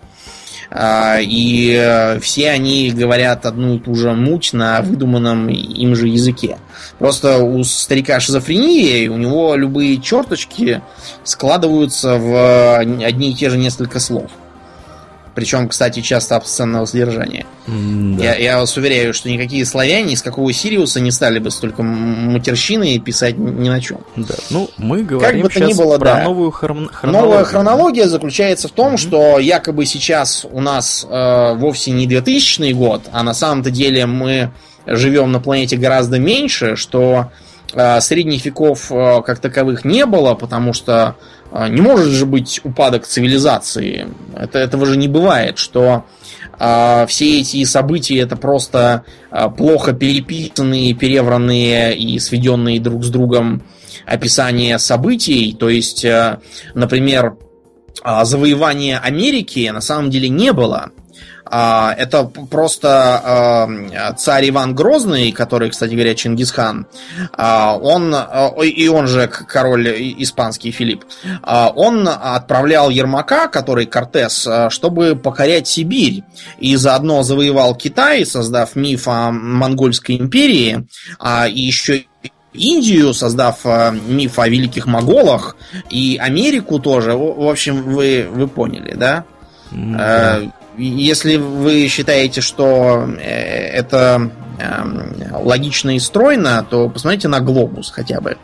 Э, 0.73 1.21
и 1.21 1.71
э, 1.71 2.19
все 2.19 2.49
они 2.49 2.91
говорят 2.91 3.45
одну 3.45 3.75
и 3.75 3.79
ту 3.79 3.93
же 3.95 4.13
муть 4.13 4.53
на 4.53 4.81
выдуманном 4.81 5.47
им 5.49 5.95
же 5.95 6.07
языке. 6.07 6.57
Просто 6.97 7.37
у 7.37 7.63
старика 7.63 8.19
шизофрения, 8.19 9.09
у 9.09 9.17
него 9.17 9.55
любые 9.55 10.01
черточки 10.01 10.81
складываются 11.23 12.17
в 12.17 12.77
одни 12.79 13.31
и 13.31 13.35
те 13.35 13.49
же 13.49 13.57
несколько 13.57 13.99
слов. 13.99 14.31
Причем, 15.35 15.67
кстати, 15.67 16.01
часто 16.01 16.35
обсценного 16.35 16.85
содержания. 16.85 17.45
Да. 17.65 18.23
Я, 18.23 18.35
я 18.35 18.59
вас 18.59 18.75
уверяю, 18.77 19.13
что 19.13 19.29
никакие 19.29 19.65
славяне 19.65 20.13
из 20.13 20.21
какого 20.21 20.51
Сириуса 20.53 20.99
не 20.99 21.11
стали 21.11 21.39
бы 21.39 21.49
столько 21.49 21.81
матерщины 21.81 22.99
писать 22.99 23.37
ни 23.37 23.69
на 23.69 23.81
чем. 23.81 23.99
Да. 24.15 24.35
Ну, 24.49 24.69
мы 24.77 25.03
говорим 25.03 25.41
как 25.41 25.41
бы 25.41 25.49
то 25.49 25.65
ни 25.65 25.73
было, 25.73 25.97
про 25.97 26.05
да. 26.05 26.23
новую 26.23 26.51
хрон- 26.51 26.89
хронологию. 26.91 27.31
Новая 27.31 27.45
хронология 27.45 28.07
заключается 28.07 28.67
в 28.67 28.71
том, 28.71 28.93
mm-hmm. 28.93 28.97
что 28.97 29.39
якобы 29.39 29.85
сейчас 29.85 30.45
у 30.49 30.61
нас 30.61 31.05
э, 31.09 31.53
вовсе 31.55 31.91
не 31.91 32.05
2000 32.05 32.71
год, 32.73 33.03
а 33.11 33.23
на 33.23 33.33
самом-то 33.33 33.71
деле 33.71 34.05
мы 34.05 34.51
живем 34.85 35.31
на 35.31 35.39
планете 35.39 35.77
гораздо 35.77 36.19
меньше, 36.19 36.75
что 36.75 37.31
средних 38.01 38.45
веков 38.45 38.91
э, 38.91 39.21
как 39.25 39.39
таковых 39.39 39.85
не 39.85 40.05
было, 40.05 40.35
потому 40.35 40.73
что 40.73 41.15
а, 41.53 41.69
не 41.69 41.81
может 41.81 42.07
же 42.07 42.25
быть 42.25 42.61
упадок 42.63 43.05
цивилизации. 43.05 44.07
Это, 44.35 44.57
этого 44.57 44.87
же 44.87 44.97
не 44.97 45.07
бывает, 45.07 45.59
что 45.59 46.03
а, 46.57 47.05
все 47.05 47.41
эти 47.41 47.63
события 47.63 48.19
это 48.19 48.35
просто 48.35 49.05
а, 49.29 49.49
плохо 49.49 49.93
переписанные, 49.93 50.95
перевранные 50.95 51.95
и 51.95 52.17
сведенные 52.17 52.79
друг 52.79 53.03
с 53.03 53.09
другом 53.09 53.61
описания 54.07 54.79
событий. 54.79 55.55
То 55.57 55.69
есть, 55.69 56.03
а, 56.05 56.39
например, 56.73 57.37
а, 58.01 58.25
завоевания 58.25 58.97
Америки 58.97 59.69
на 59.71 59.81
самом 59.81 60.09
деле 60.09 60.29
не 60.29 60.53
было. 60.53 60.89
А, 61.55 61.93
это 61.93 62.23
просто 62.23 63.21
а, 63.23 64.13
царь 64.13 64.49
Иван 64.49 64.73
Грозный, 64.73 65.31
который, 65.31 65.69
кстати 65.69 65.93
говоря, 65.93 66.15
Чингисхан, 66.15 66.87
а, 67.31 67.77
он, 67.77 68.15
и 68.63 68.87
он 68.87 69.05
же 69.05 69.27
король 69.27 69.87
испанский 70.17 70.71
Филипп, 70.71 71.05
он 71.43 72.07
отправлял 72.07 72.89
Ермака, 72.89 73.49
который 73.49 73.85
Кортес, 73.85 74.47
чтобы 74.69 75.15
покорять 75.15 75.67
Сибирь, 75.67 76.23
и 76.57 76.75
заодно 76.75 77.21
завоевал 77.21 77.75
Китай, 77.75 78.25
создав 78.25 78.75
миф 78.75 79.07
о 79.07 79.31
монгольской 79.31 80.17
империи, 80.17 80.87
и 81.51 81.59
еще 81.59 82.05
Индию, 82.53 83.13
создав 83.13 83.63
миф 84.07 84.39
о 84.39 84.49
великих 84.49 84.87
моголах, 84.87 85.55
и 85.91 86.17
Америку 86.19 86.79
тоже. 86.79 87.13
В 87.13 87.47
общем, 87.47 87.83
вы, 87.83 88.27
вы 88.31 88.47
поняли, 88.47 88.95
да? 88.95 89.25
Mm-hmm. 89.71 90.51
Если 90.77 91.37
вы 91.37 91.87
считаете, 91.87 92.41
что 92.41 93.07
это 93.19 94.31
эм, 94.59 95.13
логично 95.31 95.95
и 95.95 95.99
стройно, 95.99 96.65
то 96.69 96.89
посмотрите 96.89 97.27
на 97.27 97.39
глобус 97.39 97.91
хотя 97.91 98.21
бы. 98.21 98.37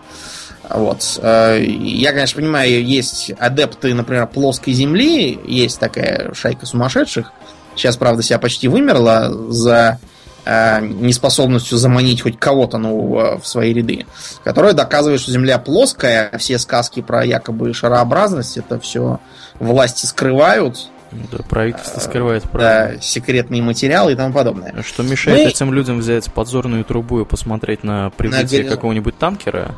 Вот. 0.70 1.20
Э, 1.22 1.64
я, 1.64 2.12
конечно, 2.12 2.42
понимаю, 2.42 2.86
есть 2.86 3.32
адепты, 3.40 3.94
например, 3.94 4.28
плоской 4.28 4.74
земли, 4.74 5.40
есть 5.46 5.80
такая 5.80 6.34
шайка 6.34 6.66
сумасшедших. 6.66 7.32
Сейчас, 7.76 7.98
правда, 7.98 8.22
себя 8.22 8.40
почти 8.40 8.68
вымерла 8.68 9.32
за 9.52 10.00
э, 10.46 10.82
неспособностью 10.82 11.78
заманить 11.78 12.22
хоть 12.22 12.38
кого-то 12.38 12.78
нового 12.78 13.40
в 13.40 13.48
свои 13.48 13.74
ряды, 13.74 14.06
которая 14.44 14.74
доказывает, 14.74 15.22
что 15.22 15.32
Земля 15.32 15.58
плоская, 15.58 16.32
все 16.38 16.60
сказки 16.60 17.02
про 17.02 17.26
якобы 17.26 17.74
шарообразность, 17.74 18.58
это 18.58 18.80
все 18.80 19.20
власти 19.60 20.06
скрывают. 20.06 20.90
Да, 21.12 21.40
правительство 21.50 22.00
скрывает 22.00 22.44
правда. 22.44 22.94
Да, 22.94 23.02
секретные 23.02 23.62
материалы 23.62 24.14
и 24.14 24.16
тому 24.16 24.34
подобное. 24.34 24.84
Что 24.84 25.04
мешает 25.04 25.40
Мы... 25.40 25.50
этим 25.50 25.74
людям 25.74 26.00
взять 26.00 26.32
подзорную 26.32 26.84
трубу 26.86 27.22
и 27.22 27.26
посмотреть 27.26 27.84
на 27.84 28.12
прибытие 28.12 28.64
на... 28.64 28.70
какого-нибудь 28.70 29.18
танкера? 29.18 29.76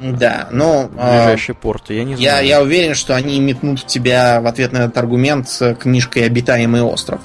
Да, 0.00 0.48
но... 0.50 0.88
Ближайший 0.88 1.52
а, 1.52 1.54
порт, 1.54 1.90
я 1.90 2.04
не 2.04 2.16
знаю. 2.16 2.22
Я, 2.22 2.40
я 2.40 2.62
уверен, 2.62 2.94
что 2.94 3.14
они 3.14 3.38
метнут 3.38 3.80
в 3.80 3.86
тебя 3.86 4.40
в 4.40 4.46
ответ 4.46 4.72
на 4.72 4.78
этот 4.78 4.96
аргумент 4.96 5.46
книжкой 5.78 6.24
«Обитаемый 6.24 6.80
остров». 6.80 7.20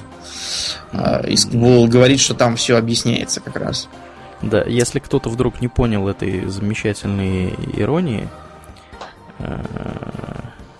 Mm-hmm. 0.92 1.28
И 1.28 1.56
будут 1.56 1.90
говорить, 1.90 2.20
что 2.20 2.34
там 2.34 2.56
все 2.56 2.76
объясняется 2.76 3.40
как 3.40 3.56
раз. 3.56 3.88
Да, 4.42 4.62
если 4.62 4.98
кто-то 4.98 5.30
вдруг 5.30 5.62
не 5.62 5.68
понял 5.68 6.06
этой 6.08 6.44
замечательной 6.46 7.54
иронии... 7.74 8.28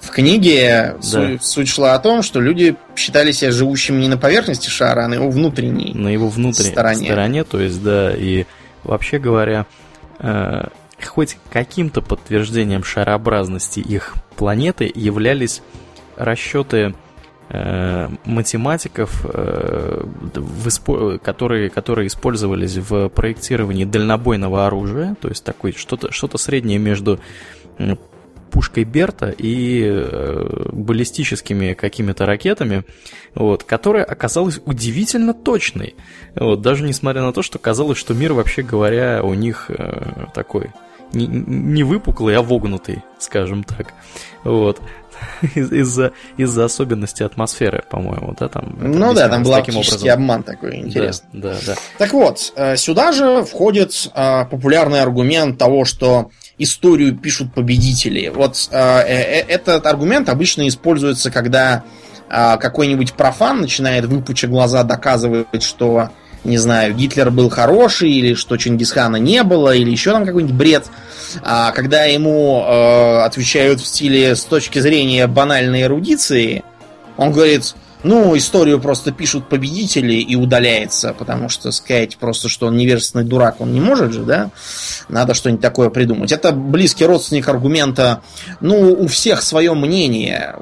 В 0.06 0.10
книге 0.10 0.94
да. 0.96 1.02
суть, 1.02 1.44
суть 1.44 1.68
шла 1.68 1.94
о 1.94 1.98
том, 1.98 2.22
что 2.22 2.40
люди 2.40 2.76
считали 2.94 3.32
себя 3.32 3.50
живущими 3.50 4.00
не 4.00 4.08
на 4.08 4.16
поверхности 4.16 4.68
шара, 4.68 5.04
а 5.04 5.08
на 5.08 5.14
его 5.14 5.28
внутренней 5.30 5.92
На 5.94 6.08
его 6.08 6.28
внутренней 6.28 6.70
стороне. 6.70 7.06
стороне, 7.06 7.44
то 7.44 7.60
есть, 7.60 7.82
да, 7.82 8.14
и 8.14 8.44
вообще 8.84 9.18
говоря, 9.18 9.66
э, 10.20 10.68
хоть 11.04 11.38
каким-то 11.50 12.02
подтверждением 12.02 12.84
шарообразности 12.84 13.80
их 13.80 14.14
планеты 14.36 14.90
являлись 14.94 15.60
расчеты 16.16 16.94
э, 17.48 18.08
математиков, 18.24 19.24
э, 19.24 20.04
в 20.34 20.66
испо- 20.68 21.18
которые, 21.18 21.68
которые 21.68 22.06
использовались 22.08 22.76
в 22.76 23.08
проектировании 23.08 23.84
дальнобойного 23.84 24.66
оружия, 24.66 25.16
то 25.20 25.28
есть 25.28 25.44
такой 25.44 25.72
что-то 25.72 26.12
что 26.12 26.38
среднее 26.38 26.78
между 26.78 27.20
пушкой 28.50 28.84
Берта 28.84 29.30
и 29.30 29.82
э, 29.84 30.68
баллистическими 30.72 31.74
какими-то 31.74 32.26
ракетами, 32.26 32.84
вот, 33.34 33.64
которая 33.64 34.04
оказалась 34.04 34.60
удивительно 34.64 35.34
точной. 35.34 35.94
Вот, 36.34 36.60
даже 36.60 36.84
несмотря 36.84 37.22
на 37.22 37.32
то, 37.32 37.42
что 37.42 37.58
казалось, 37.58 37.98
что 37.98 38.14
мир, 38.14 38.32
вообще 38.32 38.62
говоря, 38.62 39.22
у 39.22 39.34
них 39.34 39.66
э, 39.68 40.26
такой 40.34 40.70
не, 41.12 41.26
не 41.26 41.82
выпуклый, 41.84 42.36
а 42.36 42.42
вогнутый, 42.42 43.02
скажем 43.18 43.64
так. 43.64 43.94
Вот. 44.44 44.80
Из-за 45.54 46.12
из 46.36 46.58
особенностей 46.58 47.24
атмосферы, 47.24 47.82
по-моему, 47.88 48.34
да, 48.38 48.48
там. 48.48 48.76
Ну 48.78 49.14
да, 49.14 49.28
там 49.28 49.42
был 49.42 49.54
оптический 49.54 50.10
обман 50.10 50.42
такой 50.42 50.76
интересный. 50.76 51.28
Да, 51.32 51.54
да, 51.54 51.58
да. 51.68 51.74
Так 51.98 52.12
вот, 52.12 52.52
э, 52.56 52.76
сюда 52.76 53.12
же 53.12 53.44
входит 53.44 54.10
э, 54.14 54.44
популярный 54.44 55.00
аргумент 55.00 55.58
того, 55.58 55.84
что 55.84 56.30
историю 56.58 57.16
пишут 57.16 57.52
победители. 57.54 58.28
Вот 58.28 58.68
э, 58.70 58.78
этот 58.78 59.86
аргумент 59.86 60.28
обычно 60.28 60.66
используется, 60.68 61.30
когда 61.30 61.84
какой-нибудь 62.28 63.12
профан 63.12 63.60
начинает 63.60 64.06
выпуча 64.06 64.48
глаза 64.48 64.82
доказывать, 64.82 65.62
что 65.62 66.10
не 66.46 66.58
знаю, 66.58 66.94
Гитлер 66.94 67.30
был 67.30 67.50
хороший, 67.50 68.10
или 68.10 68.34
что 68.34 68.56
Чингисхана 68.56 69.16
не 69.16 69.42
было, 69.42 69.74
или 69.74 69.90
еще 69.90 70.12
там 70.12 70.24
какой-нибудь 70.24 70.56
бред. 70.56 70.86
А 71.42 71.72
когда 71.72 72.04
ему 72.04 72.64
э, 72.64 73.18
отвечают 73.24 73.80
в 73.80 73.86
стиле 73.86 74.36
с 74.36 74.44
точки 74.44 74.78
зрения 74.78 75.26
банальной 75.26 75.82
эрудиции, 75.82 76.64
он 77.16 77.32
говорит, 77.32 77.74
ну, 78.06 78.36
историю 78.36 78.80
просто 78.80 79.10
пишут 79.10 79.48
победители 79.48 80.14
и 80.14 80.36
удаляется, 80.36 81.12
потому 81.12 81.48
что 81.48 81.72
сказать 81.72 82.16
просто, 82.16 82.48
что 82.48 82.68
он 82.68 82.76
невежественный 82.76 83.24
дурак, 83.24 83.60
он 83.60 83.72
не 83.72 83.80
может 83.80 84.12
же, 84.12 84.22
да? 84.22 84.50
Надо 85.08 85.34
что-нибудь 85.34 85.60
такое 85.60 85.90
придумать. 85.90 86.30
Это 86.30 86.52
близкий 86.52 87.04
родственник 87.04 87.48
аргумента, 87.48 88.22
ну, 88.60 88.92
у 88.92 89.08
всех 89.08 89.42
свое 89.42 89.74
мнение. 89.74 90.54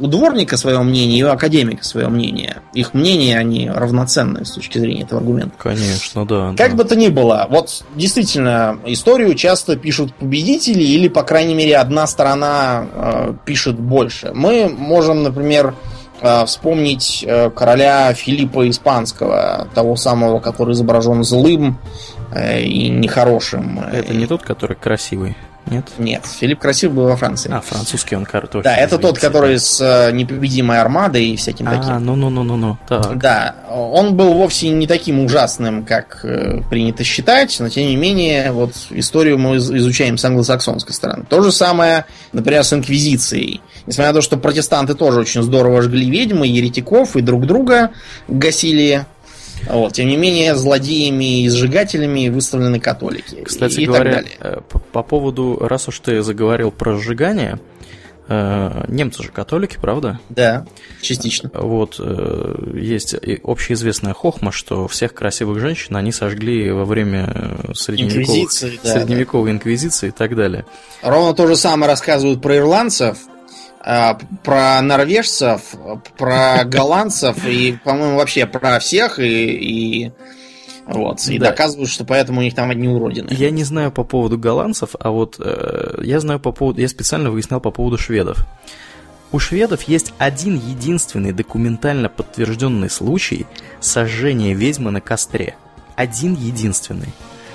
У 0.00 0.06
дворника 0.06 0.58
свое 0.58 0.80
мнение, 0.80 1.20
и 1.20 1.22
у 1.22 1.30
академика 1.30 1.82
свое 1.82 2.08
мнение. 2.08 2.58
Их 2.74 2.92
мнения, 2.92 3.38
они 3.38 3.70
равноценны 3.70 4.44
с 4.44 4.50
точки 4.50 4.76
зрения 4.76 5.04
этого 5.04 5.20
аргумента. 5.20 5.54
Конечно, 5.58 6.26
да. 6.26 6.54
Как 6.58 6.72
да. 6.72 6.76
бы 6.76 6.84
то 6.84 6.94
ни 6.94 7.08
было, 7.08 7.46
вот 7.48 7.84
действительно, 7.96 8.78
историю 8.84 9.34
часто 9.34 9.76
пишут 9.76 10.14
победители, 10.14 10.82
или, 10.82 11.08
по 11.08 11.22
крайней 11.22 11.54
мере, 11.54 11.78
одна 11.78 12.06
сторона 12.06 12.86
э, 12.92 13.34
пишет 13.46 13.78
больше. 13.78 14.32
Мы 14.34 14.68
можем, 14.68 15.22
например, 15.22 15.74
вспомнить 16.46 17.24
э, 17.26 17.50
короля 17.50 18.12
Филиппа 18.14 18.68
Испанского, 18.68 19.68
того 19.74 19.96
самого, 19.96 20.38
который 20.38 20.74
изображен 20.74 21.24
злым 21.24 21.78
э, 22.32 22.62
и 22.62 22.88
нехорошим. 22.88 23.80
Это 23.80 24.14
не 24.14 24.26
тот, 24.26 24.42
который 24.42 24.76
красивый? 24.76 25.36
Нет? 25.66 25.86
Нет, 25.98 26.26
Филипп 26.26 26.58
Красивый 26.58 26.96
был 26.96 27.04
во 27.04 27.16
Франции. 27.16 27.50
А, 27.52 27.60
французский 27.60 28.16
он 28.16 28.24
картофель. 28.24 28.64
Да, 28.64 28.76
это 28.76 28.98
тот, 28.98 29.18
который 29.18 29.58
с 29.58 30.10
непобедимой 30.12 30.80
армадой 30.80 31.26
и 31.26 31.36
всяким 31.36 31.68
а, 31.68 31.76
таким. 31.76 31.92
А, 31.92 31.98
ну-ну-ну-ну-ну. 31.98 32.78
Да, 33.14 33.54
он 33.70 34.16
был 34.16 34.34
вовсе 34.34 34.68
не 34.70 34.86
таким 34.86 35.20
ужасным, 35.20 35.84
как 35.84 36.24
принято 36.68 37.04
считать, 37.04 37.56
но 37.60 37.68
тем 37.68 37.86
не 37.86 37.96
менее, 37.96 38.52
вот 38.52 38.72
историю 38.90 39.38
мы 39.38 39.56
изучаем 39.56 40.18
с 40.18 40.24
англосаксонской 40.24 40.94
стороны. 40.94 41.24
То 41.28 41.42
же 41.42 41.52
самое, 41.52 42.06
например, 42.32 42.64
с 42.64 42.72
Инквизицией. 42.72 43.60
Несмотря 43.86 44.12
на 44.12 44.14
то, 44.14 44.22
что 44.22 44.36
протестанты 44.36 44.94
тоже 44.94 45.20
очень 45.20 45.42
здорово 45.42 45.82
жгли 45.82 46.10
ведьмы, 46.10 46.46
еретиков 46.46 47.16
и 47.16 47.20
друг 47.22 47.46
друга 47.46 47.90
гасили. 48.28 49.06
Вот. 49.68 49.92
Тем 49.92 50.08
не 50.08 50.16
менее, 50.16 50.56
злодеями 50.56 51.42
и 51.42 51.48
сжигателями 51.48 52.28
выставлены 52.28 52.80
католики. 52.80 53.42
Кстати 53.44 53.80
и, 53.80 53.86
говоря, 53.86 54.14
так 54.14 54.24
далее. 54.24 54.38
Э, 54.40 54.60
по, 54.68 54.78
по 54.78 55.02
поводу, 55.02 55.58
раз 55.60 55.88
уж 55.88 56.00
ты 56.00 56.22
заговорил 56.22 56.70
про 56.70 56.98
сжигание, 56.98 57.58
э, 58.28 58.84
немцы 58.88 59.22
же 59.22 59.30
католики, 59.30 59.78
правда? 59.80 60.20
Да, 60.28 60.66
частично. 61.00 61.50
Вот, 61.54 61.96
э, 61.98 62.72
есть 62.74 63.14
общеизвестная 63.42 64.14
хохма, 64.14 64.52
что 64.52 64.88
всех 64.88 65.14
красивых 65.14 65.60
женщин 65.60 65.96
они 65.96 66.12
сожгли 66.12 66.70
во 66.70 66.84
время 66.84 67.56
средневековых, 67.74 68.28
инквизиции, 68.28 68.80
да, 68.82 68.92
средневековой 68.92 69.50
да. 69.50 69.56
инквизиции 69.56 70.08
и 70.08 70.12
так 70.12 70.34
далее. 70.36 70.64
Ровно 71.02 71.34
то 71.34 71.46
же 71.46 71.56
самое 71.56 71.90
рассказывают 71.90 72.42
про 72.42 72.56
ирландцев, 72.56 73.18
про 73.82 74.80
норвежцев, 74.80 75.74
про 76.16 76.64
голландцев 76.64 77.44
и, 77.46 77.76
по-моему, 77.84 78.16
вообще 78.16 78.46
про 78.46 78.78
всех 78.78 79.18
и, 79.18 80.04
и 80.04 80.12
вот, 80.86 81.20
и 81.28 81.38
да. 81.38 81.50
доказывают, 81.50 81.90
что 81.90 82.04
поэтому 82.04 82.40
у 82.40 82.42
них 82.42 82.54
там 82.54 82.70
одни 82.70 82.88
уродины. 82.88 83.28
Я 83.30 83.50
не 83.50 83.64
знаю 83.64 83.92
по 83.92 84.04
поводу 84.04 84.38
голландцев, 84.38 84.90
а 84.98 85.10
вот 85.10 85.36
э, 85.38 86.00
я 86.02 86.20
знаю 86.20 86.40
по 86.40 86.52
поводу, 86.52 86.80
я 86.80 86.88
специально 86.88 87.30
выяснял 87.30 87.60
по 87.60 87.70
поводу 87.70 87.98
шведов. 87.98 88.46
У 89.30 89.38
шведов 89.38 89.82
есть 89.84 90.12
один 90.18 90.56
единственный 90.56 91.32
документально 91.32 92.08
подтвержденный 92.08 92.90
случай 92.90 93.46
сожжения 93.80 94.54
ведьмы 94.54 94.90
на 94.90 95.00
костре. 95.00 95.56
Один 95.96 96.34
единственный. 96.34 97.08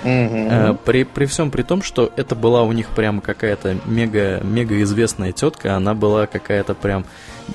Угу. 0.04 0.78
При, 0.84 1.04
при 1.04 1.26
всем 1.26 1.50
при 1.50 1.62
том, 1.62 1.82
что 1.82 2.12
это 2.16 2.34
была 2.34 2.62
у 2.62 2.72
них 2.72 2.88
прямо 2.88 3.20
какая-то 3.20 3.76
мега, 3.84 4.40
мега 4.42 4.80
известная 4.82 5.32
тетка, 5.32 5.76
она 5.76 5.94
была 5.94 6.26
какая-то 6.26 6.74
прям, 6.74 7.04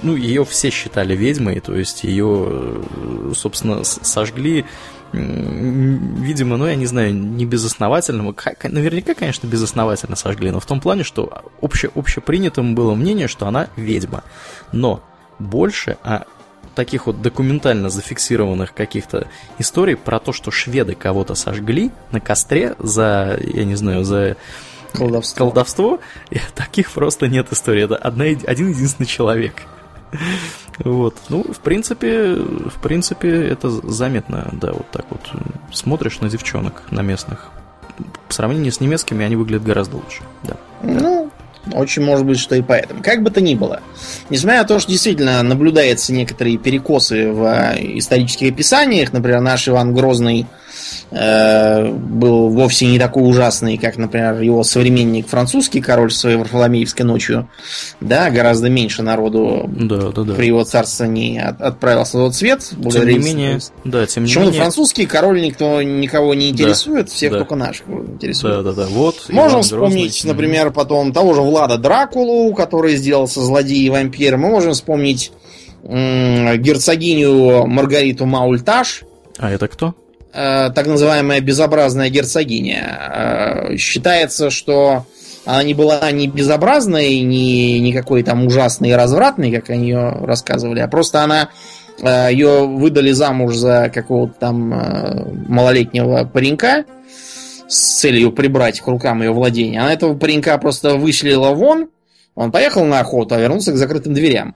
ну, 0.02 0.16
ее 0.16 0.44
все 0.44 0.70
считали 0.70 1.16
ведьмой, 1.16 1.60
то 1.62 1.74
есть 1.74 2.04
ее, 2.04 2.46
э, 2.48 3.32
собственно, 3.36 3.84
сожгли, 3.84 4.66
видимо, 5.14 6.58
ну, 6.58 6.68
я 6.68 6.76
не 6.76 6.86
знаю, 6.86 7.14
не 7.14 7.46
безосновательно, 7.46 8.24
наверняка, 8.24 9.14
конечно, 9.14 9.48
безосновательно 9.48 10.16
сожгли, 10.16 10.52
но 10.52 10.60
в 10.60 10.66
том 10.66 10.82
плане, 10.82 11.04
что 11.04 11.44
обще, 11.62 11.90
общепринятым 11.96 12.76
было 12.76 12.94
мнение, 12.96 13.28
что 13.28 13.48
она 13.48 13.68
ведьма. 13.78 14.24
Но 14.72 15.02
больше 15.40 15.98
а 16.04 16.26
таких 16.76 17.08
вот 17.08 17.22
документально 17.22 17.90
зафиксированных 17.90 18.74
каких-то 18.74 19.28
историй 19.60 19.96
про 19.96 20.20
то, 20.20 20.34
что 20.34 20.52
шведы 20.52 20.96
кого-то 20.96 21.36
сожгли 21.36 21.92
на 22.12 22.20
костре 22.20 22.76
за, 22.80 23.40
я 23.42 23.64
не 23.66 23.76
знаю, 23.76 24.04
за 24.04 24.38
колдовство. 24.94 25.38
колдовство. 25.46 26.00
И 26.30 26.40
таких 26.56 26.92
просто 26.92 27.28
нет 27.28 27.52
истории. 27.52 27.84
Это 27.84 27.96
одна, 27.96 28.26
один 28.26 28.70
единственный 28.70 29.08
человек. 29.08 29.54
Вот. 30.80 31.16
Ну, 31.30 31.44
в 31.44 31.60
принципе, 31.60 32.36
в 32.36 32.82
принципе, 32.82 33.30
это 33.48 33.70
заметно, 33.70 34.50
да, 34.54 34.74
вот 34.74 34.90
так 34.92 35.06
вот. 35.10 35.22
Смотришь 35.72 36.20
на 36.20 36.30
девчонок, 36.30 36.84
на 36.92 37.02
местных, 37.02 37.50
по 38.28 38.34
сравнению 38.34 38.72
с 38.72 38.80
немецкими 38.80 39.26
они 39.26 39.36
выглядят 39.36 39.64
гораздо 39.64 39.98
лучше. 39.98 40.24
Да. 40.44 40.56
Ну, 40.82 41.32
очень 41.72 42.04
может 42.04 42.26
быть, 42.26 42.40
что 42.40 42.56
и 42.56 42.62
поэтому. 42.62 43.02
Как 43.02 43.24
бы 43.24 43.32
то 43.32 43.42
ни 43.42 43.56
было, 43.56 43.82
несмотря 44.30 44.62
на 44.62 44.68
то, 44.68 44.80
что 44.80 44.92
действительно 44.92 45.42
наблюдаются 45.44 46.14
некоторые 46.14 46.58
перекосы 46.58 47.32
в 47.32 47.46
исторических 47.98 48.52
описаниях, 48.52 49.14
например, 49.14 49.42
наш 49.42 49.68
Иван 49.68 49.94
Грозный 49.94 50.46
Э, 51.12 51.92
был 51.92 52.50
вовсе 52.50 52.88
не 52.88 52.98
такой 52.98 53.24
ужасный, 53.24 53.78
как, 53.78 53.98
например, 53.98 54.42
его 54.42 54.64
современник 54.64 55.28
французский 55.28 55.80
король 55.80 56.12
своей 56.12 56.38
Варфоломеевской 56.38 57.06
ночью. 57.06 57.50
Да, 58.02 58.32
гораздо 58.32 58.70
меньше 58.70 59.04
народу 59.04 59.66
да, 59.68 60.12
да, 60.12 60.24
да. 60.24 60.34
при 60.34 60.48
его 60.48 60.64
царствовании 60.64 61.40
от, 61.40 61.62
отправился 61.62 62.18
на 62.18 62.26
тот 62.26 62.36
свет. 62.36 62.62
Тем 62.62 63.08
не 63.08 63.20
менее, 63.20 63.60
да, 63.84 64.06
тем 64.08 64.24
не 64.24 64.28
Почему 64.28 64.46
менее... 64.46 64.60
французский 64.60 65.06
король 65.06 65.42
никто 65.42 65.82
никого 65.82 66.34
не 66.34 66.50
интересует, 66.50 67.06
да, 67.06 67.12
всех 67.12 67.32
да. 67.32 67.38
только 67.40 67.56
наших 67.56 67.88
интересует. 67.88 68.64
Да, 68.64 68.72
да, 68.72 68.84
да. 68.84 68.88
Вот. 68.90 69.26
Можем 69.30 69.58
Иван 69.58 69.64
вспомнить, 69.64 70.14
Грозный. 70.14 70.32
например, 70.32 70.72
потом 70.72 71.14
того 71.14 71.34
же 71.34 71.42
Влада 71.42 71.78
Дракулу, 71.78 72.54
который 72.54 72.96
сделался 72.96 73.42
злодей 73.42 73.84
и 73.84 73.90
вампир. 73.90 74.38
Мы 74.38 74.50
можем 74.50 74.74
вспомнить 74.74 75.32
герцогиню 75.84 77.68
Маргариту 77.68 78.26
Маульташ. 78.26 79.04
А 79.38 79.52
это 79.52 79.68
кто? 79.68 79.96
Э, 80.34 80.72
так 80.74 80.88
называемая 80.88 81.42
безобразная 81.42 82.10
герцогиня. 82.10 83.70
Э, 83.72 83.78
считается, 83.78 84.50
что 84.50 85.06
она 85.46 85.62
не 85.62 85.76
была 85.76 86.10
ни 86.12 86.26
безобразной, 86.26 87.20
ни 87.20 87.78
никакой 87.78 88.24
там 88.24 88.48
ужасной 88.48 88.90
и 88.90 88.94
развратной, 88.94 89.52
как 89.52 89.70
они 89.70 89.90
ее 89.90 90.10
рассказывали, 90.10 90.80
а 90.80 90.88
просто 90.88 91.22
она 91.22 91.50
э, 92.02 92.30
ее 92.32 92.66
выдали 92.66 93.12
замуж 93.12 93.56
за 93.56 93.92
какого-то 93.94 94.34
там 94.40 94.70
малолетнего 95.48 96.26
паренька 96.26 96.86
с 97.68 98.00
целью 98.00 98.32
прибрать 98.32 98.82
к 98.82 98.88
рукам 98.88 99.22
ее 99.22 99.32
владения. 99.32 99.82
Она 99.82 99.94
этого 99.94 100.16
паренька 100.16 100.58
просто 100.58 100.96
выселила 100.96 101.50
вон, 101.50 101.90
он 102.34 102.52
поехал 102.52 102.86
на 102.86 103.02
охоту, 103.02 103.36
а 103.36 103.40
вернулся 103.40 103.72
к 103.72 103.78
закрытым 103.78 104.16
дверям. 104.16 104.56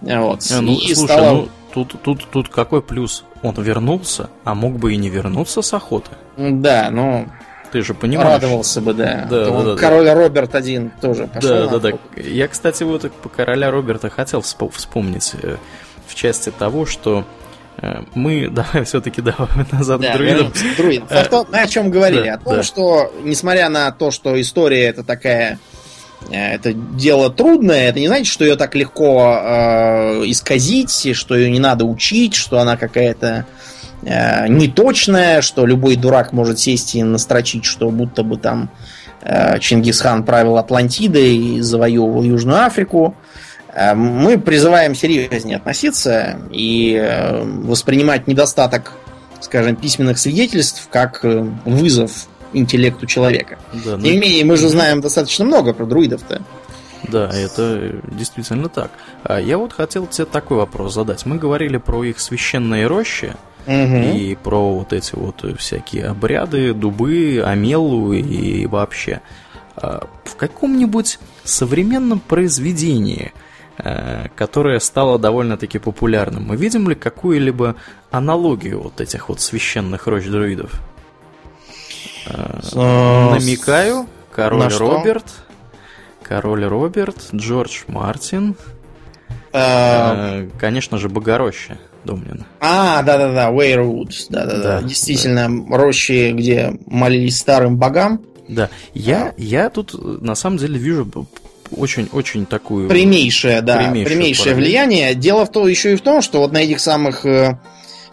Вот. 0.00 0.46
А, 0.50 0.62
ну, 0.62 0.72
и 0.72 0.94
слушай, 0.94 1.04
стала... 1.04 1.32
ну, 1.32 1.48
тут, 1.74 2.00
тут, 2.02 2.26
тут 2.30 2.48
какой 2.48 2.80
плюс? 2.80 3.24
Он 3.44 3.54
вернулся, 3.62 4.30
а 4.44 4.54
мог 4.54 4.78
бы 4.78 4.94
и 4.94 4.96
не 4.96 5.10
вернуться 5.10 5.60
с 5.60 5.74
охоты. 5.74 6.12
Да, 6.38 6.88
ну... 6.90 7.28
Ты 7.72 7.82
же 7.82 7.92
понимаешь. 7.92 8.40
Радовался 8.40 8.80
бы, 8.80 8.94
да. 8.94 9.26
да, 9.28 9.50
да, 9.50 9.62
да 9.62 9.76
король 9.76 10.06
да. 10.06 10.14
Роберт 10.14 10.54
один 10.54 10.90
тоже 11.02 11.26
пошел. 11.26 11.68
Да, 11.68 11.78
да, 11.78 11.90
да. 11.90 11.98
Я, 12.16 12.48
кстати, 12.48 12.84
вот 12.84 13.10
по 13.12 13.28
короля 13.28 13.70
Роберта 13.70 14.08
хотел 14.08 14.40
вспомнить 14.40 15.32
э, 15.42 15.56
в 16.06 16.14
части 16.14 16.50
того, 16.50 16.86
что 16.86 17.24
э, 17.78 18.04
мы, 18.14 18.48
давай 18.50 18.84
все-таки 18.84 19.20
давай 19.20 19.48
назад 19.72 20.00
да, 20.00 20.12
к 20.12 20.16
друидам. 20.16 20.52
друидам. 20.78 21.08
А 21.10 21.24
то, 21.24 21.46
мы 21.50 21.58
о 21.58 21.66
чем 21.66 21.90
говорили? 21.90 22.28
Да, 22.28 22.34
о 22.34 22.38
том, 22.38 22.54
да. 22.54 22.62
что, 22.62 23.12
несмотря 23.24 23.68
на 23.68 23.90
то, 23.90 24.10
что 24.10 24.40
история 24.40 24.84
это 24.84 25.04
такая 25.04 25.58
это 26.30 26.72
дело 26.72 27.30
трудное, 27.30 27.88
это 27.88 28.00
не 28.00 28.08
значит, 28.08 28.26
что 28.26 28.44
ее 28.44 28.56
так 28.56 28.74
легко 28.74 29.38
э, 29.42 30.22
исказить, 30.26 31.14
что 31.14 31.36
ее 31.36 31.50
не 31.50 31.60
надо 31.60 31.84
учить, 31.84 32.34
что 32.34 32.58
она 32.58 32.76
какая-то 32.76 33.46
э, 34.02 34.48
неточная, 34.48 35.42
что 35.42 35.66
любой 35.66 35.96
дурак 35.96 36.32
может 36.32 36.58
сесть 36.58 36.94
и 36.94 37.02
настрочить, 37.02 37.64
что 37.64 37.90
будто 37.90 38.22
бы 38.22 38.36
там 38.36 38.70
э, 39.22 39.58
Чингисхан 39.58 40.24
правил 40.24 40.56
Атлантидой 40.56 41.36
и 41.36 41.60
завоевывал 41.60 42.22
Южную 42.22 42.64
Африку. 42.64 43.14
Э, 43.74 43.94
мы 43.94 44.38
призываем 44.38 44.94
серьезнее 44.94 45.58
относиться 45.58 46.38
и 46.50 46.98
э, 47.00 47.42
воспринимать 47.42 48.26
недостаток, 48.26 48.92
скажем, 49.40 49.76
письменных 49.76 50.18
свидетельств 50.18 50.88
как 50.90 51.24
э, 51.24 51.46
вызов 51.64 52.28
интеллекту 52.54 53.06
человека. 53.06 53.58
Да. 53.72 53.92
Тем 53.92 54.02
не 54.02 54.18
менее, 54.18 54.44
мы 54.44 54.56
же 54.56 54.68
знаем 54.68 55.00
достаточно 55.00 55.44
много 55.44 55.74
про 55.74 55.84
друидов-то. 55.84 56.42
Да, 57.08 57.30
это 57.30 58.00
действительно 58.10 58.68
так. 58.68 58.90
А 59.22 59.40
я 59.40 59.58
вот 59.58 59.72
хотел 59.72 60.06
тебе 60.06 60.24
такой 60.24 60.56
вопрос 60.56 60.94
задать. 60.94 61.26
Мы 61.26 61.36
говорили 61.36 61.76
про 61.76 62.04
их 62.04 62.18
священные 62.18 62.86
рощи 62.86 63.34
угу. 63.66 63.74
и 63.74 64.36
про 64.36 64.74
вот 64.74 64.92
эти 64.92 65.14
вот 65.14 65.44
всякие 65.58 66.06
обряды, 66.06 66.72
дубы, 66.72 67.42
амелу 67.44 68.12
и 68.12 68.66
вообще. 68.66 69.20
А 69.76 70.06
в 70.24 70.36
каком-нибудь 70.36 71.18
современном 71.42 72.20
произведении, 72.20 73.32
э, 73.78 74.28
которое 74.36 74.78
стало 74.78 75.18
довольно-таки 75.18 75.78
популярным, 75.78 76.44
мы 76.44 76.56
видим 76.56 76.88
ли 76.88 76.94
какую-либо 76.94 77.76
аналогию 78.10 78.80
вот 78.80 79.00
этих 79.00 79.28
вот 79.28 79.40
священных 79.40 80.06
рощ 80.06 80.24
друидов? 80.24 80.80
Намекаю. 82.26 84.06
Король 84.30 84.72
Роберт. 84.72 85.26
Король 86.22 86.64
Роберт, 86.64 87.16
Джордж 87.34 87.82
Мартин. 87.86 88.56
Э, 89.52 90.48
конечно 90.58 90.98
же, 90.98 91.08
Богороща, 91.08 91.78
Домнин. 92.04 92.44
А, 92.60 93.02
да-да-да, 93.02 93.50
Уэйрвуд. 93.50 94.10
Да-да-да. 94.30 94.82
Действительно, 94.82 95.48
рощи, 95.76 96.32
где 96.32 96.76
молились 96.86 97.38
старым 97.38 97.76
богам. 97.76 98.22
Да. 98.48 98.68
Я, 98.94 99.32
я 99.36 99.70
тут 99.70 99.94
на 100.22 100.34
самом 100.34 100.56
деле 100.56 100.78
вижу 100.78 101.06
очень-очень 101.70 102.46
такую... 102.46 102.88
Прямейшее, 102.88 103.60
да, 103.62 103.76
прямейшее, 103.76 104.16
прямейшее 104.16 104.54
влияние. 104.54 105.14
Дело 105.14 105.46
в 105.46 105.52
том, 105.52 105.66
еще 105.66 105.92
и 105.92 105.96
в 105.96 106.00
том, 106.00 106.22
что 106.22 106.40
вот 106.40 106.52
на 106.52 106.58
этих 106.58 106.80
самых 106.80 107.24
э, 107.24 107.58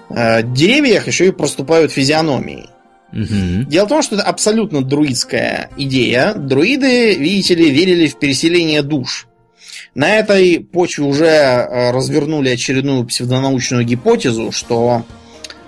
э, 0.09 0.43
деревьях 0.43 1.07
еще 1.07 1.27
и 1.27 1.31
проступают 1.31 1.91
физиономии. 1.91 2.69
Угу. 3.13 3.65
Дело 3.67 3.85
в 3.85 3.89
том, 3.89 4.01
что 4.01 4.15
это 4.15 4.23
абсолютно 4.23 4.81
друидская 4.81 5.69
идея. 5.77 6.33
Друиды, 6.33 7.15
видите 7.15 7.55
ли, 7.55 7.69
верили 7.69 8.07
в 8.07 8.17
переселение 8.17 8.81
душ. 8.81 9.27
На 9.93 10.15
этой 10.15 10.59
почве 10.59 11.03
уже 11.03 11.25
э, 11.25 11.91
развернули 11.91 12.49
очередную 12.49 13.05
псевдонаучную 13.05 13.83
гипотезу, 13.83 14.51
что 14.53 15.05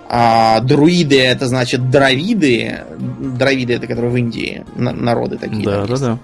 а, 0.08 0.60
друиды 0.60 1.20
это 1.20 1.46
значит 1.46 1.90
дравиды. 1.90 2.80
Дравиды 2.98 3.74
это 3.74 3.86
которые 3.86 4.10
в 4.10 4.16
Индии 4.16 4.64
народы 4.76 5.36
такие. 5.36 5.64
Да, 5.64 5.86
да, 5.86 5.96
да. 5.96 6.18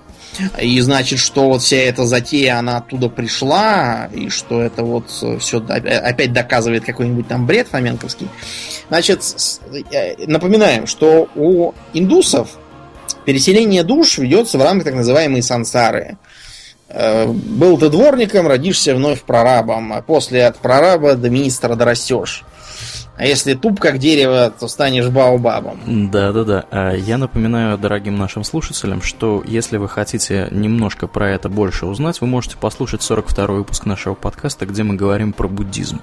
И 0.61 0.81
значит, 0.81 1.19
что 1.19 1.49
вот 1.49 1.63
вся 1.63 1.77
эта 1.77 2.07
затея, 2.07 2.59
она 2.59 2.79
оттуда 2.79 3.09
пришла, 3.09 4.09
и 4.13 4.29
что 4.29 4.61
это 4.63 4.85
вот 4.85 5.11
все 5.41 5.59
опять 5.59 6.33
доказывает 6.33 6.85
какой-нибудь 6.85 7.29
там 7.29 7.47
бред 7.47 7.69
фоменковский. 7.69 8.29
Значит, 8.89 9.23
э, 9.93 10.27
напоминаем, 10.27 10.87
что 10.87 11.29
у 11.35 11.73
индусов 11.93 12.59
переселение 13.25 13.83
душ 13.83 14.19
ведется 14.19 14.59
в 14.59 14.63
рамках 14.63 14.85
так 14.85 14.95
называемой 14.95 15.43
сансары. 15.43 16.17
Э, 16.89 17.27
был 17.27 17.79
ты 17.79 17.89
дворником, 17.89 18.47
родишься 18.47 18.95
вновь 18.95 19.23
прорабом, 19.23 19.93
а 19.93 20.03
после 20.03 20.47
от 20.47 20.59
прораба 20.59 21.15
до 21.15 21.31
министра 21.31 21.75
дорастешь. 21.75 22.45
А 23.21 23.27
если 23.27 23.53
туп 23.53 23.79
как 23.79 23.99
дерево, 23.99 24.51
то 24.51 24.67
станешь 24.67 25.09
баобабом. 25.09 25.79
Да-да-да. 26.11 26.65
А 26.71 26.95
я 26.95 27.19
напоминаю 27.19 27.77
дорогим 27.77 28.17
нашим 28.17 28.45
слушателям, 28.45 29.03
что 29.03 29.45
если 29.47 29.77
вы 29.77 29.91
хотите 29.91 30.49
немножко 30.51 31.07
про 31.07 31.29
это 31.29 31.51
больше 31.51 31.85
узнать, 31.85 32.23
вы 32.23 32.27
можете 32.27 32.57
послушать 32.57 33.03
42 33.03 33.47
выпуск 33.49 33.85
нашего 33.85 34.15
подкаста, 34.15 34.65
где 34.65 34.85
мы 34.85 34.97
говорим 34.97 35.35
про 35.35 35.49
буддизм. 35.49 36.01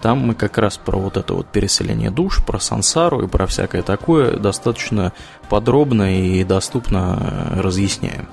Там 0.00 0.20
мы 0.20 0.34
как 0.34 0.56
раз 0.56 0.78
про 0.78 0.98
вот 0.98 1.18
это 1.18 1.34
вот 1.34 1.46
переселение 1.48 2.10
душ, 2.10 2.42
про 2.42 2.58
сансару 2.58 3.20
и 3.20 3.28
про 3.28 3.46
всякое 3.46 3.82
такое 3.82 4.38
достаточно 4.38 5.12
подробно 5.50 6.22
и 6.22 6.42
доступно 6.42 7.52
разъясняем. 7.54 8.26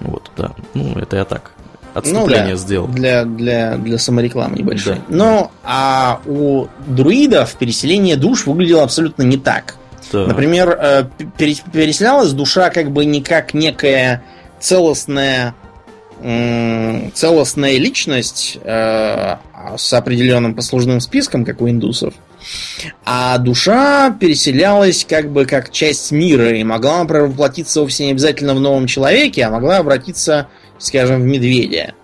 Вот, 0.00 0.30
да. 0.36 0.50
Ну, 0.74 0.92
это 0.98 1.16
я 1.16 1.24
так 1.24 1.52
отступление 1.98 2.44
ну, 2.44 2.50
да, 2.50 2.56
сделал. 2.56 2.86
Для, 2.88 3.24
для, 3.24 3.76
для 3.76 3.98
саморекламы 3.98 4.58
небольшой. 4.58 4.96
Да. 4.96 5.02
Но 5.08 5.52
а 5.64 6.20
у 6.26 6.66
друидов 6.86 7.54
переселение 7.54 8.16
душ 8.16 8.46
выглядело 8.46 8.82
абсолютно 8.82 9.22
не 9.22 9.36
так. 9.36 9.76
Да. 10.12 10.26
Например, 10.26 10.78
э, 10.80 11.04
переселялась 11.36 12.32
душа 12.32 12.70
как 12.70 12.90
бы 12.90 13.04
не 13.04 13.22
как 13.22 13.54
некая 13.54 14.22
целостная 14.58 15.54
целостная 17.14 17.78
личность 17.78 18.58
э, 18.64 19.36
с 19.76 19.92
определенным 19.92 20.54
послужным 20.54 21.00
списком, 21.00 21.44
как 21.44 21.60
у 21.60 21.68
индусов, 21.68 22.12
а 23.04 23.38
душа 23.38 24.10
переселялась 24.10 25.06
как 25.08 25.30
бы 25.30 25.46
как 25.46 25.70
часть 25.70 26.10
мира 26.10 26.50
и 26.50 26.64
могла, 26.64 27.00
например, 27.00 27.26
воплотиться 27.26 27.80
вовсе 27.80 28.06
не 28.06 28.10
обязательно 28.12 28.54
в 28.54 28.60
новом 28.60 28.86
человеке, 28.86 29.44
а 29.44 29.50
могла 29.50 29.78
обратиться 29.78 30.48
скажем, 30.78 31.22
в 31.22 31.24
медведя. 31.24 31.94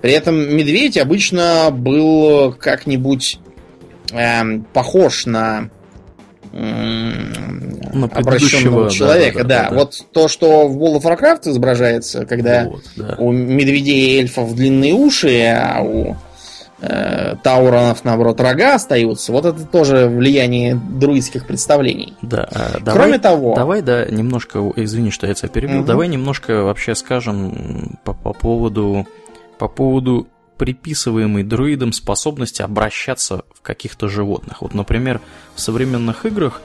При 0.00 0.12
этом 0.12 0.54
медведь 0.54 0.98
обычно 0.98 1.70
был 1.70 2.52
как-нибудь 2.52 3.38
э, 4.12 4.42
похож 4.72 5.26
на 5.26 5.70
на 6.52 8.06
обращенного 8.12 8.88
человека, 8.88 9.42
да, 9.42 9.44
да, 9.44 9.62
да, 9.64 9.70
да. 9.70 9.76
Вот 9.76 10.06
то, 10.12 10.28
что 10.28 10.68
в 10.68 10.78
World 10.80 11.00
of 11.00 11.02
Warcraft 11.02 11.50
изображается, 11.50 12.26
когда 12.26 12.66
вот, 12.66 12.84
да. 12.94 13.16
у 13.18 13.32
медведей 13.32 14.12
и 14.12 14.18
эльфов 14.20 14.54
длинные 14.54 14.92
уши, 14.92 15.46
а 15.46 15.82
у 15.82 16.16
э, 16.84 17.36
Тауронов, 17.42 18.04
наоборот, 18.04 18.40
рога 18.40 18.74
остаются. 18.74 19.32
Вот 19.32 19.44
это 19.44 19.64
тоже 19.64 20.06
влияние 20.06 20.74
друидских 20.74 21.46
представлений. 21.46 22.14
Да. 22.22 22.48
А, 22.50 22.78
давай, 22.80 23.02
Кроме 23.02 23.18
того... 23.18 23.54
Давай, 23.54 23.82
да, 23.82 24.04
немножко, 24.06 24.60
извини, 24.76 25.10
что 25.10 25.26
я 25.26 25.34
тебя 25.34 25.48
перебил, 25.48 25.80
угу. 25.80 25.86
давай 25.86 26.08
немножко 26.08 26.62
вообще 26.62 26.94
скажем 26.94 27.98
по, 28.04 28.12
по 28.12 28.32
поводу 28.32 29.06
по 29.58 29.68
поводу 29.68 30.26
приписываемой 30.56 31.42
друидам 31.42 31.92
способности 31.92 32.62
обращаться 32.62 33.44
в 33.54 33.62
каких-то 33.62 34.08
животных. 34.08 34.62
Вот, 34.62 34.74
например, 34.74 35.20
в 35.54 35.60
современных 35.60 36.26
играх 36.26 36.60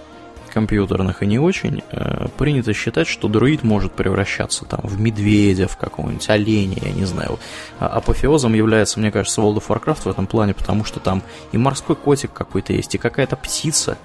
компьютерных 0.50 1.24
и 1.24 1.26
не 1.26 1.39
очень, 1.39 1.84
э, 1.91 2.28
принято 2.38 2.74
считать, 2.74 3.08
что 3.08 3.28
друид 3.28 3.64
может 3.64 3.93
превращаться 3.93 4.66
там 4.66 4.82
в 4.84 5.00
медведя, 5.00 5.68
в 5.68 5.78
какого-нибудь 5.78 6.30
оленя, 6.30 6.78
я 6.82 6.91
не 6.91 7.06
знаю. 7.06 7.39
А 7.80 7.88
апофеозом 7.88 8.54
является, 8.54 9.00
мне 9.00 9.12
кажется, 9.12 9.41
World 9.41 9.58
of 9.58 9.68
Warcraft 9.68 10.04
в 10.04 10.08
этом 10.08 10.28
плане, 10.28 10.54
потому 10.54 10.84
что 10.84 11.00
там 11.00 11.24
и 11.52 11.58
морской 11.58 11.95
котик 11.95 12.34
какой-то 12.34 12.74
есть, 12.74 12.95
и 12.95 12.97
какая-то 12.97 13.36
птица, 13.36 13.97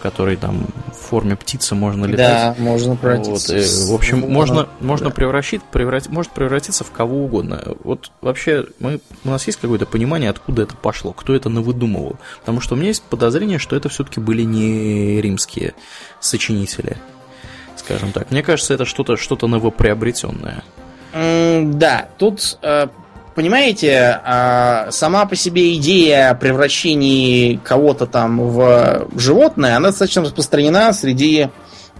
которой 0.00 0.36
там 0.36 0.66
в 0.88 1.08
форме 1.08 1.36
птицы 1.36 1.74
можно 1.74 2.06
летать. 2.06 2.56
Да, 2.56 2.56
можно 2.58 2.96
превратиться. 2.96 3.54
Вот, 3.54 3.62
и, 3.62 3.90
в 3.90 3.94
общем, 3.94 4.20
можно, 4.20 4.68
можно 4.80 5.08
да. 5.10 5.14
превратить, 5.14 5.62
преврат, 5.62 6.08
может 6.08 6.32
превратиться 6.32 6.84
в 6.84 6.90
кого 6.90 7.24
угодно. 7.24 7.76
Вот 7.84 8.10
вообще 8.20 8.66
мы, 8.78 9.00
у 9.24 9.30
нас 9.30 9.46
есть 9.46 9.60
какое-то 9.60 9.86
понимание, 9.86 10.30
откуда 10.30 10.62
это 10.62 10.74
пошло, 10.74 11.12
кто 11.12 11.34
это 11.34 11.48
навыдумывал. 11.48 12.16
Потому 12.40 12.60
что 12.60 12.74
у 12.74 12.78
меня 12.78 12.88
есть 12.88 13.02
подозрение, 13.02 13.58
что 13.58 13.76
это 13.76 13.88
все-таки 13.88 14.20
были 14.20 14.42
не 14.42 15.20
римские 15.20 15.74
сочинители, 16.20 16.96
скажем 17.76 18.12
так. 18.12 18.30
Мне 18.30 18.42
кажется, 18.42 18.74
это 18.74 18.84
что-то 18.84 19.16
что 19.16 19.36
новоприобретенное. 19.46 20.64
Mm, 21.12 21.74
да, 21.74 22.08
тут 22.18 22.58
э, 22.62 22.86
понимаете, 23.40 24.20
а, 24.22 24.88
сама 24.90 25.24
по 25.24 25.34
себе 25.34 25.74
идея 25.76 26.34
превращения 26.34 27.58
кого-то 27.64 28.04
там 28.04 28.38
в 28.38 29.08
животное, 29.16 29.76
она 29.76 29.88
достаточно 29.88 30.20
распространена 30.20 30.92
среди 30.92 31.48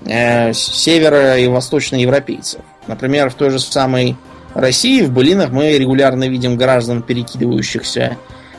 э, 0.05 0.53
северо- 0.53 1.39
и 1.39 1.47
восточноевропейцев. 1.47 2.61
Например, 2.89 3.31
в 3.31 3.35
той 3.35 3.49
же 3.49 3.59
самой 3.59 4.19
России, 4.53 5.01
в 5.01 5.13
былинах 5.13 5.49
мы 5.49 5.79
регулярно 5.79 6.29
видим 6.29 6.59
граждан, 6.59 7.01
перекидывающихся 7.03 8.19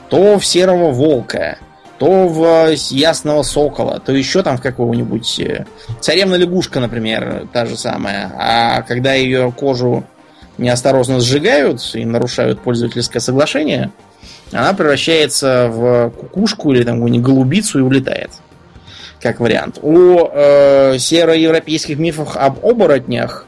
то 0.09 0.39
в 0.39 0.45
серого 0.45 0.89
волка, 0.89 1.59
то 1.99 2.27
в 2.27 2.71
ясного 2.89 3.43
сокола, 3.43 3.99
то 4.03 4.11
еще 4.11 4.41
там 4.41 4.57
в 4.57 4.61
какого-нибудь... 4.63 5.39
Э, 5.39 5.65
царевна 5.99 6.33
лягушка, 6.33 6.79
например, 6.79 7.47
та 7.53 7.67
же 7.67 7.77
самая. 7.77 8.31
А 8.39 8.81
когда 8.81 9.13
ее 9.13 9.53
кожу 9.55 10.03
неосторожно 10.61 11.19
сжигают 11.19 11.81
и 11.93 12.05
нарушают 12.05 12.61
пользовательское 12.61 13.19
соглашение, 13.19 13.91
она 14.51 14.73
превращается 14.73 15.67
в 15.69 16.09
кукушку 16.11 16.73
или 16.73 16.83
там 16.83 16.95
какую-нибудь 16.95 17.25
голубицу 17.25 17.79
и 17.79 17.81
улетает. 17.81 18.31
Как 19.19 19.39
вариант. 19.39 19.79
У 19.81 20.17
э, 20.31 20.97
сероевропейских 20.97 21.97
мифов 21.97 22.35
об 22.35 22.65
оборотнях 22.65 23.45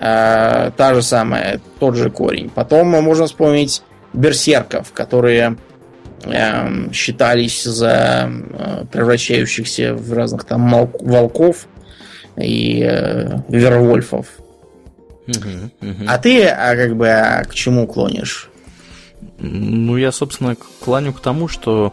э, 0.00 0.70
та 0.76 0.94
же 0.94 1.02
самая, 1.02 1.60
тот 1.78 1.96
же 1.96 2.10
корень. 2.10 2.50
Потом 2.50 2.88
можно 2.88 3.26
вспомнить 3.26 3.82
берсерков, 4.12 4.92
которые 4.92 5.56
э, 6.24 6.92
считались 6.92 7.64
за 7.64 8.30
э, 8.30 8.84
превращающихся 8.92 9.94
в 9.94 10.12
разных 10.12 10.44
там 10.44 10.90
волков 11.00 11.66
и 12.36 12.86
э, 12.86 13.38
вервольфов. 13.48 14.26
А 16.06 16.18
ты, 16.18 16.46
а 16.46 16.76
как 16.76 16.96
бы, 16.96 17.08
а 17.08 17.44
к 17.44 17.54
чему 17.54 17.86
клонишь? 17.86 18.50
Ну, 19.38 19.96
я, 19.96 20.12
собственно, 20.12 20.56
клоню 20.80 21.12
к 21.12 21.20
тому, 21.20 21.48
что 21.48 21.92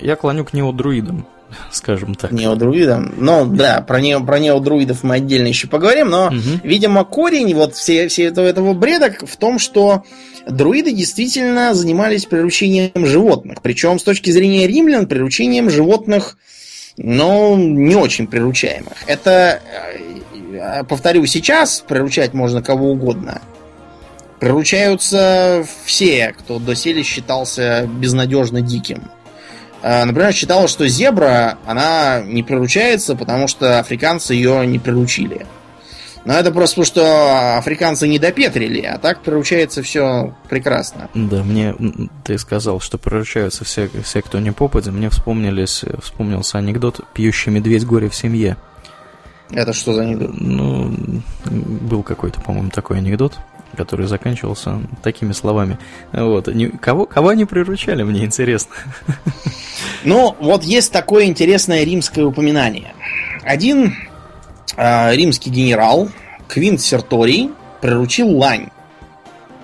я 0.00 0.16
клоню 0.16 0.44
к 0.44 0.52
неодруидам, 0.52 1.26
скажем 1.70 2.14
так. 2.14 2.32
Неодруидам? 2.32 3.14
Ну, 3.18 3.46
да, 3.46 3.80
про, 3.80 4.00
не, 4.00 4.18
про 4.20 4.38
неодруидов 4.38 5.02
мы 5.02 5.16
отдельно 5.16 5.46
еще 5.46 5.68
поговорим, 5.68 6.08
но, 6.08 6.26
угу. 6.26 6.60
видимо, 6.62 7.04
корень 7.04 7.54
вот 7.54 7.74
все, 7.74 8.08
все 8.08 8.24
этого, 8.24 8.46
этого 8.46 8.74
бреда 8.74 9.14
в 9.24 9.36
том, 9.36 9.58
что 9.58 10.04
друиды 10.48 10.92
действительно 10.92 11.74
занимались 11.74 12.26
приручением 12.26 13.06
животных. 13.06 13.62
Причем, 13.62 13.98
с 13.98 14.02
точки 14.02 14.30
зрения 14.30 14.66
римлян, 14.66 15.06
приручением 15.06 15.70
животных, 15.70 16.36
ну, 16.96 17.56
не 17.56 17.94
очень 17.94 18.26
приручаемых. 18.26 18.94
Это 19.06 19.60
а, 19.62 20.15
повторю, 20.88 21.26
сейчас 21.26 21.80
приручать 21.86 22.34
можно 22.34 22.62
кого 22.62 22.90
угодно. 22.90 23.40
Приручаются 24.40 25.64
все, 25.84 26.34
кто 26.38 26.58
доселе 26.58 27.02
считался 27.02 27.88
безнадежно 27.88 28.60
диким. 28.60 29.10
А, 29.82 30.04
например, 30.04 30.32
считалось, 30.32 30.70
что 30.70 30.88
зебра, 30.88 31.58
она 31.64 32.20
не 32.22 32.42
приручается, 32.42 33.14
потому 33.14 33.48
что 33.48 33.78
африканцы 33.78 34.34
ее 34.34 34.66
не 34.66 34.78
приручили. 34.78 35.46
Но 36.26 36.34
это 36.34 36.50
просто 36.50 36.74
потому, 36.74 36.86
что 36.86 37.56
африканцы 37.56 38.08
не 38.08 38.18
допетрили, 38.18 38.80
а 38.80 38.98
так 38.98 39.22
приручается 39.22 39.84
все 39.84 40.34
прекрасно. 40.48 41.08
Да, 41.14 41.44
мне 41.44 41.72
ты 42.24 42.36
сказал, 42.36 42.80
что 42.80 42.98
приручаются 42.98 43.64
все, 43.64 43.88
все 44.02 44.22
кто 44.22 44.40
не 44.40 44.50
попадет. 44.50 44.92
Мне 44.92 45.08
вспомнились, 45.08 45.84
вспомнился 46.02 46.58
анекдот 46.58 47.00
«Пьющий 47.14 47.52
медведь 47.52 47.86
горе 47.86 48.08
в 48.08 48.14
семье». 48.16 48.56
Это 49.50 49.72
что 49.72 49.94
за 49.94 50.02
анекдот? 50.02 50.30
Ну, 50.34 50.92
был 51.44 52.02
какой-то, 52.02 52.40
по-моему, 52.40 52.70
такой 52.70 52.98
анекдот, 52.98 53.38
который 53.76 54.06
заканчивался 54.06 54.80
такими 55.02 55.32
словами. 55.32 55.78
Вот. 56.12 56.48
Кого, 56.80 57.06
кого 57.06 57.28
они 57.28 57.44
приручали, 57.44 58.02
мне 58.02 58.24
интересно. 58.24 58.74
Ну, 60.04 60.36
вот 60.38 60.62
есть 60.62 60.92
такое 60.92 61.24
интересное 61.24 61.82
римское 61.82 62.24
упоминание. 62.24 62.94
Один 63.42 63.96
э, 64.76 65.16
римский 65.16 65.50
генерал, 65.50 66.08
Квинт 66.46 66.80
Серторий, 66.80 67.50
приручил 67.80 68.30
лань. 68.36 68.68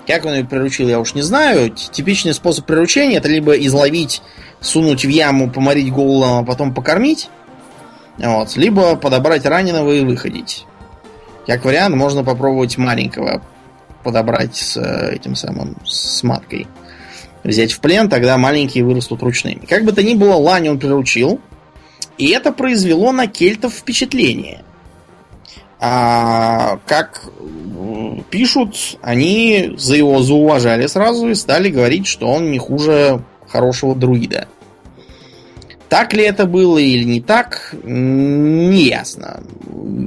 Как 0.07 0.25
он 0.25 0.35
ее 0.35 0.45
приручил, 0.45 0.89
я 0.89 0.99
уж 0.99 1.15
не 1.15 1.23
знаю. 1.23 1.71
Типичный 1.71 2.35
способ 2.35 2.67
приручения 2.67 3.19
это 3.19 3.29
либо 3.29 3.53
изловить, 3.53 4.21
сунуть 4.61 5.05
в 5.05 5.09
яму, 5.09 5.49
поморить 5.49 5.93
голодом, 5.93 6.39
а 6.39 6.45
потом 6.45 6.75
покормить 6.75 7.29
вот. 8.19 8.57
Либо 8.57 8.97
подобрать 8.97 9.47
раненого 9.47 9.93
и 9.93 10.05
выходить. 10.05 10.67
Как 11.47 11.65
вариант, 11.65 11.97
можно 11.97 12.23
попробовать 12.23 12.79
маленького 12.79 13.43
подобрать 14.03 14.57
с 14.57 14.77
э, 14.77 15.15
этим 15.15 15.35
самым, 15.35 15.77
с 15.85 16.23
маткой. 16.23 16.67
Взять 17.45 17.73
в 17.73 17.81
плен, 17.81 18.09
тогда 18.09 18.37
маленькие 18.37 18.85
вырастут 18.85 19.23
ручными. 19.23 19.65
Как 19.67 19.85
бы 19.85 19.93
то 19.93 20.03
ни 20.03 20.15
было, 20.15 20.35
лань 20.35 20.69
он 20.69 20.79
приручил. 20.79 21.41
И 22.19 22.31
это 22.31 22.53
произвело 22.53 23.13
на 23.13 23.27
кельтов 23.27 23.75
впечатление. 23.75 24.63
А, 25.81 26.79
как 26.87 27.25
пишут, 28.31 28.99
они 29.03 29.75
за 29.77 29.97
его 29.97 30.23
зауважали 30.23 30.87
сразу 30.87 31.29
и 31.29 31.35
стали 31.35 31.71
говорить, 31.71 32.07
что 32.07 32.29
он 32.29 32.53
не 32.53 32.59
хуже 32.59 33.25
хорошего 33.49 33.97
друида. 33.97 34.47
Так 35.93 36.15
ли 36.15 36.25
это 36.25 36.47
было 36.47 36.79
или 36.79 37.05
не 37.05 37.21
так, 37.21 37.75
не 37.85 38.85
ясно. 38.85 39.43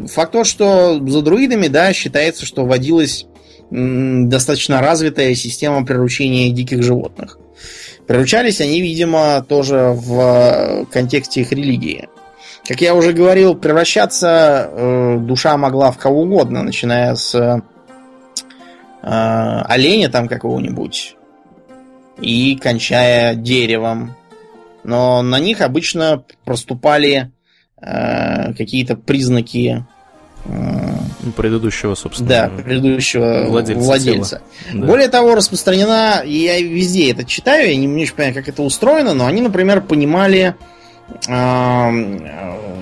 Факт 0.07 0.31
то, 0.31 0.43
что 0.43 0.99
за 1.07 1.21
друидами, 1.21 1.67
да, 1.67 1.93
считается, 1.93 2.43
что 2.47 2.65
вводилась 2.65 3.27
достаточно 3.69 4.81
развитая 4.81 5.35
система 5.35 5.85
приручения 5.85 6.51
диких 6.51 6.81
животных. 6.81 7.37
Приручались 8.07 8.61
они, 8.61 8.81
видимо, 8.81 9.45
тоже 9.47 9.93
в 9.95 10.87
контексте 10.91 11.41
их 11.41 11.51
религии. 11.51 12.09
Как 12.67 12.81
я 12.81 12.95
уже 12.95 13.13
говорил, 13.13 13.53
превращаться 13.53 14.67
э, 14.71 15.17
душа 15.19 15.55
могла 15.55 15.91
в 15.91 15.99
кого 15.99 16.23
угодно, 16.23 16.63
начиная 16.63 17.13
с 17.13 17.35
э, 17.35 17.61
оленя 19.03 20.09
там 20.09 20.27
какого-нибудь 20.27 21.15
и 22.19 22.57
кончая 22.59 23.35
деревом, 23.35 24.15
но 24.85 25.21
на 25.21 25.39
них 25.39 25.61
обычно 25.61 26.23
проступали 26.45 27.31
э, 27.81 28.53
какие-то 28.53 28.95
признаки 28.95 29.85
э, 30.45 30.51
предыдущего, 31.35 31.95
собственно, 31.95 32.29
да, 32.29 32.49
предыдущего 32.49 33.45
владельца. 33.47 33.83
владельца. 33.83 34.41
Да. 34.73 34.85
Более 34.85 35.07
того, 35.07 35.35
распространена, 35.35 36.23
я 36.25 36.61
везде 36.61 37.11
это 37.11 37.25
читаю, 37.25 37.69
я 37.69 37.75
не, 37.75 37.87
не 37.87 38.03
очень 38.03 38.13
понимаю, 38.13 38.35
как 38.35 38.47
это 38.47 38.61
устроено, 38.61 39.13
но 39.13 39.25
они, 39.25 39.41
например, 39.41 39.81
понимали, 39.81 40.55
э, 41.27 41.89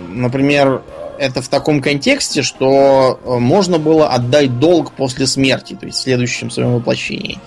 например, 0.10 0.82
это 1.18 1.42
в 1.42 1.48
таком 1.48 1.82
контексте, 1.82 2.42
что 2.42 3.20
можно 3.26 3.80
было 3.80 4.10
отдать 4.10 4.60
долг 4.60 4.92
после 4.92 5.26
смерти, 5.26 5.78
то 5.80 5.86
есть 5.86 6.00
в 6.00 6.02
следующем 6.02 6.50
своем 6.50 6.74
воплощении. 6.74 7.40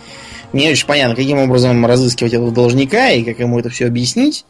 Не 0.57 0.71
очень 0.71 0.87
понятно, 0.87 1.15
каким 1.15 1.39
образом 1.39 1.85
разыскивать 1.85 2.33
этого 2.33 2.51
должника 2.51 3.11
и 3.11 3.23
как 3.23 3.39
ему 3.39 3.59
это 3.59 3.69
все 3.69 3.87
объяснить. 3.87 4.47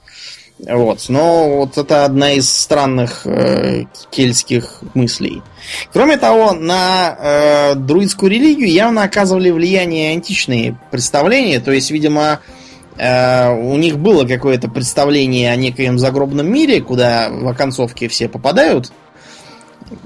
Вот. 0.61 1.07
Но 1.09 1.57
вот 1.57 1.77
это 1.77 2.05
одна 2.05 2.33
из 2.33 2.49
странных 2.49 3.27
э, 3.27 3.87
кельтских 4.11 4.83
мыслей. 4.95 5.43
Кроме 5.93 6.17
того, 6.17 6.53
на 6.53 7.17
э, 7.19 7.75
друидскую 7.75 8.31
религию 8.31 8.71
явно 8.71 9.03
оказывали 9.03 9.51
влияние 9.51 10.13
античные 10.13 10.79
представления. 10.93 11.59
То 11.59 11.73
есть, 11.73 11.91
видимо, 11.91 12.39
э, 12.97 13.53
у 13.53 13.77
них 13.77 13.99
было 13.99 14.25
какое-то 14.25 14.69
представление 14.69 15.51
о 15.51 15.57
некоем 15.57 15.99
загробном 15.99 16.51
мире, 16.51 16.81
куда 16.83 17.31
в 17.31 17.49
оконцовке 17.49 18.07
все 18.07 18.29
попадают 18.29 18.93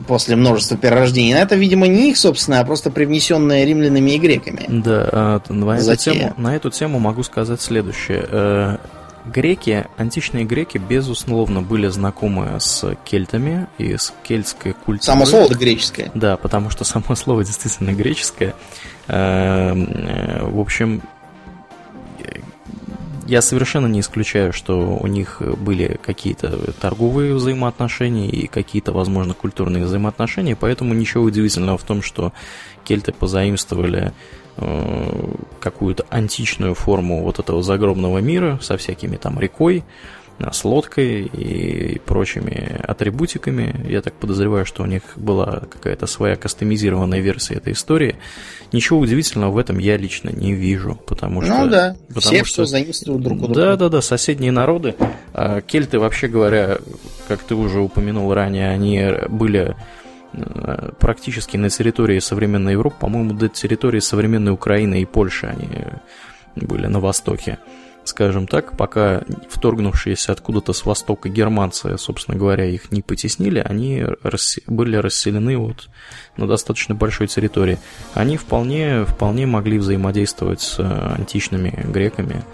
после 0.07 0.37
множества 0.37 0.76
перерождений. 0.76 1.35
Но 1.35 1.41
это, 1.41 1.57
видимо, 1.57 1.87
не 1.87 2.11
их, 2.11 2.16
собственно, 2.16 2.61
а 2.61 2.64
просто 2.64 2.91
привнесенное 2.91 3.64
римлянами 3.64 4.12
и 4.12 4.18
греками. 4.18 4.64
Да, 4.68 5.09
а, 5.12 5.41
на, 5.49 5.78
эту 5.78 5.97
тему, 5.97 6.35
на 6.37 6.57
эту 6.57 6.70
тему 6.70 6.99
могу 6.99 7.22
сказать 7.22 7.61
следующее. 7.61 8.26
Э, 8.31 8.76
греки, 9.26 9.87
античные 9.97 10.45
греки, 10.45 10.78
безусловно, 10.78 11.62
были 11.62 11.89
знакомы 11.89 12.59
с 12.59 12.97
кельтами 13.05 13.68
и 13.78 13.97
с 13.97 14.12
кельтской 14.22 14.72
культурой. 14.72 15.03
Само 15.03 15.26
слово 15.26 15.55
греческое. 15.55 16.11
Да, 16.14 16.37
потому 16.37 16.70
что 16.70 16.85
само 16.85 17.14
слово 17.14 17.45
действительно 17.45 17.93
греческое. 17.93 18.55
Э, 19.09 19.74
э, 19.74 20.45
в 20.45 20.61
общем, 20.61 21.03
я 23.31 23.43
совершенно 23.43 23.87
не 23.87 24.01
исключаю, 24.01 24.53
что 24.53 24.97
у 24.97 25.07
них 25.07 25.41
были 25.41 26.01
какие-то 26.03 26.72
торговые 26.72 27.35
взаимоотношения 27.35 28.28
и 28.28 28.49
какие-то, 28.49 28.91
возможно, 28.91 29.35
культурные 29.35 29.85
взаимоотношения, 29.85 30.57
поэтому 30.57 30.95
ничего 30.95 31.22
удивительного 31.22 31.78
в 31.78 31.85
том, 31.85 32.03
что 32.03 32.33
кельты 32.83 33.12
позаимствовали 33.12 34.12
э, 34.57 35.35
какую-то 35.61 36.07
античную 36.11 36.74
форму 36.74 37.22
вот 37.22 37.39
этого 37.39 37.62
загробного 37.62 38.18
мира 38.18 38.59
со 38.61 38.76
всякими 38.76 39.16
там 39.16 39.39
рекой, 39.39 39.85
с 40.53 40.64
лодкой 40.64 41.24
и 41.24 41.99
прочими 41.99 42.80
атрибутиками. 42.82 43.86
Я 43.88 44.01
так 44.01 44.14
подозреваю, 44.14 44.64
что 44.64 44.82
у 44.82 44.86
них 44.86 45.03
была 45.16 45.62
какая-то 45.70 46.07
своя 46.07 46.36
кастомизированная 46.36 47.20
версия 47.20 47.55
этой 47.55 47.74
истории. 47.74 48.16
Ничего 48.72 48.99
удивительного 48.99 49.51
в 49.51 49.59
этом 49.59 49.78
я 49.78 49.97
лично 49.97 50.30
не 50.30 50.55
вижу, 50.55 50.99
потому 51.07 51.43
что... 51.43 51.51
Ну 51.51 51.68
да, 51.68 51.97
потому 52.09 52.20
все, 52.20 52.45
что 52.45 52.64
заимствуют 52.64 53.22
друг 53.22 53.38
у 53.38 53.47
друга. 53.47 53.55
Да, 53.55 53.76
да, 53.76 53.88
да, 53.88 54.03
соседние 54.03 54.53
народы. 54.53 54.95
А 55.34 55.61
кельты, 55.61 55.99
вообще 55.99 56.28
говоря, 56.28 56.78
как 57.28 57.43
ты 57.43 57.55
уже 57.55 57.80
упомянул 57.80 58.32
ранее, 58.32 58.70
они 58.70 59.05
были 59.28 59.76
э, 60.32 60.91
практически 60.99 61.57
на 61.57 61.68
территории 61.68 62.18
современной 62.18 62.72
Европы, 62.72 62.97
по-моему, 63.01 63.34
до 63.34 63.49
территории 63.49 64.01
современной 64.01 64.53
Украины 64.53 65.03
и 65.03 65.05
Польши 65.05 65.47
они 65.47 65.68
были 66.57 66.86
на 66.86 67.01
востоке 67.01 67.59
скажем 68.21 68.47
так, 68.47 68.77
пока 68.77 69.23
вторгнувшиеся 69.49 70.33
откуда-то 70.33 70.75
с 70.75 70.85
востока 70.85 71.31
германцы, 71.31 71.97
собственно 71.97 72.37
говоря, 72.37 72.66
их 72.66 72.93
не 72.93 73.01
потеснили, 73.01 73.64
они 73.66 74.01
рассе- 74.23 74.62
были 74.66 74.97
расселены 74.97 75.57
вот 75.57 75.89
на 76.37 76.47
достаточно 76.47 76.95
большой 76.95 77.29
территории. 77.29 77.79
Они 78.12 78.37
вполне, 78.37 79.07
вполне 79.07 79.47
могли 79.47 79.79
взаимодействовать 79.79 80.61
с 80.61 80.79
э, 80.79 81.14
античными 81.16 81.73
греками, 81.91 82.45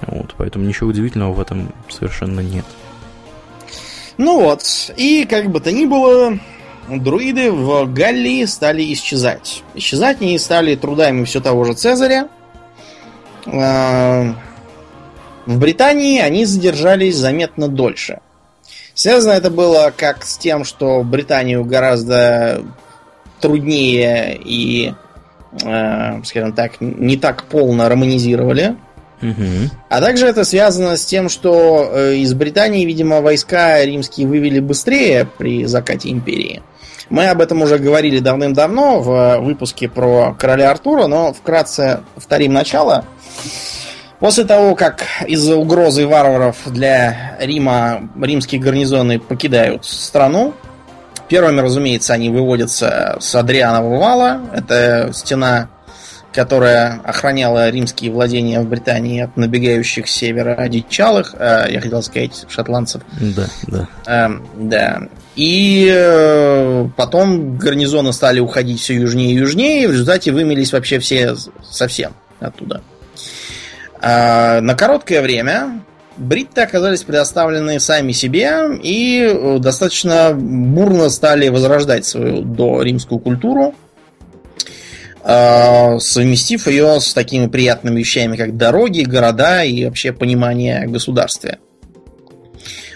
вот, 0.00 0.34
поэтому 0.38 0.64
ничего 0.64 0.88
удивительного 0.88 1.34
в 1.34 1.40
этом 1.40 1.74
совершенно 1.90 2.40
нет. 2.40 2.64
Ну 4.16 4.40
вот, 4.40 4.62
и 4.96 5.26
как 5.28 5.50
бы 5.50 5.60
то 5.60 5.72
ни 5.72 5.84
было, 5.84 6.38
друиды 6.88 7.52
в 7.52 7.84
Галлии 7.92 8.46
стали 8.46 8.90
исчезать. 8.94 9.62
Исчезать 9.74 10.22
они 10.22 10.38
стали 10.38 10.74
трудами 10.74 11.24
все 11.24 11.42
того 11.42 11.64
же 11.64 11.74
Цезаря, 11.74 12.30
а, 13.44 14.34
в 15.46 15.58
Британии 15.58 16.20
они 16.20 16.44
задержались 16.44 17.16
заметно 17.16 17.68
дольше. 17.68 18.20
Связано 18.94 19.32
это 19.32 19.50
было 19.50 19.92
как 19.96 20.24
с 20.24 20.36
тем, 20.36 20.64
что 20.64 21.02
Британию 21.02 21.64
гораздо 21.64 22.62
труднее 23.40 24.38
и, 24.42 24.94
э, 25.64 26.22
скажем 26.24 26.52
так, 26.52 26.80
не 26.80 27.16
так 27.16 27.44
полно 27.44 27.88
романизировали. 27.88 28.76
Угу. 29.22 29.70
А 29.88 30.00
также 30.00 30.26
это 30.26 30.44
связано 30.44 30.96
с 30.96 31.04
тем, 31.04 31.28
что 31.28 31.90
э, 31.92 32.16
из 32.16 32.34
Британии, 32.34 32.84
видимо, 32.84 33.20
войска 33.20 33.84
римские 33.84 34.26
вывели 34.26 34.58
быстрее 34.58 35.28
при 35.38 35.64
закате 35.64 36.10
империи. 36.10 36.62
Мы 37.08 37.28
об 37.28 37.40
этом 37.40 37.62
уже 37.62 37.78
говорили 37.78 38.18
давным-давно 38.18 39.00
в 39.00 39.38
выпуске 39.40 39.88
про 39.88 40.34
короля 40.38 40.70
Артура, 40.70 41.06
но 41.06 41.32
вкратце 41.32 42.00
повторим 42.14 42.52
начало. 42.52 43.04
После 44.22 44.44
того, 44.44 44.76
как 44.76 45.04
из-за 45.26 45.56
угрозы 45.56 46.06
варваров 46.06 46.56
для 46.66 47.36
Рима 47.40 48.08
римские 48.20 48.60
гарнизоны 48.60 49.18
покидают 49.18 49.84
страну, 49.84 50.54
первыми, 51.26 51.60
разумеется, 51.60 52.12
они 52.12 52.30
выводятся 52.30 53.16
с 53.18 53.34
Адрианового 53.34 53.98
вала. 53.98 54.40
Это 54.54 55.10
стена, 55.12 55.70
которая 56.32 57.00
охраняла 57.02 57.68
римские 57.70 58.12
владения 58.12 58.60
в 58.60 58.68
Британии 58.68 59.22
от 59.22 59.36
набегающих 59.36 60.06
с 60.06 60.12
севера 60.12 60.54
одичалых, 60.54 61.34
э, 61.36 61.66
я 61.70 61.80
хотел 61.80 62.00
сказать, 62.04 62.46
шотландцев. 62.48 63.02
Да, 63.20 63.46
да. 63.66 63.88
Э, 64.06 64.30
да. 64.54 65.02
И 65.34 65.92
э, 65.92 66.88
потом 66.96 67.56
гарнизоны 67.56 68.12
стали 68.12 68.38
уходить 68.38 68.78
все 68.78 68.94
южнее 68.94 69.32
и 69.32 69.38
южнее, 69.38 69.82
и 69.82 69.86
в 69.88 69.90
результате 69.90 70.30
вымелись 70.30 70.72
вообще 70.72 71.00
все 71.00 71.34
совсем 71.68 72.12
оттуда. 72.38 72.82
А, 74.02 74.60
на 74.60 74.74
короткое 74.74 75.22
время 75.22 75.80
бритты 76.16 76.62
оказались 76.62 77.04
предоставлены 77.04 77.78
сами 77.78 78.10
себе 78.10 78.76
и 78.82 79.22
э, 79.22 79.58
достаточно 79.60 80.34
бурно 80.34 81.08
стали 81.08 81.48
возрождать 81.48 82.04
свою 82.04 82.42
доримскую 82.42 83.20
культуру, 83.20 83.74
а, 85.22 86.00
совместив 86.00 86.66
ее 86.66 87.00
с 87.00 87.14
такими 87.14 87.46
приятными 87.46 88.00
вещами, 88.00 88.36
как 88.36 88.56
дороги, 88.56 89.02
города 89.02 89.62
и 89.62 89.84
вообще 89.84 90.12
понимание 90.12 90.80
о 90.80 90.88
государстве. 90.88 91.58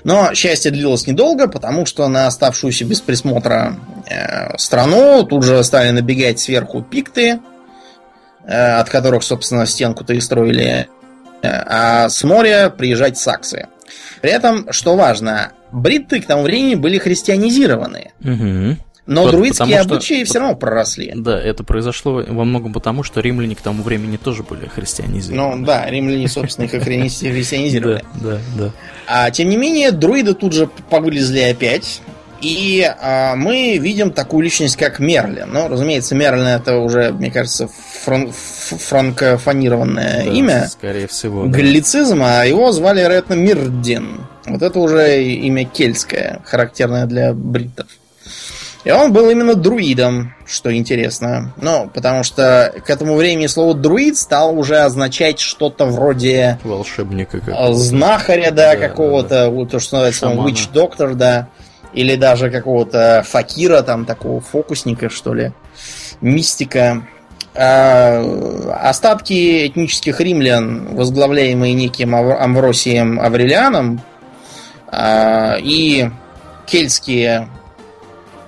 Но 0.02 0.34
счастье 0.34 0.72
длилось 0.72 1.06
недолго, 1.06 1.48
потому 1.48 1.86
что 1.86 2.06
на 2.08 2.26
оставшуюся 2.26 2.84
без 2.84 3.00
присмотра 3.00 3.76
э, 4.08 4.56
страну 4.56 5.22
тут 5.22 5.44
же 5.44 5.62
стали 5.62 5.90
набегать 5.90 6.40
сверху 6.40 6.82
пикты, 6.82 7.40
э, 8.44 8.78
от 8.78 8.88
которых, 8.88 9.22
собственно, 9.22 9.66
стенку-то 9.66 10.12
и 10.14 10.20
строили 10.20 10.88
а 11.46 12.08
с 12.08 12.22
моря 12.24 12.70
приезжать 12.70 13.18
саксы. 13.18 13.68
При 14.20 14.30
этом, 14.30 14.72
что 14.72 14.96
важно, 14.96 15.52
бритты 15.72 16.20
к 16.20 16.26
тому 16.26 16.42
времени 16.42 16.74
были 16.74 16.98
христианизированы. 16.98 18.12
Угу. 18.20 18.76
Но 19.06 19.22
вот 19.22 19.30
друидские 19.30 19.78
обычаи 19.78 20.24
что, 20.24 20.24
все 20.24 20.38
равно 20.40 20.56
проросли. 20.56 21.12
Да, 21.14 21.40
это 21.40 21.62
произошло 21.62 22.24
во 22.26 22.44
многом 22.44 22.72
потому, 22.72 23.04
что 23.04 23.20
римляне 23.20 23.54
к 23.54 23.60
тому 23.60 23.84
времени 23.84 24.16
тоже 24.16 24.42
были 24.42 24.66
христианизированы. 24.66 25.58
Ну 25.58 25.64
да, 25.64 25.88
римляне, 25.88 26.28
собственно, 26.28 26.64
их 26.66 26.72
христианизировали. 26.72 28.04
Да, 28.16 28.30
да, 28.30 28.38
да. 28.58 28.72
А 29.06 29.30
тем 29.30 29.48
не 29.48 29.56
менее, 29.56 29.92
друиды 29.92 30.34
тут 30.34 30.52
же 30.52 30.68
повылезли 30.90 31.40
опять. 31.40 32.00
И 32.40 32.84
а, 33.00 33.34
мы 33.36 33.78
видим 33.78 34.10
такую 34.10 34.42
личность, 34.44 34.76
как 34.76 34.98
Мерлин. 34.98 35.50
Ну, 35.52 35.68
разумеется, 35.68 36.14
Мерлин 36.14 36.46
это 36.46 36.78
уже, 36.78 37.12
мне 37.12 37.30
кажется, 37.30 37.68
фран 38.04 38.32
франкофонированное 38.32 40.24
да, 40.24 40.30
имя. 40.30 40.68
Скорее 40.68 41.06
всего. 41.06 41.44
Галлицизм, 41.44 42.18
да. 42.18 42.42
а 42.42 42.44
его 42.44 42.72
звали, 42.72 43.00
вероятно, 43.00 43.34
Мирдин. 43.34 44.26
Вот 44.46 44.62
это 44.62 44.78
уже 44.78 45.22
имя 45.22 45.64
кельтское, 45.64 46.42
характерное 46.44 47.06
для 47.06 47.32
бриттов. 47.32 47.86
И 48.84 48.90
он 48.92 49.12
был 49.12 49.30
именно 49.30 49.56
друидом, 49.56 50.32
что 50.46 50.72
интересно. 50.72 51.52
Ну, 51.60 51.90
потому 51.92 52.22
что 52.22 52.72
к 52.86 52.88
этому 52.88 53.16
времени 53.16 53.48
слово 53.48 53.74
друид 53.74 54.16
стало 54.16 54.52
уже 54.52 54.76
означать 54.76 55.40
что-то 55.40 55.86
вроде... 55.86 56.60
Волшебника 56.62 57.40
какого-то. 57.40 57.74
Знахаря, 57.74 58.52
да, 58.52 58.74
да 58.74 58.76
какого-то, 58.76 59.28
да, 59.28 59.50
да. 59.50 59.66
то, 59.66 59.80
что 59.80 59.96
называется, 59.96 60.26
witch 60.26 60.72
doctor, 60.72 61.14
да 61.14 61.48
или 61.96 62.14
даже 62.14 62.50
какого-то 62.50 63.24
факира, 63.26 63.80
там, 63.80 64.04
такого 64.04 64.40
фокусника, 64.40 65.08
что 65.08 65.34
ли, 65.34 65.52
мистика. 66.20 67.02
А 67.54 68.22
остатки 68.82 69.66
этнических 69.66 70.20
римлян, 70.20 70.94
возглавляемые 70.94 71.72
неким 71.72 72.14
Амвросием 72.14 73.18
Аврелианом, 73.18 74.02
а, 74.88 75.56
и 75.58 76.10
кельтские 76.66 77.48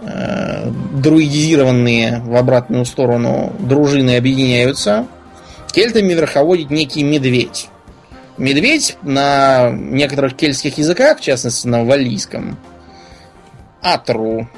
а, 0.02 0.70
друидизированные 0.92 2.20
в 2.20 2.36
обратную 2.36 2.84
сторону 2.84 3.54
дружины 3.58 4.18
объединяются. 4.18 5.06
Кельтами 5.72 6.12
верховодит 6.12 6.70
некий 6.70 7.02
медведь. 7.02 7.68
Медведь 8.36 8.98
на 9.00 9.70
некоторых 9.70 10.36
кельтских 10.36 10.76
языках, 10.76 11.18
в 11.18 11.22
частности 11.22 11.66
на 11.66 11.84
валлийском, 11.84 12.58
Атру. 13.82 14.48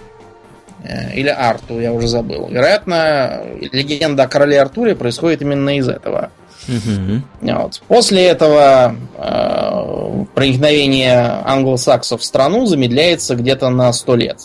Э, 0.83 1.15
или 1.15 1.29
Арту, 1.29 1.81
я 1.81 1.93
уже 1.93 2.09
забыл. 2.09 2.49
Вероятно, 2.49 3.43
легенда 3.73 4.25
о 4.25 4.29
короле 4.29 4.61
Артуре 4.61 4.95
происходит 4.95 5.43
именно 5.43 5.77
из 5.77 5.89
этого. 5.89 6.31
Угу. 6.69 7.53
Вот. 7.53 7.83
После 7.89 8.27
этого 8.27 8.95
э, 9.17 10.25
проникновение 10.35 11.43
англосаксов 11.45 12.21
в 12.21 12.25
страну 12.25 12.67
замедляется 12.67 13.35
где-то 13.35 13.71
на 13.71 13.93
100 13.93 14.17
лет. 14.17 14.39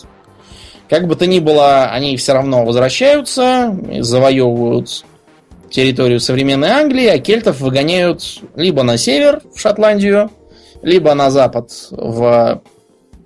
Как 0.89 1.07
бы 1.07 1.15
то 1.15 1.25
ни 1.25 1.39
было, 1.39 1.85
они 1.85 2.15
все 2.17 2.33
равно 2.33 2.63
возвращаются, 2.63 3.75
завоевывают 3.99 5.03
территорию 5.69 6.19
современной 6.19 6.69
Англии, 6.69 7.07
а 7.07 7.17
кельтов 7.17 7.59
выгоняют 7.59 8.23
либо 8.55 8.83
на 8.83 8.97
север, 8.97 9.41
в 9.53 9.59
Шотландию, 9.59 10.29
либо 10.83 11.13
на 11.15 11.31
запад, 11.31 11.71
в 11.89 12.61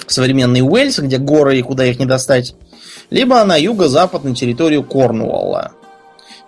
современный 0.07 0.61
Уэльс, 0.61 0.99
где 0.99 1.17
горы 1.17 1.59
и 1.59 1.61
куда 1.61 1.85
их 1.85 1.99
не 1.99 2.05
достать, 2.05 2.55
либо 3.09 3.43
на 3.43 3.55
юго-запад, 3.55 4.23
на 4.23 4.35
территорию 4.35 4.83
Корнуолла. 4.83 5.71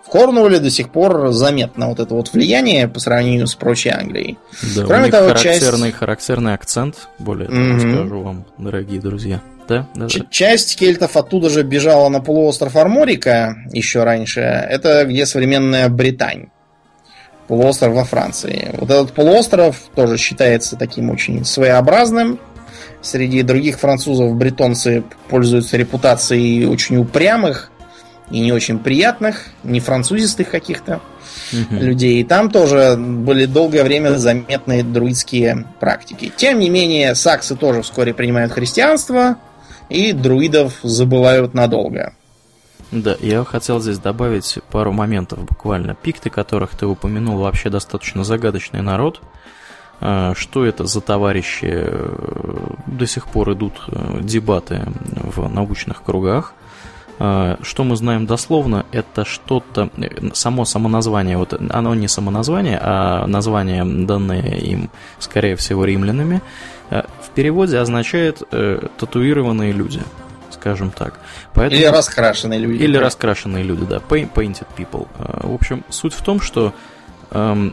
В 0.04 0.10
Корнуолле 0.10 0.58
до 0.58 0.70
сих 0.70 0.90
пор 0.90 1.32
заметно 1.32 1.88
вот 1.88 1.98
это 2.00 2.14
вот 2.14 2.32
влияние 2.32 2.86
по 2.86 3.00
сравнению 3.00 3.46
с 3.46 3.54
прочей 3.54 3.90
Англией. 3.90 4.38
Да, 4.76 4.84
Кроме 4.84 5.10
того, 5.10 5.28
характерный, 5.28 5.88
часть... 5.88 5.96
характерный 5.96 6.54
акцент, 6.54 7.08
более 7.18 7.48
того, 7.48 7.60
mm-hmm. 7.60 7.94
скажу 7.96 8.20
вам, 8.20 8.44
дорогие 8.58 9.00
друзья. 9.00 9.40
Да, 9.68 9.88
да, 9.94 10.06
да. 10.06 10.26
Часть 10.30 10.76
кельтов 10.76 11.16
оттуда 11.16 11.48
же 11.48 11.62
бежала 11.62 12.08
на 12.08 12.20
полуостров 12.20 12.76
Арморика 12.76 13.56
еще 13.72 14.02
раньше. 14.02 14.40
Это 14.40 15.04
где 15.04 15.24
современная 15.24 15.88
Британь. 15.88 16.48
Полуостров 17.48 17.94
во 17.94 18.04
Франции. 18.04 18.70
Вот 18.78 18.90
этот 18.90 19.12
полуостров 19.12 19.76
тоже 19.94 20.16
считается 20.16 20.76
таким 20.76 21.10
очень 21.10 21.44
своеобразным. 21.44 22.38
Среди 23.02 23.42
других 23.42 23.78
французов 23.78 24.34
бретонцы 24.36 25.02
пользуются 25.28 25.76
репутацией 25.76 26.66
очень 26.66 26.96
упрямых 26.96 27.70
и 28.30 28.40
не 28.40 28.52
очень 28.52 28.78
приятных, 28.78 29.46
не 29.64 29.80
французистых 29.80 30.50
каких-то 30.50 31.00
угу. 31.52 31.74
людей. 31.76 32.20
И 32.20 32.24
там 32.24 32.50
тоже 32.50 32.96
были 32.96 33.46
долгое 33.46 33.82
время 33.82 34.16
заметны 34.16 34.82
друидские 34.82 35.66
практики. 35.80 36.32
Тем 36.36 36.60
не 36.60 36.70
менее, 36.70 37.14
саксы 37.14 37.56
тоже 37.56 37.82
вскоре 37.82 38.14
принимают 38.14 38.52
христианство, 38.52 39.36
и 39.88 40.12
друидов 40.12 40.78
забывают 40.82 41.54
надолго. 41.54 42.14
Да, 42.92 43.16
я 43.20 43.42
хотел 43.44 43.80
здесь 43.80 43.98
добавить 43.98 44.58
пару 44.70 44.92
моментов 44.92 45.44
буквально. 45.44 45.94
Пикты, 45.94 46.30
которых 46.30 46.76
ты 46.76 46.86
упомянул, 46.86 47.38
вообще 47.38 47.70
достаточно 47.70 48.22
загадочный 48.22 48.82
народ. 48.82 49.20
А, 50.04 50.34
что 50.34 50.64
это 50.64 50.84
за 50.86 51.00
товарищи? 51.00 51.88
До 52.86 53.06
сих 53.06 53.28
пор 53.28 53.52
идут 53.52 53.74
э, 53.86 54.18
дебаты 54.20 54.82
в 55.14 55.48
научных 55.48 56.02
кругах. 56.02 56.54
А, 57.20 57.56
что 57.62 57.84
мы 57.84 57.94
знаем 57.94 58.26
дословно, 58.26 58.84
это 58.90 59.24
что-то, 59.24 59.90
э, 59.96 60.30
само 60.34 60.64
самоназвание, 60.64 61.36
вот 61.36 61.54
оно 61.70 61.94
не 61.94 62.08
самоназвание, 62.08 62.80
а 62.82 63.28
название, 63.28 63.84
данное 63.84 64.42
им, 64.56 64.90
скорее 65.20 65.54
всего, 65.54 65.84
римлянами, 65.84 66.42
э, 66.90 67.02
в 67.22 67.30
переводе 67.30 67.78
означает 67.78 68.42
э, 68.50 68.88
татуированные 68.98 69.70
люди, 69.70 70.02
скажем 70.50 70.90
так. 70.90 71.20
Поэтому... 71.54 71.80
Или 71.80 71.86
раскрашенные 71.86 72.58
люди. 72.58 72.82
Или 72.82 72.96
раскрашенные 72.96 73.62
люди, 73.62 73.84
да, 73.84 73.98
painted 73.98 74.66
people. 74.76 75.06
В 75.16 75.54
общем, 75.54 75.84
суть 75.90 76.14
в 76.14 76.22
том, 76.22 76.40
что 76.40 76.74
эм, 77.30 77.72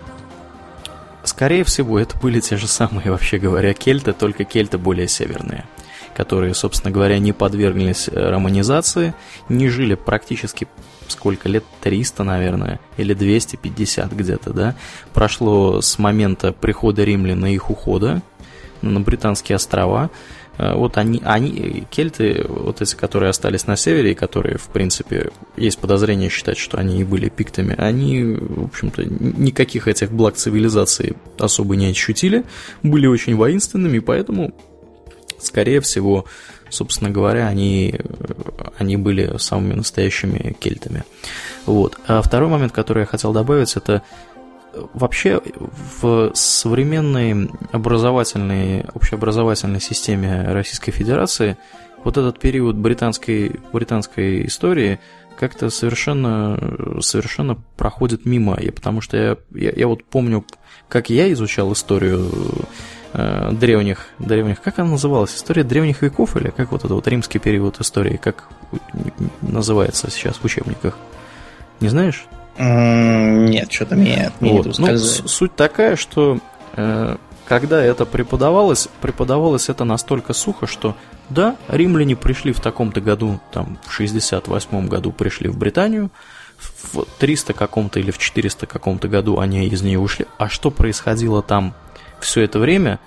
скорее 1.39 1.63
всего, 1.63 1.97
это 1.97 2.17
были 2.17 2.41
те 2.41 2.57
же 2.57 2.67
самые, 2.67 3.11
вообще 3.11 3.37
говоря, 3.37 3.73
кельты, 3.73 4.11
только 4.11 4.43
кельты 4.43 4.77
более 4.77 5.07
северные 5.07 5.63
которые, 6.15 6.53
собственно 6.53 6.91
говоря, 6.91 7.17
не 7.17 7.31
подверглись 7.31 8.09
э, 8.09 8.29
романизации, 8.29 9.13
не 9.47 9.69
жили 9.69 9.93
практически 9.93 10.67
сколько 11.07 11.47
лет, 11.47 11.63
300, 11.79 12.25
наверное, 12.25 12.81
или 12.97 13.13
250 13.13 14.11
где-то, 14.11 14.51
да, 14.51 14.75
прошло 15.13 15.79
с 15.79 15.97
момента 15.97 16.51
прихода 16.51 17.05
римлян 17.05 17.45
и 17.45 17.53
их 17.53 17.69
ухода 17.69 18.21
на 18.81 18.99
британские 18.99 19.55
острова, 19.55 20.09
вот 20.59 20.97
они, 20.97 21.21
они, 21.23 21.85
кельты, 21.89 22.45
вот 22.47 22.81
эти, 22.81 22.93
которые 22.95 23.29
остались 23.29 23.65
на 23.65 23.77
севере, 23.77 24.11
и 24.11 24.15
которые, 24.15 24.57
в 24.57 24.67
принципе, 24.67 25.31
есть 25.55 25.79
подозрение 25.79 26.29
считать, 26.29 26.57
что 26.57 26.77
они 26.77 26.99
и 26.99 27.05
были 27.05 27.29
пиктами, 27.29 27.73
они, 27.77 28.23
в 28.23 28.65
общем-то, 28.65 29.05
никаких 29.05 29.87
этих 29.87 30.11
благ 30.11 30.35
цивилизации 30.35 31.15
особо 31.37 31.77
не 31.77 31.87
ощутили, 31.87 32.43
были 32.83 33.07
очень 33.07 33.35
воинственными, 33.35 33.99
поэтому 33.99 34.53
скорее 35.39 35.79
всего, 35.79 36.25
собственно 36.69 37.09
говоря, 37.09 37.47
они, 37.47 37.95
они 38.77 38.97
были 38.97 39.37
самыми 39.37 39.75
настоящими 39.75 40.57
кельтами. 40.59 41.05
Вот. 41.65 41.97
А 42.05 42.21
второй 42.21 42.49
момент, 42.49 42.73
который 42.73 43.01
я 43.01 43.05
хотел 43.05 43.31
добавить, 43.31 43.75
это 43.77 44.01
вообще 44.93 45.41
в 46.01 46.31
современной 46.33 47.49
образовательной, 47.71 48.85
общеобразовательной 48.93 49.81
системе 49.81 50.43
Российской 50.51 50.91
Федерации 50.91 51.57
вот 52.03 52.17
этот 52.17 52.39
период 52.39 52.75
британской, 52.75 53.59
британской 53.73 54.45
истории 54.45 54.99
как-то 55.37 55.69
совершенно, 55.69 56.59
совершенно 57.01 57.55
проходит 57.77 58.25
мимо. 58.25 58.55
И 58.55 58.71
потому 58.71 59.01
что 59.01 59.17
я, 59.17 59.37
я, 59.53 59.71
я 59.71 59.87
вот 59.87 60.03
помню, 60.03 60.45
как 60.89 61.09
я 61.09 61.31
изучал 61.31 61.71
историю 61.71 62.29
э, 63.13 63.51
древних, 63.53 64.07
древних, 64.19 64.61
как 64.61 64.79
она 64.79 64.91
называлась? 64.91 65.35
История 65.35 65.63
древних 65.63 66.01
веков 66.01 66.35
или 66.35 66.49
как 66.49 66.71
вот 66.71 66.83
это 66.83 66.93
вот 66.93 67.07
римский 67.07 67.39
период 67.39 67.79
истории, 67.79 68.17
как 68.17 68.49
называется 69.41 70.11
сейчас 70.11 70.37
в 70.37 70.45
учебниках? 70.45 70.97
Не 71.79 71.87
знаешь? 71.87 72.27
Нет, 72.59 73.71
что-то 73.71 73.95
мне 73.95 74.31
вот. 74.41 74.77
ну, 74.77 74.97
Суть 74.97 75.55
такая, 75.55 75.95
что 75.95 76.39
э, 76.75 77.15
когда 77.47 77.81
это 77.83 78.05
преподавалось, 78.05 78.89
преподавалось 79.01 79.69
это 79.69 79.85
настолько 79.85 80.33
сухо, 80.33 80.67
что 80.67 80.95
да, 81.29 81.55
римляне 81.67 82.15
пришли 82.15 82.51
в 82.51 82.59
таком-то 82.59 83.01
году, 83.01 83.39
там, 83.51 83.79
в 83.87 83.93
68 83.93 84.87
году 84.87 85.11
пришли 85.11 85.47
в 85.47 85.57
Британию, 85.57 86.11
в 86.57 87.05
300 87.19 87.53
каком-то 87.53 87.99
или 87.99 88.11
в 88.11 88.17
400 88.17 88.67
каком-то 88.67 89.07
году 89.07 89.39
они 89.39 89.65
из 89.67 89.81
нее 89.81 89.99
ушли. 89.99 90.25
А 90.37 90.49
что 90.49 90.69
происходило 90.69 91.41
там 91.41 91.73
все 92.19 92.41
это 92.41 92.59
время, 92.59 92.99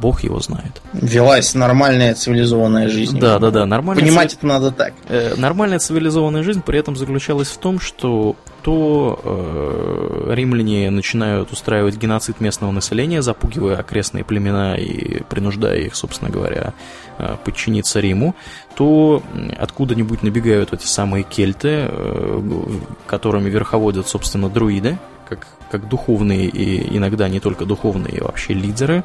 Бог 0.00 0.22
его 0.22 0.40
знает. 0.40 0.80
Велась 0.92 1.54
нормальная 1.54 2.14
цивилизованная 2.14 2.88
жизнь. 2.88 3.18
Да, 3.18 3.38
да, 3.38 3.50
да, 3.50 3.66
нормальная. 3.66 4.04
Понимать 4.04 4.30
цив... 4.30 4.38
это 4.38 4.46
надо 4.46 4.70
так. 4.70 4.92
Э, 5.08 5.34
нормальная 5.36 5.78
цивилизованная 5.78 6.42
жизнь 6.42 6.62
при 6.64 6.78
этом 6.78 6.96
заключалась 6.96 7.48
в 7.48 7.58
том, 7.58 7.80
что 7.80 8.36
то 8.64 9.20
э, 9.22 10.34
римляне 10.34 10.90
начинают 10.90 11.52
устраивать 11.52 11.98
геноцид 11.98 12.40
местного 12.40 12.72
населения, 12.72 13.20
запугивая 13.20 13.76
окрестные 13.76 14.24
племена 14.24 14.76
и 14.76 15.22
принуждая 15.24 15.80
их, 15.80 15.94
собственно 15.94 16.30
говоря, 16.30 16.72
э, 17.18 17.36
подчиниться 17.44 18.00
Риму, 18.00 18.34
то 18.74 19.22
откуда-нибудь 19.58 20.22
набегают 20.22 20.72
эти 20.72 20.86
самые 20.86 21.24
кельты, 21.24 21.88
э, 21.88 22.42
которыми 23.06 23.50
верховодят, 23.50 24.08
собственно, 24.08 24.48
друиды, 24.48 24.98
как, 25.28 25.46
как 25.70 25.86
духовные 25.86 26.46
и 26.46 26.96
иногда 26.96 27.28
не 27.28 27.40
только 27.40 27.66
духовные, 27.66 28.22
вообще 28.22 28.54
лидеры 28.54 29.04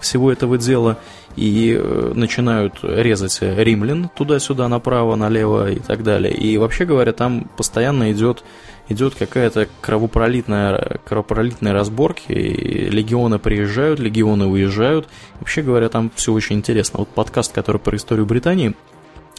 всего 0.00 0.32
этого 0.32 0.58
дела 0.58 0.98
и 1.36 1.76
э, 1.78 2.12
начинают 2.14 2.78
резать 2.82 3.38
римлян 3.40 4.08
туда-сюда, 4.14 4.68
направо, 4.68 5.16
налево 5.16 5.70
и 5.70 5.78
так 5.78 6.02
далее. 6.02 6.32
И 6.32 6.56
вообще 6.56 6.84
говоря, 6.84 7.12
там 7.12 7.48
постоянно 7.56 8.10
идет, 8.12 8.42
идет 8.88 9.14
какая-то 9.14 9.68
кровопролитная, 9.80 10.98
кровопролитная 11.04 11.72
разборки, 11.72 12.32
и 12.32 12.88
легионы 12.88 13.38
приезжают, 13.38 14.00
легионы 14.00 14.46
уезжают. 14.46 15.08
Вообще 15.40 15.62
говоря, 15.62 15.88
там 15.88 16.10
все 16.14 16.32
очень 16.32 16.56
интересно. 16.56 17.00
Вот 17.00 17.08
подкаст, 17.08 17.52
который 17.52 17.78
про 17.78 17.96
историю 17.96 18.26
Британии, 18.26 18.74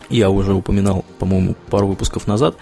я 0.09 0.29
уже 0.29 0.53
упоминал, 0.53 1.03
по-моему, 1.19 1.55
пару 1.69 1.87
выпусков 1.87 2.27
назад, 2.27 2.55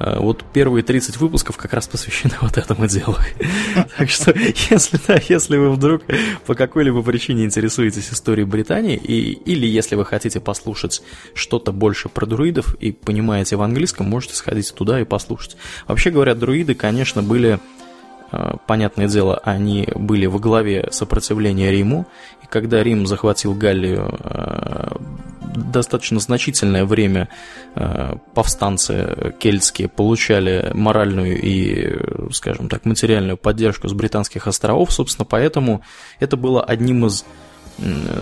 вот 0.00 0.44
первые 0.52 0.82
30 0.82 1.18
выпусков 1.18 1.56
как 1.56 1.74
раз 1.74 1.86
посвящены 1.86 2.34
вот 2.40 2.56
этому 2.56 2.86
делу. 2.86 3.16
Так 3.98 4.08
что, 4.08 4.32
если, 4.70 4.98
да, 5.06 5.20
если 5.28 5.56
вы 5.56 5.70
вдруг 5.70 6.02
по 6.46 6.54
какой-либо 6.54 7.02
причине 7.02 7.44
интересуетесь 7.44 8.10
историей 8.10 8.46
Британии, 8.46 8.96
и, 8.96 9.32
или 9.32 9.66
если 9.66 9.94
вы 9.94 10.04
хотите 10.04 10.40
послушать 10.40 11.02
что-то 11.34 11.72
больше 11.72 12.08
про 12.08 12.26
друидов 12.26 12.74
и 12.80 12.92
понимаете 12.92 13.56
в 13.56 13.62
английском, 13.62 14.08
можете 14.08 14.34
сходить 14.34 14.74
туда 14.74 15.00
и 15.00 15.04
послушать. 15.04 15.56
Вообще 15.86 16.10
говоря, 16.10 16.34
друиды, 16.34 16.74
конечно, 16.74 17.22
были 17.22 17.60
а, 18.32 18.56
понятное 18.66 19.08
дело, 19.08 19.40
они 19.44 19.88
были 19.94 20.26
во 20.26 20.38
главе 20.38 20.88
сопротивления 20.92 21.70
Риму, 21.70 22.06
когда 22.50 22.82
Рим 22.82 23.06
захватил 23.06 23.54
Галлию, 23.54 24.08
а, 24.20 24.96
достаточно 25.54 26.20
значительное 26.20 26.84
время 26.84 27.28
а, 27.74 28.16
повстанцы 28.34 29.34
кельтские 29.38 29.88
получали 29.88 30.70
моральную 30.74 31.40
и, 31.40 32.32
скажем 32.32 32.68
так, 32.68 32.84
материальную 32.84 33.36
поддержку 33.36 33.88
с 33.88 33.92
британских 33.92 34.46
островов, 34.46 34.92
собственно, 34.92 35.24
поэтому 35.24 35.82
это 36.18 36.36
было 36.36 36.62
одним 36.62 37.06
из 37.06 37.24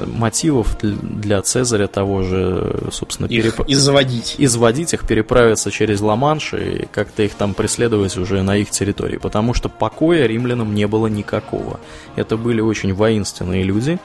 мотивов 0.07 0.79
для 0.81 1.43
Цезаря 1.43 1.89
того 1.89 2.23
же, 2.23 2.81
собственно, 2.93 3.27
их 3.27 3.57
переп... 3.57 3.69
изводить. 3.69 4.37
изводить 4.39 4.95
их, 4.95 5.07
переправиться 5.07 5.71
через 5.71 6.01
Ла-Манш 6.01 6.55
и 6.55 6.87
как-то 6.93 7.23
их 7.23 7.35
там 7.35 7.55
преследовать 7.55 8.17
уже 8.17 8.43
на 8.43 8.57
их 8.57 8.71
территории, 8.71 9.17
потому 9.17 9.55
что 9.55 9.69
покоя 9.69 10.27
римлянам 10.27 10.75
не 10.75 10.87
было 10.87 11.09
никакого. 11.09 11.81
Это 12.17 12.37
были 12.37 12.61
очень 12.61 12.95
воинственные 12.95 13.65
люди, 13.65 13.99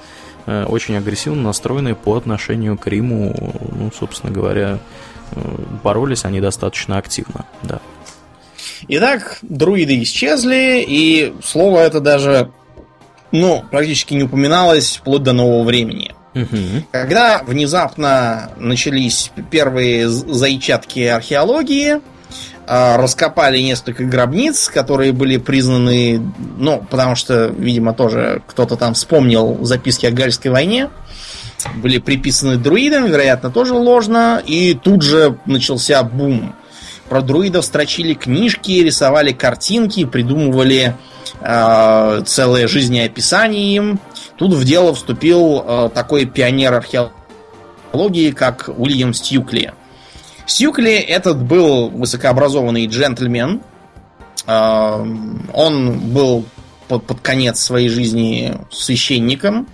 э, 0.46 0.66
очень 0.66 0.98
агрессивно 0.98 1.44
настроенные 1.44 1.96
по 1.96 2.16
отношению 2.16 2.78
к 2.78 2.88
Риму, 2.88 3.62
ну, 3.72 3.92
собственно 3.98 4.34
говоря, 4.34 4.80
э, 5.32 5.40
боролись 5.84 6.26
они 6.26 6.42
достаточно 6.42 6.98
активно, 6.98 7.46
да. 7.62 7.80
Итак, 8.88 9.40
друиды 9.42 10.02
исчезли, 10.04 10.84
и 10.86 11.34
слово 11.44 11.80
это 11.80 12.00
даже, 12.00 12.52
ну, 13.34 13.65
практически 13.69 14.14
не 14.14 14.23
упоминалось 14.23 14.97
вплоть 14.97 15.23
до 15.23 15.34
нового 15.34 15.64
времени. 15.64 16.14
Угу. 16.35 16.85
Когда 16.91 17.41
внезапно 17.45 18.51
начались 18.57 19.31
первые 19.51 20.07
зайчатки 20.07 21.01
археологии, 21.01 21.99
а, 22.65 22.97
раскопали 22.97 23.60
несколько 23.60 24.03
гробниц, 24.03 24.69
которые 24.69 25.11
были 25.11 25.38
признаны, 25.38 26.22
ну, 26.57 26.85
потому 26.89 27.15
что, 27.15 27.47
видимо, 27.47 27.93
тоже 27.93 28.41
кто-то 28.47 28.77
там 28.77 28.93
вспомнил 28.93 29.57
записки 29.65 30.05
о 30.05 30.11
Гальской 30.11 30.51
войне, 30.51 30.89
были 31.76 31.97
приписаны 31.97 32.57
друидам, 32.57 33.05
вероятно, 33.05 33.49
тоже 33.49 33.73
ложно, 33.73 34.41
и 34.45 34.76
тут 34.76 35.01
же 35.01 35.38
начался 35.45 36.03
бум. 36.03 36.55
Про 37.14 37.22
друидов 37.22 37.64
строчили 37.64 38.15
книжки, 38.15 38.72
рисовали 38.72 39.34
картинки, 39.34 40.03
придумывали 40.03 40.95
э, 41.41 42.23
целое 42.26 42.68
жизнеописание 42.68 43.76
им. 43.76 43.99
Тут 44.35 44.53
в 44.53 44.65
дело 44.65 44.95
вступил 44.95 45.64
э, 45.64 45.90
такой 45.94 46.26
пионер 46.26 46.73
археологии, 46.73 48.31
как 48.31 48.68
Уильям 48.76 49.14
Стюкли. 49.14 49.76
Стюкли 50.48 50.94
этот 50.94 51.40
был 51.44 51.90
высокообразованный 51.90 52.88
джентльмен. 52.88 53.61
Э, 54.48 55.06
он 55.53 55.99
был 55.99 56.45
под, 56.88 57.06
под 57.06 57.19
конец 57.19 57.60
своей 57.60 57.90
жизни 57.90 58.57
священником. 58.72 59.68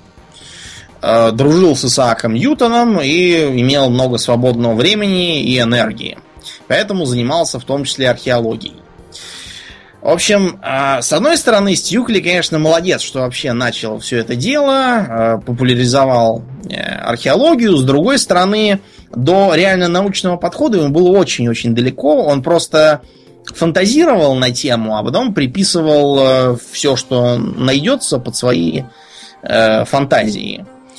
Дружил 1.01 1.77
с 1.77 1.85
Исааком 1.85 2.33
Ньютоном 2.33 2.99
и 2.99 3.31
имел 3.61 3.89
много 3.89 4.17
свободного 4.17 4.73
времени 4.73 5.41
и 5.41 5.57
энергии. 5.57 6.17
Поэтому 6.69 7.05
занимался 7.05 7.59
в 7.59 7.65
том 7.65 7.83
числе 7.83 8.09
археологией. 8.09 8.75
В 10.01 10.07
общем, 10.07 10.59
а, 10.61 11.01
с 11.01 11.11
одной 11.11 11.35
стороны, 11.35 11.75
Стюкли, 11.75 12.21
конечно, 12.21 12.57
молодец, 12.57 13.01
что 13.01 13.19
вообще 13.19 13.51
начал 13.51 13.99
все 13.99 14.19
это 14.19 14.35
дело, 14.35 14.71
а, 14.71 15.37
популяризовал 15.39 16.43
э, 16.69 16.79
археологию. 16.79 17.75
С 17.75 17.83
другой 17.83 18.17
стороны, 18.17 18.79
до 19.13 19.53
реально 19.55 19.89
научного 19.89 20.37
подхода 20.37 20.77
ему 20.77 20.89
было 20.89 21.09
очень-очень 21.09 21.75
далеко. 21.75 22.23
Он 22.23 22.41
просто 22.41 23.01
фантазировал 23.43 24.35
на 24.35 24.51
тему, 24.51 24.95
а 24.95 25.03
потом 25.03 25.33
приписывал 25.33 26.19
э, 26.19 26.57
все, 26.71 26.95
что 26.95 27.37
найдется 27.37 28.19
под 28.19 28.37
свои 28.37 28.83
э, 29.41 29.83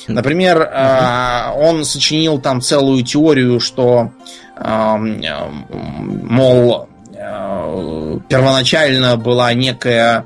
фантазии. 0.05 0.15
Например, 0.15 0.61
э, 0.61 1.51
он 1.57 1.85
сочинил 1.85 2.39
там 2.39 2.61
целую 2.61 3.03
теорию, 3.03 3.59
что, 3.59 4.11
э, 4.57 4.95
мол, 6.23 6.87
Э, 7.23 8.19
первоначально 8.27 9.15
была 9.15 9.53
некая 9.53 10.25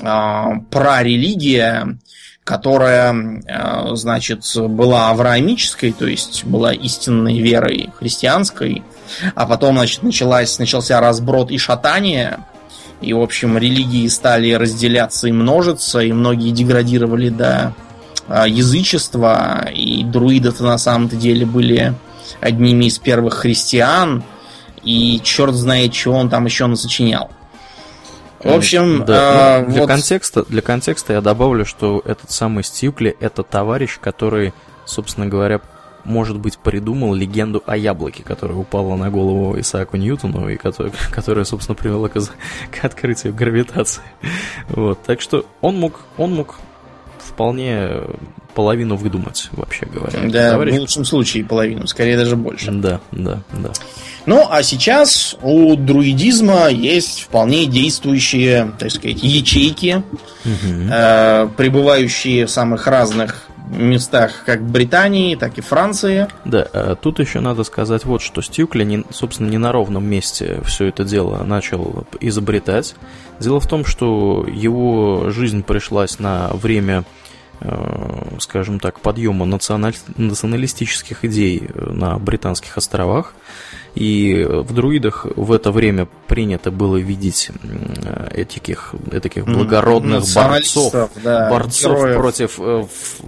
э, 0.00 0.44
прарелигия, 0.70 1.98
которая, 2.44 3.42
э, 3.46 3.94
значит, 3.94 4.42
была 4.56 5.10
авраамической, 5.10 5.92
то 5.92 6.06
есть 6.06 6.44
была 6.44 6.72
истинной 6.72 7.40
верой 7.40 7.90
христианской, 7.98 8.82
а 9.34 9.46
потом, 9.46 9.76
значит, 9.76 10.02
началась, 10.02 10.58
начался 10.58 10.98
разброд 11.00 11.50
и 11.50 11.58
шатание, 11.58 12.38
и, 13.02 13.12
в 13.12 13.20
общем, 13.20 13.58
религии 13.58 14.08
стали 14.08 14.52
разделяться 14.52 15.28
и 15.28 15.32
множиться, 15.32 16.00
и 16.00 16.10
многие 16.12 16.52
деградировали 16.52 17.28
до 17.28 17.74
язычества, 18.28 19.68
и 19.74 20.04
друиды-то 20.04 20.62
на 20.64 20.78
самом-то 20.78 21.16
деле 21.16 21.46
были 21.46 21.94
одними 22.40 22.86
из 22.86 22.98
первых 22.98 23.34
христиан– 23.34 24.22
и 24.82 25.20
черт 25.22 25.54
знает, 25.54 25.92
чего 25.92 26.16
он 26.16 26.28
там 26.28 26.44
еще 26.46 26.66
насочинял. 26.66 27.30
В 28.42 28.48
общем, 28.48 29.04
да. 29.04 29.60
э, 29.60 29.66
для, 29.66 29.80
вот... 29.80 29.88
контекста, 29.88 30.44
для 30.44 30.62
контекста 30.62 31.12
я 31.12 31.20
добавлю, 31.20 31.66
что 31.66 32.02
этот 32.06 32.30
самый 32.30 32.64
Стюкли 32.64 33.14
это 33.20 33.42
товарищ, 33.42 33.98
который, 34.00 34.54
собственно 34.86 35.26
говоря, 35.26 35.60
может 36.04 36.38
быть, 36.38 36.56
придумал 36.56 37.12
легенду 37.12 37.62
о 37.66 37.76
яблоке, 37.76 38.22
которая 38.22 38.56
упала 38.56 38.96
на 38.96 39.10
голову 39.10 39.60
Исааку 39.60 39.98
Ньютону 39.98 40.48
и 40.48 40.56
которая, 40.56 40.94
которая 41.12 41.44
собственно, 41.44 41.76
привела 41.76 42.08
к, 42.08 42.14
к 42.70 42.84
открытию 42.84 43.34
гравитации. 43.34 44.02
Вот, 44.68 45.02
так 45.02 45.20
что 45.20 45.44
он 45.60 45.78
мог, 45.78 46.00
он 46.16 46.34
мог 46.34 46.60
вполне 47.30 47.88
половину 48.54 48.96
выдумать, 48.96 49.48
вообще 49.52 49.86
говоря. 49.86 50.18
Да, 50.28 50.50
Товарищ... 50.52 50.76
в 50.76 50.80
лучшем 50.80 51.04
случае 51.04 51.44
половину, 51.44 51.86
скорее 51.86 52.16
даже 52.16 52.36
больше. 52.36 52.70
Да, 52.72 53.00
да, 53.12 53.42
да. 53.52 53.70
Ну, 54.26 54.46
а 54.50 54.62
сейчас 54.62 55.36
у 55.42 55.76
друидизма 55.76 56.68
есть 56.68 57.22
вполне 57.22 57.66
действующие, 57.66 58.72
так 58.78 58.90
сказать, 58.90 59.22
ячейки, 59.22 60.02
угу. 60.44 60.90
э, 60.92 61.48
пребывающие 61.56 62.46
в 62.46 62.50
самых 62.50 62.86
разных 62.86 63.49
местах 63.68 64.42
как 64.44 64.62
Британии, 64.62 65.34
так 65.34 65.58
и 65.58 65.60
Франции. 65.60 66.28
Да, 66.44 66.66
э, 66.72 66.96
тут 67.00 67.18
еще 67.18 67.40
надо 67.40 67.64
сказать 67.64 68.04
вот, 68.04 68.22
что 68.22 68.42
Стюкли, 68.42 68.84
не, 68.84 69.04
собственно, 69.10 69.48
не 69.48 69.58
на 69.58 69.72
ровном 69.72 70.04
месте 70.04 70.60
все 70.64 70.86
это 70.86 71.04
дело 71.04 71.44
начал 71.44 72.06
изобретать. 72.20 72.94
Дело 73.38 73.60
в 73.60 73.66
том, 73.66 73.84
что 73.84 74.46
его 74.48 75.30
жизнь 75.30 75.62
пришлась 75.62 76.18
на 76.18 76.48
время 76.48 77.04
Э, 77.62 78.38
скажем 78.38 78.80
так, 78.80 79.00
подъема 79.00 79.44
националистических 79.44 81.26
идей 81.26 81.68
на 81.74 82.18
Британских 82.18 82.78
островах. 82.78 83.34
И 83.94 84.46
в 84.48 84.72
друидах 84.72 85.26
в 85.36 85.52
это 85.52 85.70
время 85.70 86.08
принято 86.30 86.70
было 86.70 86.96
видеть 86.96 87.50
этих, 88.32 88.94
этих 89.10 89.46
благородных 89.46 90.22
борцов, 90.32 91.10
да, 91.24 91.50
борцов 91.50 91.98
героев. 91.98 92.16
против... 92.16 92.60
Э, 92.60 92.84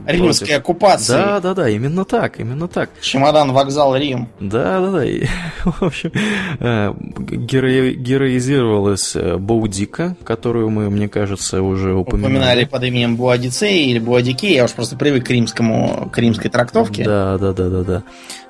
Римской 0.06 0.46
против... 0.46 0.60
оккупации. 0.60 1.12
Да, 1.12 1.40
да, 1.40 1.54
да, 1.54 1.68
именно 1.68 2.04
так, 2.04 2.38
именно 2.38 2.68
так. 2.68 2.90
Чемодан, 3.00 3.50
вокзал, 3.50 3.96
Рим. 3.96 4.28
Да, 4.38 4.80
да, 4.80 4.90
да. 4.92 5.04
И, 5.04 5.24
в 5.64 5.82
общем, 5.82 6.12
э, 6.60 6.94
геро... 7.18 7.90
героизировалась 7.90 9.16
э, 9.16 9.36
Боудика, 9.36 10.14
которую 10.22 10.70
мы, 10.70 10.88
мне 10.88 11.08
кажется, 11.08 11.60
уже 11.60 11.94
упоминали. 11.94 12.30
Упоминали 12.30 12.64
под 12.66 12.84
именем 12.84 13.16
Буадицей 13.16 13.86
или 13.86 13.98
Буадикей, 13.98 14.54
я 14.54 14.66
уж 14.66 14.70
просто 14.70 14.96
привык 14.96 15.26
к 15.26 15.30
римскому, 15.30 16.08
к 16.12 16.18
римской 16.18 16.52
трактовке. 16.52 17.02
Да, 17.02 17.36
да, 17.36 17.52
да, 17.52 17.68
да, 17.68 17.82
да. 17.82 18.02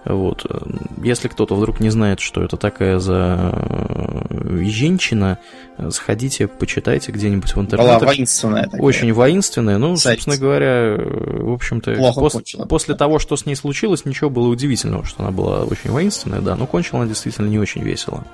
Вот. 0.04 0.44
Если 1.02 1.28
кто-то 1.28 1.54
вдруг 1.54 1.80
не 1.80 1.90
знает, 1.90 2.20
что 2.20 2.42
это 2.42 2.56
такая 2.56 2.98
за 2.98 3.52
э, 3.52 4.64
женщина, 4.64 5.38
сходите, 5.90 6.48
почитайте 6.48 7.12
где-нибудь 7.12 7.54
в 7.54 7.60
интернете. 7.60 7.98
Была 7.98 7.98
воинственная 7.98 8.64
такая. 8.64 8.80
Очень 8.80 9.12
воинственная. 9.12 9.78
Ну, 9.78 9.96
Сайт. 9.96 10.18
собственно 10.18 10.36
говоря, 10.36 10.96
в 10.98 11.52
общем-то, 11.52 11.92
пос- 11.92 12.66
после 12.66 12.94
того, 12.94 13.18
что 13.18 13.36
с 13.36 13.46
ней 13.46 13.54
случилось, 13.54 14.04
ничего 14.04 14.28
было 14.28 14.48
удивительного, 14.48 15.04
что 15.04 15.22
она 15.22 15.30
была 15.30 15.62
очень 15.64 15.90
воинственная, 15.90 16.40
да, 16.40 16.56
но 16.56 16.66
кончила 16.66 17.00
она 17.00 17.08
действительно 17.08 17.46
не 17.46 17.58
очень 17.58 17.82
весело. 17.82 18.24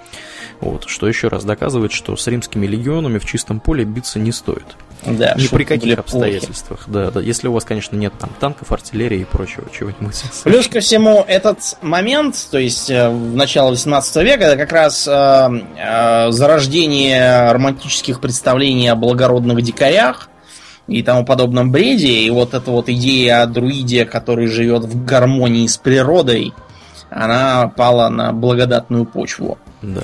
Вот. 0.61 0.85
Что 0.87 1.07
еще 1.07 1.29
раз 1.29 1.45
доказывает, 1.45 1.93
что 1.93 2.17
с 2.17 2.27
римскими 2.27 2.67
легионами 2.67 3.19
в 3.19 3.27
чистом 3.27 3.61
поле 3.61 3.85
биться 3.85 4.19
не 4.19 4.33
стоит. 4.33 4.77
Да, 5.07 5.35
Ни 5.37 5.47
при 5.47 5.65
каких 5.65 5.99
обстоятельствах. 5.99 6.85
Да, 6.87 7.11
да. 7.11 7.21
Если 7.21 7.49
у 7.49 7.53
вас, 7.53 7.65
конечно, 7.65 7.97
нет 7.97 8.13
там 8.19 8.31
танков, 8.41 8.73
артиллерии 8.73 9.21
и 9.21 9.25
прочего 9.25 9.65
чего-нибудь. 9.73 10.23
Плюс 10.45 10.69
ко 10.69 10.81
всему, 10.81 11.25
этот 11.27 11.77
момент, 11.83 12.49
то 12.51 12.59
есть 12.59 12.91
э, 12.91 13.09
в 13.09 13.37
начало 13.37 13.71
18 13.71 14.17
века, 14.17 14.45
это 14.45 14.57
как 14.57 14.73
раз 14.73 15.07
э, 15.07 15.11
э, 15.11 16.31
зарождение 16.31 17.53
романтических 17.53 18.21
представлений 18.21 18.89
о 18.89 18.97
благородных 18.97 19.63
дикарях 19.63 20.29
и 20.89 21.03
тому 21.03 21.25
подобном 21.25 21.71
бреде. 21.71 22.13
И 22.13 22.31
вот 22.31 22.55
эта 22.55 22.71
вот 22.71 22.89
идея 22.89 23.43
о 23.43 23.47
друиде, 23.47 24.05
который 24.05 24.49
живет 24.49 24.85
в 24.85 25.05
гармонии 25.05 25.67
с 25.67 25.77
природой, 25.77 26.53
она 27.11 27.69
пала 27.69 28.09
на 28.09 28.33
благодатную 28.33 29.05
почву. 29.05 29.59
Да. 29.83 30.03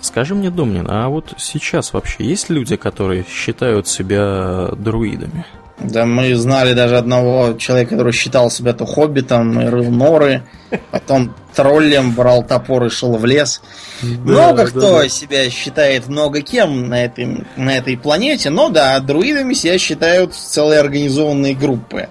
Скажи 0.00 0.34
мне, 0.34 0.50
Домнин, 0.50 0.86
а 0.90 1.08
вот 1.08 1.34
сейчас 1.38 1.92
вообще 1.92 2.24
есть 2.24 2.50
люди, 2.50 2.76
которые 2.76 3.24
считают 3.28 3.86
себя 3.86 4.70
друидами? 4.76 5.46
Да 5.78 6.06
мы 6.06 6.34
знали 6.36 6.74
даже 6.74 6.96
одного 6.96 7.54
человека, 7.54 7.92
который 7.92 8.12
считал 8.12 8.50
себя 8.50 8.72
то 8.72 8.86
хоббитом 8.86 9.60
и 9.60 9.66
рыл 9.66 9.90
норы, 9.90 10.42
потом 10.90 11.34
троллем 11.54 12.12
брал 12.12 12.44
топор 12.44 12.84
и 12.84 12.88
шел 12.88 13.16
в 13.16 13.24
лес. 13.24 13.62
много 14.02 14.64
да, 14.64 14.66
кто 14.66 14.98
да. 14.98 15.08
себя 15.08 15.50
считает 15.50 16.08
много 16.08 16.40
кем 16.42 16.88
на 16.88 17.04
этой, 17.04 17.44
на 17.56 17.76
этой 17.76 17.96
планете, 17.96 18.50
но 18.50 18.68
да, 18.68 18.98
друидами 19.00 19.54
себя 19.54 19.78
считают 19.78 20.34
целые 20.34 20.80
организованные 20.80 21.54
группы. 21.54 22.08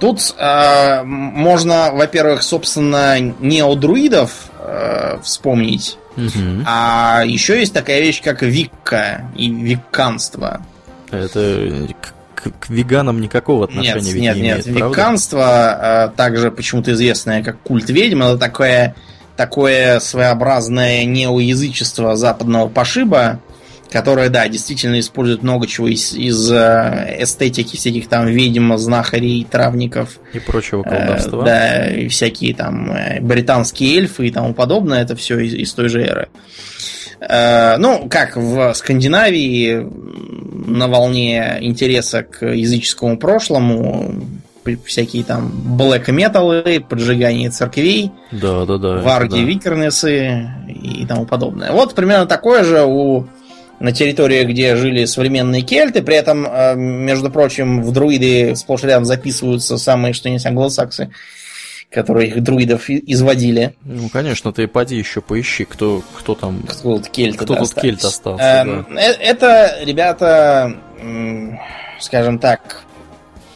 Тут 0.00 0.34
э, 0.36 1.02
можно, 1.04 1.90
во-первых, 1.92 2.42
собственно, 2.42 3.18
неодруидов 3.18 4.50
э, 4.58 5.18
вспомнить, 5.22 5.96
Угу. 6.16 6.62
А 6.66 7.22
еще 7.26 7.58
есть 7.58 7.74
такая 7.74 8.00
вещь, 8.00 8.22
как 8.22 8.42
викка 8.42 9.30
и 9.36 9.50
викканство. 9.50 10.62
Это 11.10 11.88
к, 12.34 12.50
к 12.58 12.68
веганам 12.68 13.20
никакого 13.20 13.64
отношения 13.64 14.00
нет, 14.00 14.14
ведь 14.14 14.22
нет, 14.22 14.36
не 14.36 14.42
нет. 14.42 14.66
имеет, 14.66 14.90
Веканство, 14.90 15.44
а, 15.44 16.08
также 16.08 16.50
почему-то 16.50 16.92
известное 16.92 17.42
как 17.42 17.60
культ 17.60 17.90
ведьм, 17.90 18.22
это 18.22 18.38
такое, 18.38 18.94
такое 19.36 20.00
своеобразное 20.00 21.04
неоязычество 21.04 22.16
западного 22.16 22.68
пошиба, 22.68 23.40
которая, 23.90 24.28
да, 24.28 24.48
действительно 24.48 24.98
использует 25.00 25.42
много 25.42 25.66
чего 25.66 25.88
из, 25.88 26.14
из 26.14 26.50
э, 26.50 27.16
эстетики 27.20 27.76
всяких 27.76 28.08
там 28.08 28.26
ведьм, 28.26 28.76
знахарей, 28.76 29.46
травников. 29.48 30.18
И 30.32 30.38
прочего 30.38 30.82
колдовства. 30.82 31.42
Э, 31.42 31.44
да, 31.44 31.86
и 31.86 32.08
всякие 32.08 32.54
там 32.54 32.90
э, 32.92 33.20
британские 33.20 33.98
эльфы 33.98 34.26
и 34.26 34.30
тому 34.30 34.54
подобное, 34.54 35.02
это 35.02 35.16
все 35.16 35.38
из, 35.38 35.54
из 35.54 35.72
той 35.72 35.88
же 35.88 36.02
эры. 36.02 36.28
Э, 37.20 37.76
ну, 37.78 38.08
как 38.08 38.36
в 38.36 38.74
Скандинавии 38.74 39.86
на 40.66 40.88
волне 40.88 41.58
интереса 41.60 42.22
к 42.22 42.46
языческому 42.46 43.18
прошлому 43.18 44.14
всякие 44.84 45.22
там 45.22 45.50
блэк 45.78 46.10
металлы, 46.10 46.84
поджигание 46.86 47.50
церквей, 47.50 48.10
да, 48.32 48.64
да, 48.64 48.78
да, 48.78 48.96
варги, 48.96 49.40
да. 49.40 49.42
викернесы 49.42 50.50
и 50.68 51.06
тому 51.06 51.24
подобное. 51.24 51.72
Вот 51.72 51.94
примерно 51.94 52.26
такое 52.26 52.64
же 52.64 52.84
у 52.84 53.26
на 53.78 53.92
территории, 53.92 54.44
где 54.44 54.76
жили 54.76 55.04
современные 55.04 55.62
кельты, 55.62 56.02
при 56.02 56.16
этом, 56.16 56.46
э, 56.46 56.74
между 56.76 57.30
прочим, 57.30 57.82
в 57.82 57.92
друиды 57.92 58.56
сплошь 58.56 58.82
рядом 58.82 59.04
записываются 59.04 59.76
самые, 59.76 60.14
что 60.14 60.30
не 60.30 60.38
англосаксы, 60.42 61.10
которые 61.90 62.28
их 62.28 62.42
друидов 62.42 62.88
изводили. 62.88 63.74
Ну, 63.84 64.08
конечно, 64.08 64.52
ты 64.52 64.66
поди 64.66 64.96
еще 64.96 65.20
поищи, 65.20 65.64
кто, 65.64 66.02
кто 66.14 66.34
там... 66.34 66.62
Кто 66.62 66.96
тут 66.96 67.08
кельт, 67.08 67.36
кто 67.36 67.54
тут 67.54 67.74
кельт 67.74 68.04
остался. 68.04 68.44
Эм, 68.44 68.86
да. 68.90 69.00
Э, 69.00 69.12
это, 69.12 69.78
ребята, 69.82 70.74
скажем 72.00 72.38
так, 72.38 72.82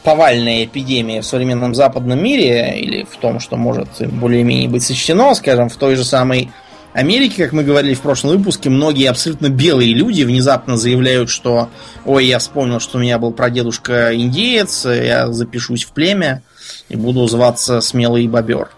повальная 0.03 0.65
эпидемия 0.65 1.21
в 1.21 1.25
современном 1.25 1.75
западном 1.75 2.21
мире, 2.21 2.79
или 2.79 3.03
в 3.03 3.17
том, 3.17 3.39
что 3.39 3.57
может 3.57 3.89
более-менее 3.99 4.69
быть 4.69 4.83
сочтено, 4.83 5.33
скажем, 5.35 5.69
в 5.69 5.75
той 5.75 5.95
же 5.95 6.03
самой 6.03 6.51
Америке, 6.93 7.43
как 7.43 7.53
мы 7.53 7.63
говорили 7.63 7.93
в 7.93 8.01
прошлом 8.01 8.37
выпуске, 8.37 8.69
многие 8.69 9.09
абсолютно 9.09 9.49
белые 9.49 9.93
люди 9.93 10.23
внезапно 10.23 10.75
заявляют, 10.75 11.29
что 11.29 11.69
«Ой, 12.05 12.25
я 12.25 12.39
вспомнил, 12.39 12.81
что 12.81 12.97
у 12.97 13.01
меня 13.01 13.17
был 13.17 13.31
прадедушка 13.31 14.13
индеец, 14.13 14.85
я 14.85 15.31
запишусь 15.31 15.85
в 15.85 15.91
племя 15.91 16.43
и 16.89 16.97
буду 16.97 17.25
зваться 17.27 17.79
Смелый 17.79 18.27
Бобер». 18.27 18.71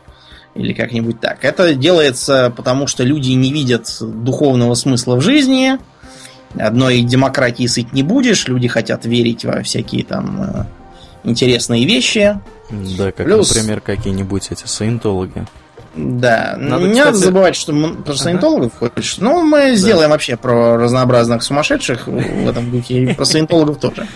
Или 0.53 0.73
как-нибудь 0.73 1.19
так. 1.19 1.43
Это 1.43 1.73
делается 1.73 2.53
потому, 2.55 2.85
что 2.85 3.03
люди 3.03 3.31
не 3.31 3.51
видят 3.51 3.87
духовного 3.99 4.75
смысла 4.75 5.15
в 5.15 5.21
жизни. 5.21 5.79
Одной 6.55 7.01
демократии 7.01 7.65
сыть 7.65 7.91
не 7.93 8.03
будешь. 8.03 8.47
Люди 8.47 8.67
хотят 8.67 9.05
верить 9.05 9.43
во 9.45 9.63
всякие 9.63 10.05
там 10.05 10.43
э, 10.43 10.65
интересные 11.23 11.85
вещи. 11.85 12.39
Да, 12.69 13.11
как, 13.11 13.25
Плюс... 13.25 13.55
например, 13.55 13.81
какие-нибудь 13.81 14.51
эти 14.51 14.67
саентологи. 14.67 15.47
Да, 15.95 16.55
надо, 16.57 16.85
не 16.85 16.93
кстати... 16.93 17.05
надо 17.05 17.17
забывать, 17.17 17.55
что 17.55 17.71
мы 17.71 17.95
про 17.95 18.15
саентологов 18.15 18.71
ага. 18.77 18.91
хочешь. 18.95 19.17
Ну, 19.19 19.43
мы 19.43 19.59
да. 19.59 19.75
сделаем 19.75 20.09
вообще 20.09 20.37
про 20.37 20.77
разнообразных 20.77 21.43
сумасшедших 21.43 22.07
в 22.07 22.47
этом 22.47 22.71
духе, 22.71 23.03
и 23.03 23.13
про 23.13 23.25
саентологов 23.25 23.79
тоже. 23.79 24.07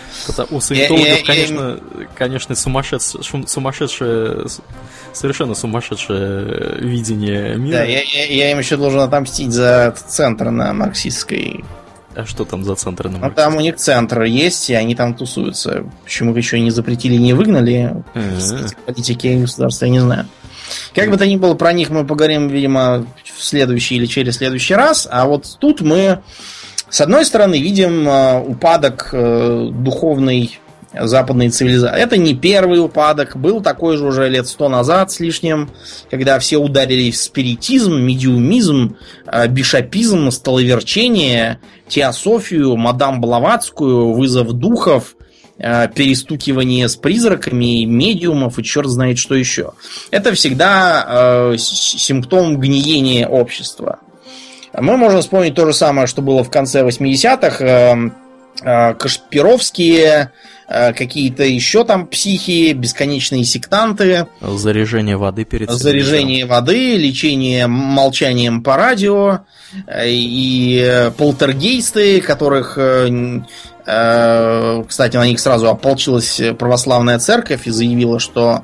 У 0.49 0.59
саентологов, 0.59 1.23
конечно, 1.23 1.79
конечно, 2.15 2.55
сумасшедшее, 2.55 4.47
совершенно 5.13 5.53
сумасшедшее 5.53 6.79
видение 6.79 7.55
мира. 7.57 7.77
Да, 7.77 7.83
я 7.83 8.51
им 8.51 8.57
еще 8.57 8.77
должен 8.77 9.01
отомстить 9.01 9.51
за 9.51 9.93
центр 10.07 10.49
на 10.49 10.73
марксистской 10.73 11.63
а 12.15 12.25
что 12.25 12.45
там 12.45 12.63
за 12.63 12.73
центр 12.73 13.09
на 13.09 13.19
Ну, 13.19 13.31
там 13.31 13.57
у 13.57 13.59
них 13.59 13.75
центр 13.75 14.23
есть, 14.23 14.71
и 14.71 14.73
они 14.73 14.95
там 14.95 15.13
тусуются. 15.13 15.83
Почему 16.03 16.31
их 16.31 16.37
еще 16.37 16.59
не 16.59 16.71
запретили, 16.71 17.15
не 17.15 17.33
выгнали? 17.33 18.03
Политики 18.87 19.39
государства, 19.39 19.85
я 19.85 19.91
не 19.91 19.99
знаю. 19.99 20.25
Как 20.93 21.09
бы 21.09 21.17
то 21.17 21.25
ни 21.25 21.37
было, 21.37 21.53
про 21.53 21.73
них 21.73 21.89
мы 21.89 22.05
поговорим, 22.05 22.47
видимо, 22.47 23.05
в 23.23 23.43
следующий 23.43 23.95
или 23.95 24.05
через 24.05 24.37
следующий 24.37 24.75
раз. 24.75 25.07
А 25.09 25.25
вот 25.25 25.57
тут 25.59 25.81
мы, 25.81 26.21
с 26.89 27.01
одной 27.01 27.25
стороны, 27.25 27.59
видим 27.59 28.07
э, 28.07 28.39
упадок 28.39 29.09
э, 29.11 29.69
духовной 29.71 30.59
западной 30.93 31.49
цивилизации. 31.49 31.99
Это 31.99 32.17
не 32.17 32.33
первый 32.33 32.83
упадок, 32.83 33.35
был 33.37 33.61
такой 33.61 33.97
же 33.97 34.05
уже 34.05 34.29
лет 34.29 34.47
сто 34.47 34.69
назад 34.69 35.11
с 35.11 35.19
лишним, 35.19 35.69
когда 36.09 36.39
все 36.39 36.57
ударились 36.57 37.19
в 37.19 37.23
спиритизм, 37.23 37.95
медиумизм, 37.99 38.95
э, 39.25 39.47
бишопизм, 39.47 40.31
столоверчение, 40.31 41.59
теософию, 41.87 42.75
мадам 42.77 43.21
Блаватскую, 43.21 44.13
вызов 44.13 44.53
духов, 44.53 45.16
перестукивание 45.57 46.87
с 46.87 46.95
призраками, 46.95 47.83
медиумов 47.85 48.59
и 48.59 48.63
черт 48.63 48.87
знает 48.87 49.17
что 49.17 49.35
еще. 49.35 49.73
Это 50.11 50.33
всегда 50.33 51.05
э, 51.07 51.57
симптом 51.57 52.57
гниения 52.59 53.27
общества. 53.27 53.99
Мы 54.73 54.97
можем 54.97 55.21
вспомнить 55.21 55.55
то 55.55 55.65
же 55.65 55.73
самое, 55.73 56.07
что 56.07 56.21
было 56.21 56.43
в 56.43 56.51
конце 56.51 56.83
80-х. 56.83 57.65
Э, 57.65 58.11
э, 58.61 58.93
Кашпировские, 58.93 60.31
э, 60.67 60.93
какие-то 60.93 61.43
еще 61.43 61.83
там 61.83 62.05
психи, 62.05 62.73
бесконечные 62.73 63.43
сектанты. 63.43 64.27
Заряжение 64.41 65.17
воды 65.17 65.45
перед 65.45 65.71
Заряжение 65.71 66.45
воды, 66.45 66.95
лечение 66.97 67.65
молчанием 67.67 68.61
по 68.61 68.77
радио 68.77 69.39
э, 69.87 70.09
и 70.09 71.11
полтергейсты, 71.17 72.21
которых 72.21 72.77
Э, 72.77 73.41
кстати, 73.87 75.15
на 75.15 75.25
них 75.25 75.39
сразу 75.39 75.69
ополчилась 75.69 76.41
православная 76.59 77.19
церковь 77.19 77.67
и 77.67 77.71
заявила, 77.71 78.19
что 78.19 78.63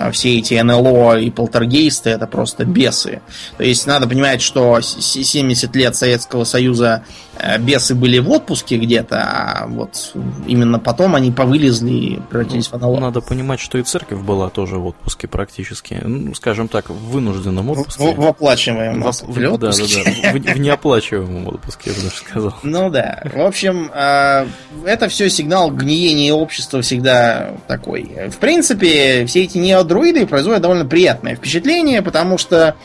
а 0.00 0.10
все 0.12 0.38
эти 0.38 0.54
НЛО 0.54 1.18
и 1.18 1.30
полтергейсты 1.30 2.10
это 2.10 2.26
просто 2.26 2.64
бесы. 2.64 3.20
То 3.58 3.64
есть 3.64 3.86
надо 3.86 4.08
понимать, 4.08 4.40
что 4.40 4.80
70 4.80 5.76
лет 5.76 5.94
Советского 5.94 6.44
Союза 6.44 7.04
э, 7.36 7.58
бесы 7.58 7.94
были 7.94 8.18
в 8.18 8.30
отпуске 8.30 8.78
где-то, 8.78 9.22
а 9.22 9.66
вот 9.66 10.12
именно 10.46 10.78
потом 10.78 11.16
они 11.16 11.30
повылезли 11.30 11.92
и 11.92 12.20
превратились 12.30 12.68
в 12.68 12.78
НЛО. 12.78 12.98
Надо 12.98 13.20
понимать, 13.20 13.60
что 13.60 13.76
и 13.76 13.82
церковь 13.82 14.20
была 14.20 14.48
тоже 14.48 14.76
в 14.78 14.86
отпуске 14.86 15.28
практически. 15.28 16.00
Ну, 16.02 16.34
скажем 16.34 16.68
так, 16.68 16.88
в 16.88 17.10
вынужденном 17.10 17.68
отпуске. 17.68 18.02
В, 18.02 18.16
в 18.16 18.26
оплачиваемом 18.26 19.02
в, 19.02 19.12
в, 19.12 19.28
в, 19.28 19.58
да, 19.58 19.70
да, 19.70 19.76
да. 19.76 20.32
В, 20.32 20.54
в 20.54 20.58
неоплачиваемом 20.58 21.48
отпуске, 21.48 21.90
я 21.90 21.96
бы 21.96 22.02
даже 22.02 22.16
сказал. 22.16 22.54
Ну 22.62 22.88
да. 22.88 23.22
В 23.24 23.40
общем, 23.40 23.90
э, 23.92 24.46
это 24.86 25.08
все 25.08 25.28
сигнал 25.28 25.70
гниения 25.70 26.32
общества 26.32 26.80
всегда 26.80 27.50
такой. 27.66 28.10
В 28.30 28.36
принципе, 28.36 29.26
все 29.26 29.44
эти 29.44 29.58
неоднозначные 29.58 29.90
друиды 29.90 30.26
производят 30.26 30.62
довольно 30.62 30.86
приятное 30.86 31.36
впечатление, 31.36 32.02
потому 32.02 32.38
что 32.38 32.76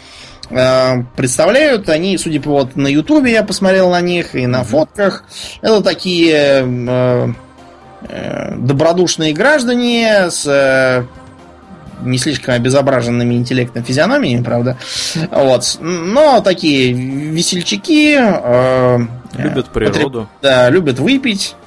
э, 0.50 0.94
представляют 1.16 1.88
они, 1.90 2.18
судя 2.18 2.42
по 2.42 2.52
вот 2.52 2.76
на 2.76 2.88
Ютубе 2.88 3.32
я 3.32 3.44
посмотрел 3.44 3.92
на 3.92 4.02
них 4.02 4.36
и 4.36 4.48
на 4.48 4.64
фотках, 4.64 5.24
это 5.62 5.82
такие 5.82 6.66
э, 6.66 7.28
э, 8.10 8.56
добродушные 8.58 9.34
граждане 9.34 10.30
с 10.30 10.46
э, 10.48 11.06
не 12.02 12.18
слишком 12.18 12.56
обезображенными 12.56 13.36
интеллектом 13.36 13.84
физиономиями, 13.84 14.44
правда. 14.44 14.78
Вот. 15.32 15.78
Но 15.80 16.42
такие 16.42 16.92
весельчаки. 16.92 18.18
Э, 18.20 19.00
любят 19.38 19.68
природу. 19.68 20.22
Потреб... 20.22 20.28
Да, 20.42 20.70
любят 20.70 21.00
выпить 21.00 21.56
э, 21.62 21.65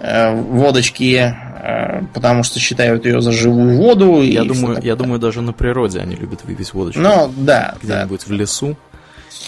водочки 0.00 1.34
Э, 1.62 2.02
потому 2.14 2.42
что 2.42 2.58
считают 2.58 3.04
ее 3.04 3.20
за 3.20 3.32
живую 3.32 3.76
воду. 3.76 4.22
Я, 4.22 4.44
думаю, 4.44 4.80
я 4.82 4.96
думаю, 4.96 5.20
даже 5.20 5.42
на 5.42 5.52
природе 5.52 6.00
они 6.00 6.16
любят 6.16 6.44
выпить 6.44 6.72
водочку. 6.72 7.00
Ну, 7.00 7.32
да. 7.36 7.74
Где-нибудь 7.82 8.20
да. 8.20 8.26
в 8.26 8.30
лесу. 8.32 8.76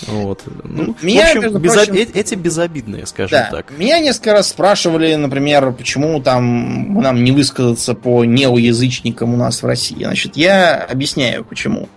Вот. 0.06 0.42
Ну, 0.64 0.94
Меня, 1.00 1.34
в 1.34 1.36
общем, 1.36 1.58
безо... 1.58 1.86
прочим, 1.86 1.94
эти 2.14 2.34
безобидные, 2.34 3.06
скажем 3.06 3.38
да, 3.38 3.48
так. 3.50 3.72
Меня 3.78 3.98
несколько 3.98 4.32
раз 4.32 4.48
спрашивали, 4.48 5.14
например, 5.14 5.72
почему 5.72 6.20
там 6.20 7.00
нам 7.00 7.22
не 7.24 7.32
высказаться 7.32 7.94
по 7.94 8.24
неоязычникам 8.24 9.32
у 9.34 9.36
нас 9.36 9.62
в 9.62 9.66
России. 9.66 10.04
Значит, 10.04 10.36
я 10.36 10.76
объясняю, 10.76 11.44
почему. 11.44 11.88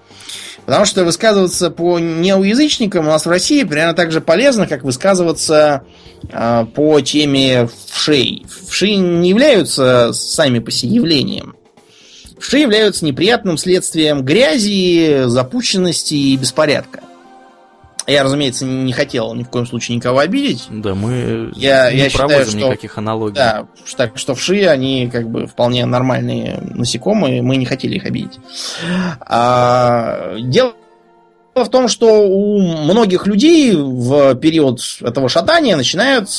Потому 0.66 0.86
что 0.86 1.06
высказываться 1.06 1.70
по 1.70 2.00
неоязычникам 2.00 3.08
у 3.08 3.12
нас 3.12 3.26
в 3.26 3.30
России 3.30 3.64
примерно 3.64 3.94
так 3.94 4.12
же 4.12 4.20
полезно, 4.20 4.68
как 4.68 4.84
высказываться 4.84 5.84
э, 6.32 6.66
по 6.74 7.00
теме 7.02 7.70
вшей. 7.92 8.46
Вши 8.68 8.96
не 8.96 9.30
являются 9.30 10.12
сами 10.14 10.60
по 10.60 10.72
себе 10.72 10.96
явлением. 10.96 11.56
Вши 12.40 12.60
являются 12.60 13.06
неприятным 13.06 13.58
следствием 13.58 14.24
грязи, 14.24 15.24
запущенности 15.28 16.16
и 16.16 16.36
беспорядка. 16.36 17.02
Я, 18.08 18.24
разумеется, 18.24 18.66
не 18.66 18.94
хотел 18.94 19.34
ни 19.34 19.44
в 19.44 19.50
коем 19.50 19.66
случае 19.66 19.98
никого 19.98 20.20
обидеть. 20.20 20.68
Да, 20.70 20.94
мы 20.94 21.52
я, 21.56 21.92
не 21.92 21.98
я 21.98 22.10
проводим 22.12 22.38
считаю, 22.38 22.46
что, 22.46 22.58
никаких 22.58 22.98
аналогий. 22.98 23.36
Да, 23.36 23.68
так 23.98 24.18
что 24.18 24.36
вши, 24.36 24.66
они 24.66 25.10
как 25.12 25.30
бы 25.30 25.48
вполне 25.48 25.86
нормальные 25.86 26.60
насекомые, 26.62 27.42
мы 27.42 27.56
не 27.56 27.66
хотели 27.66 27.96
их 27.96 28.06
обидеть. 28.06 28.40
А, 29.22 30.36
дело 30.40 30.76
в 31.56 31.70
том, 31.70 31.88
что 31.88 32.28
у 32.28 32.60
многих 32.60 33.28
людей 33.28 33.74
в 33.74 34.36
период 34.36 34.82
этого 35.02 35.30
шатания 35.30 35.78
начинают 35.78 36.30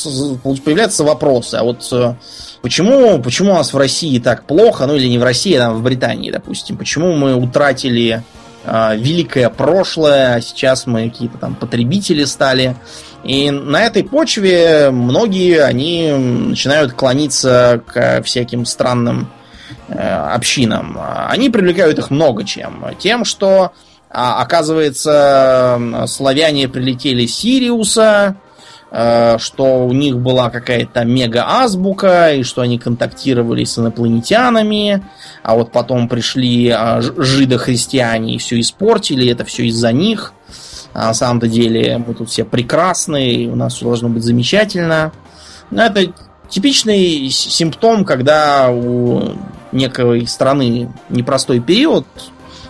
появляться 0.65 1.05
вопросы. 1.05 1.55
А 1.55 1.65
вот 1.65 1.89
э, 1.91 2.15
почему, 2.61 3.21
почему 3.23 3.53
у 3.53 3.55
нас 3.55 3.73
в 3.73 3.79
России 3.79 4.19
так 4.19 4.45
плохо, 4.45 4.87
ну 4.87 4.95
или 4.95 5.09
не 5.09 5.19
в 5.19 5.25
России, 5.25 5.55
а 5.55 5.73
в 5.73 5.83
Британии, 5.83 6.31
допустим, 6.31 6.77
почему 6.77 7.15
мы 7.15 7.35
утратили 7.35 8.23
великое 8.67 9.49
прошлое, 9.49 10.35
а 10.35 10.41
сейчас 10.41 10.87
мы 10.87 11.09
какие-то 11.09 11.39
там 11.39 11.55
потребители 11.55 12.25
стали 12.25 12.77
И 13.25 13.51
на 13.51 13.83
этой 13.83 14.05
почве 14.05 14.91
многие, 14.91 15.63
они 15.63 16.13
начинают 16.13 16.93
клониться 16.93 17.83
к 17.87 18.23
всяким 18.23 18.65
странным 18.65 19.31
э, 19.89 19.99
общинам. 19.99 20.99
Они 21.29 21.51
привлекают 21.51 21.99
их 21.99 22.11
много 22.11 22.45
чем. 22.45 22.85
Тем, 22.99 23.25
что, 23.25 23.73
а, 24.11 24.43
оказывается, 24.43 25.81
славяне 26.07 26.69
прилетели 26.69 27.27
с 27.27 27.37
Сириуса, 27.37 28.37
что 28.91 29.87
у 29.87 29.93
них 29.93 30.19
была 30.19 30.49
какая-то 30.49 31.05
мега-азбука, 31.05 32.35
и 32.35 32.43
что 32.45 32.63
они 32.63 32.79
контактировали 32.79 33.65
с 33.65 33.79
инопланетянами, 33.79 35.03
а 35.43 35.57
вот 35.57 35.73
потом 35.73 36.09
пришли 36.09 36.71
а, 36.71 37.01
жидохристиане 37.01 38.37
и 38.37 38.39
все 38.39 38.61
испортили, 38.61 39.31
это 39.31 39.45
все 39.45 39.67
из-за 39.67 39.93
них. 39.93 40.33
А 40.93 41.09
на 41.09 41.15
самом-то 41.15 41.47
деле 41.47 41.99
мы 41.99 42.15
тут 42.15 42.31
все 42.31 42.45
прекрасны, 42.45 43.49
у 43.53 43.57
нас 43.57 43.75
все 43.75 43.85
должно 43.85 44.09
быть 44.09 44.23
замечательно. 44.23 45.13
Но 45.71 45.83
это 45.83 46.13
типичный 46.49 47.29
симптом, 47.29 48.05
когда 48.05 48.71
у 48.71 49.35
некой 49.73 50.27
страны 50.27 50.91
непростой 51.11 51.61
период 51.61 52.07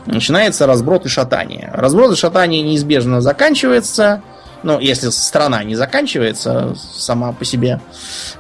начинается 0.07 0.67
разброд 0.67 1.07
и 1.07 1.09
шатание. 1.09 1.71
Разброд 1.73 2.13
и 2.13 2.17
шатание 2.17 2.63
неизбежно 2.63 3.21
заканчивается. 3.21 4.23
Ну, 4.67 4.81
если 4.81 5.11
страна 5.11 5.63
не 5.63 5.77
заканчивается 5.77 6.77
сама 6.93 7.31
по 7.31 7.45
себе, 7.45 7.81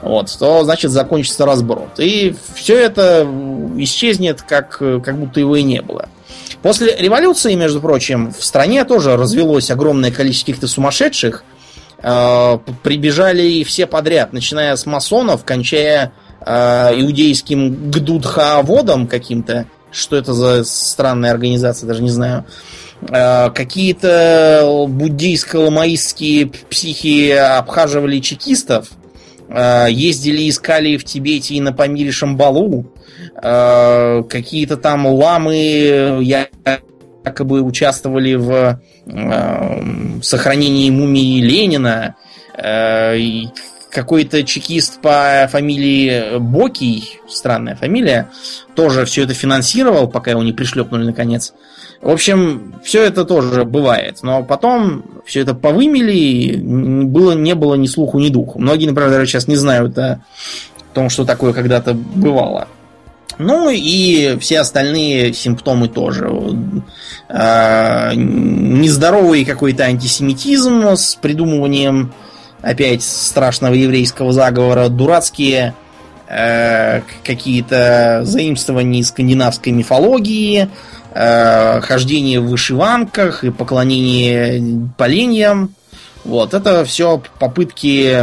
вот, 0.02 0.36
то 0.36 0.64
значит 0.64 0.90
закончится 0.90 1.46
разброд. 1.46 2.00
И 2.00 2.34
все 2.52 2.76
это 2.80 3.24
исчезнет, 3.76 4.42
как, 4.42 4.76
как 4.78 5.16
будто 5.20 5.38
его 5.38 5.54
и 5.54 5.62
не 5.62 5.80
было. 5.82 6.08
После 6.62 6.96
революции, 6.96 7.54
между 7.54 7.80
прочим, 7.80 8.32
в 8.32 8.44
стране 8.44 8.84
тоже 8.84 9.16
развелось 9.16 9.70
огромное 9.70 10.10
количество 10.10 10.46
каких-то 10.46 10.66
сумасшедших. 10.66 11.44
Э, 12.02 12.58
прибежали 12.82 13.62
все 13.62 13.86
подряд, 13.86 14.32
начиная 14.32 14.74
с 14.74 14.84
масонов, 14.84 15.44
кончая 15.44 16.10
э, 16.40 17.00
иудейским 17.02 17.88
гдудхааводом 17.92 19.06
каким-то. 19.06 19.66
Что 19.92 20.16
это 20.16 20.32
за 20.32 20.64
странная 20.64 21.30
организация, 21.30 21.86
даже 21.86 22.02
не 22.02 22.10
знаю. 22.10 22.46
Э, 23.02 23.50
какие-то 23.50 24.86
буддийско-ламаистские 24.88 26.50
психи 26.70 27.30
обхаживали 27.30 28.20
чекистов. 28.20 28.88
Э, 29.48 29.86
ездили, 29.90 30.48
искали 30.48 30.96
в 30.96 31.04
Тибете 31.04 31.54
и 31.54 31.60
на 31.60 31.72
Памире 31.72 32.10
Шамбалу. 32.10 32.86
Э, 33.42 34.22
какие-то 34.28 34.76
там 34.76 35.06
ламы 35.06 36.22
якобы 36.22 37.62
участвовали 37.62 38.34
в 38.34 38.80
сохранении 40.22 40.90
мумии 40.90 41.40
Ленина. 41.40 42.16
Какой-то 43.92 44.42
чекист 44.42 45.00
по 45.00 45.48
фамилии 45.50 46.38
Бокий, 46.38 47.20
странная 47.28 47.76
фамилия, 47.76 48.30
тоже 48.74 49.04
все 49.04 49.22
это 49.22 49.32
финансировал, 49.32 50.08
пока 50.08 50.32
его 50.32 50.42
не 50.42 50.52
пришлепнули 50.52 51.04
наконец. 51.04 51.54
В 52.00 52.10
общем, 52.10 52.74
все 52.84 53.04
это 53.04 53.24
тоже 53.24 53.64
бывает. 53.64 54.18
Но 54.22 54.42
потом 54.42 55.04
все 55.24 55.40
это 55.40 55.54
повымели, 55.54 56.56
было, 56.56 57.32
не 57.32 57.54
было 57.54 57.74
ни 57.74 57.86
слуху, 57.86 58.18
ни 58.18 58.28
духу. 58.28 58.58
Многие, 58.58 58.86
например, 58.86 59.10
даже 59.10 59.26
сейчас 59.26 59.48
не 59.48 59.56
знают 59.56 59.96
о 59.98 60.20
том, 60.94 61.10
что 61.10 61.24
такое 61.24 61.52
когда-то 61.52 61.94
бывало. 61.94 62.68
Ну 63.38 63.68
и 63.70 64.38
все 64.40 64.60
остальные 64.60 65.34
симптомы 65.34 65.88
тоже. 65.88 66.30
Э, 67.28 68.12
нездоровый 68.14 69.44
какой-то 69.44 69.84
антисемитизм 69.84 70.84
с 70.96 71.16
придумыванием 71.16 72.12
опять 72.62 73.02
страшного 73.02 73.74
еврейского 73.74 74.32
заговора, 74.32 74.88
дурацкие 74.88 75.74
э, 76.28 77.02
какие-то 77.24 78.22
заимствования 78.24 79.02
скандинавской 79.02 79.72
мифологии, 79.72 80.68
э, 81.16 81.80
хождение 81.80 82.40
в 82.40 82.48
вышиванках 82.48 83.44
и 83.44 83.50
поклонение 83.50 84.90
поленьям. 84.96 85.74
Вот, 86.24 86.54
это 86.54 86.84
все 86.84 87.22
попытки 87.38 88.20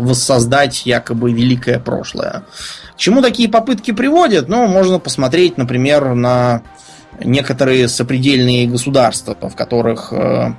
воссоздать 0.00 0.86
якобы 0.86 1.32
великое 1.32 1.78
прошлое 1.78 2.42
чему 3.02 3.20
такие 3.20 3.48
попытки 3.48 3.90
приводят? 3.90 4.48
Ну, 4.48 4.66
можно 4.68 5.00
посмотреть, 5.00 5.58
например, 5.58 6.14
на 6.14 6.62
некоторые 7.22 7.88
сопредельные 7.88 8.68
государства, 8.68 9.34
в 9.34 9.56
которых 9.56 10.12
э, 10.12 10.52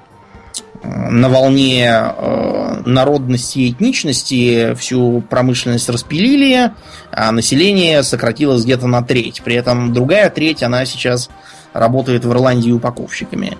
на 0.84 1.30
волне 1.30 1.90
э, 1.90 2.82
народности 2.86 3.60
и 3.60 3.72
этничности 3.72 4.74
всю 4.76 5.22
промышленность 5.22 5.90
распилили, 5.90 6.72
а 7.12 7.32
население 7.32 8.04
сократилось 8.04 8.64
где-то 8.64 8.88
на 8.88 9.02
треть. 9.02 9.42
При 9.44 9.56
этом 9.56 9.94
другая 9.94 10.30
треть, 10.30 10.64
она 10.64 10.86
сейчас 10.86 11.30
работает 11.72 12.26
в 12.26 12.32
Ирландии 12.32 12.72
упаковщиками. 12.72 13.58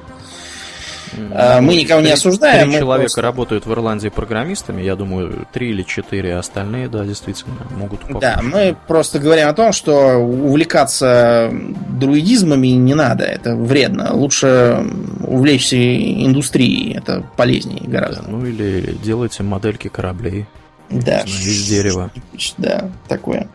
А, 1.32 1.62
мы 1.62 1.76
никого 1.76 2.02
не 2.02 2.12
осуждаем. 2.12 2.70
Три 2.70 2.80
человека 2.80 3.04
просто... 3.04 3.22
работают 3.22 3.66
в 3.66 3.72
Ирландии 3.72 4.10
программистами, 4.10 4.82
я 4.82 4.96
думаю, 4.96 5.48
три 5.52 5.70
или 5.70 5.84
четыре 5.84 6.36
остальные, 6.36 6.90
да, 6.90 7.04
действительно, 7.04 7.56
могут 7.72 8.02
Да, 8.20 8.40
мы 8.44 8.76
просто 8.88 9.20
говорим 9.20 9.48
о 9.48 9.54
том, 9.54 9.74
что 9.74 10.18
увлекаться 10.18 11.52
друидизмами 11.90 12.68
не 12.68 12.94
надо, 12.94 13.24
это 13.24 13.56
вредно. 13.56 14.14
Лучше 14.14 14.86
увлечься 15.22 15.78
индустрией, 15.78 16.98
это 16.98 17.24
полезнее 17.36 17.82
гораздо. 17.86 18.24
Да, 18.24 18.30
ну 18.30 18.46
или 18.46 18.98
делайте 19.04 19.44
модельки 19.44 19.88
кораблей. 19.88 20.46
Да. 20.90 21.22
Из 21.22 21.68
дерева. 21.68 22.12
Да, 22.58 22.90
такое. 23.08 23.48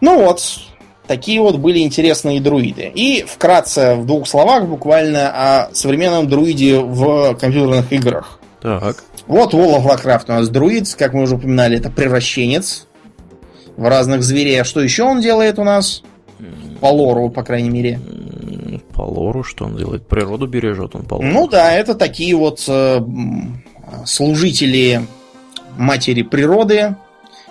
Ну 0.00 0.24
вот, 0.24 0.42
Такие 1.06 1.40
вот 1.40 1.56
были 1.56 1.80
интересные 1.80 2.40
друиды. 2.40 2.90
И 2.94 3.24
вкратце, 3.26 3.94
в 3.94 4.06
двух 4.06 4.26
словах 4.26 4.66
буквально 4.66 5.30
о 5.30 5.74
современном 5.74 6.28
друиде 6.28 6.78
в 6.80 7.34
компьютерных 7.34 7.92
играх. 7.92 8.40
Так. 8.60 9.04
Вот 9.26 9.54
World 9.54 9.82
of 9.82 9.86
Warcraft 9.86 10.24
у 10.28 10.32
нас 10.32 10.48
друид, 10.48 10.92
как 10.98 11.12
мы 11.12 11.22
уже 11.22 11.36
упоминали, 11.36 11.78
это 11.78 11.90
превращенец 11.90 12.86
в 13.76 13.88
разных 13.88 14.22
зверей. 14.22 14.60
А 14.60 14.64
что 14.64 14.80
еще 14.80 15.04
он 15.04 15.20
делает 15.20 15.58
у 15.58 15.64
нас? 15.64 16.02
По 16.80 16.86
лору, 16.86 17.30
по 17.30 17.42
крайней 17.42 17.70
мере. 17.70 18.00
По 18.94 19.02
лору 19.02 19.44
что 19.44 19.64
он 19.64 19.76
делает? 19.76 20.06
Природу 20.06 20.46
бережет 20.46 20.94
он 20.94 21.04
по 21.04 21.14
лору. 21.14 21.26
Ну 21.26 21.48
да, 21.48 21.72
это 21.72 21.94
такие 21.94 22.34
вот 22.34 22.64
э, 22.66 23.00
служители 24.04 25.02
матери 25.76 26.22
природы. 26.22 26.96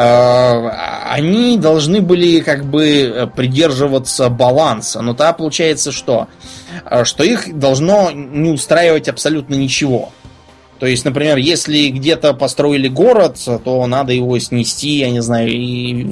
Они 0.00 1.58
должны 1.58 2.00
были 2.00 2.40
как 2.40 2.64
бы 2.64 3.30
придерживаться 3.34 4.28
баланса. 4.28 5.02
Но 5.02 5.12
тогда 5.12 5.32
получается 5.32 5.90
что? 5.90 6.28
Что 7.02 7.24
их 7.24 7.58
должно 7.58 8.12
не 8.12 8.50
устраивать 8.50 9.08
абсолютно 9.08 9.54
ничего. 9.54 10.12
То 10.78 10.86
есть, 10.86 11.04
например, 11.04 11.38
если 11.38 11.88
где-то 11.88 12.34
построили 12.34 12.86
город, 12.86 13.38
то 13.64 13.86
надо 13.86 14.12
его 14.12 14.38
снести, 14.38 14.98
я 14.98 15.10
не 15.10 15.20
знаю, 15.20 15.50
и, 15.50 16.06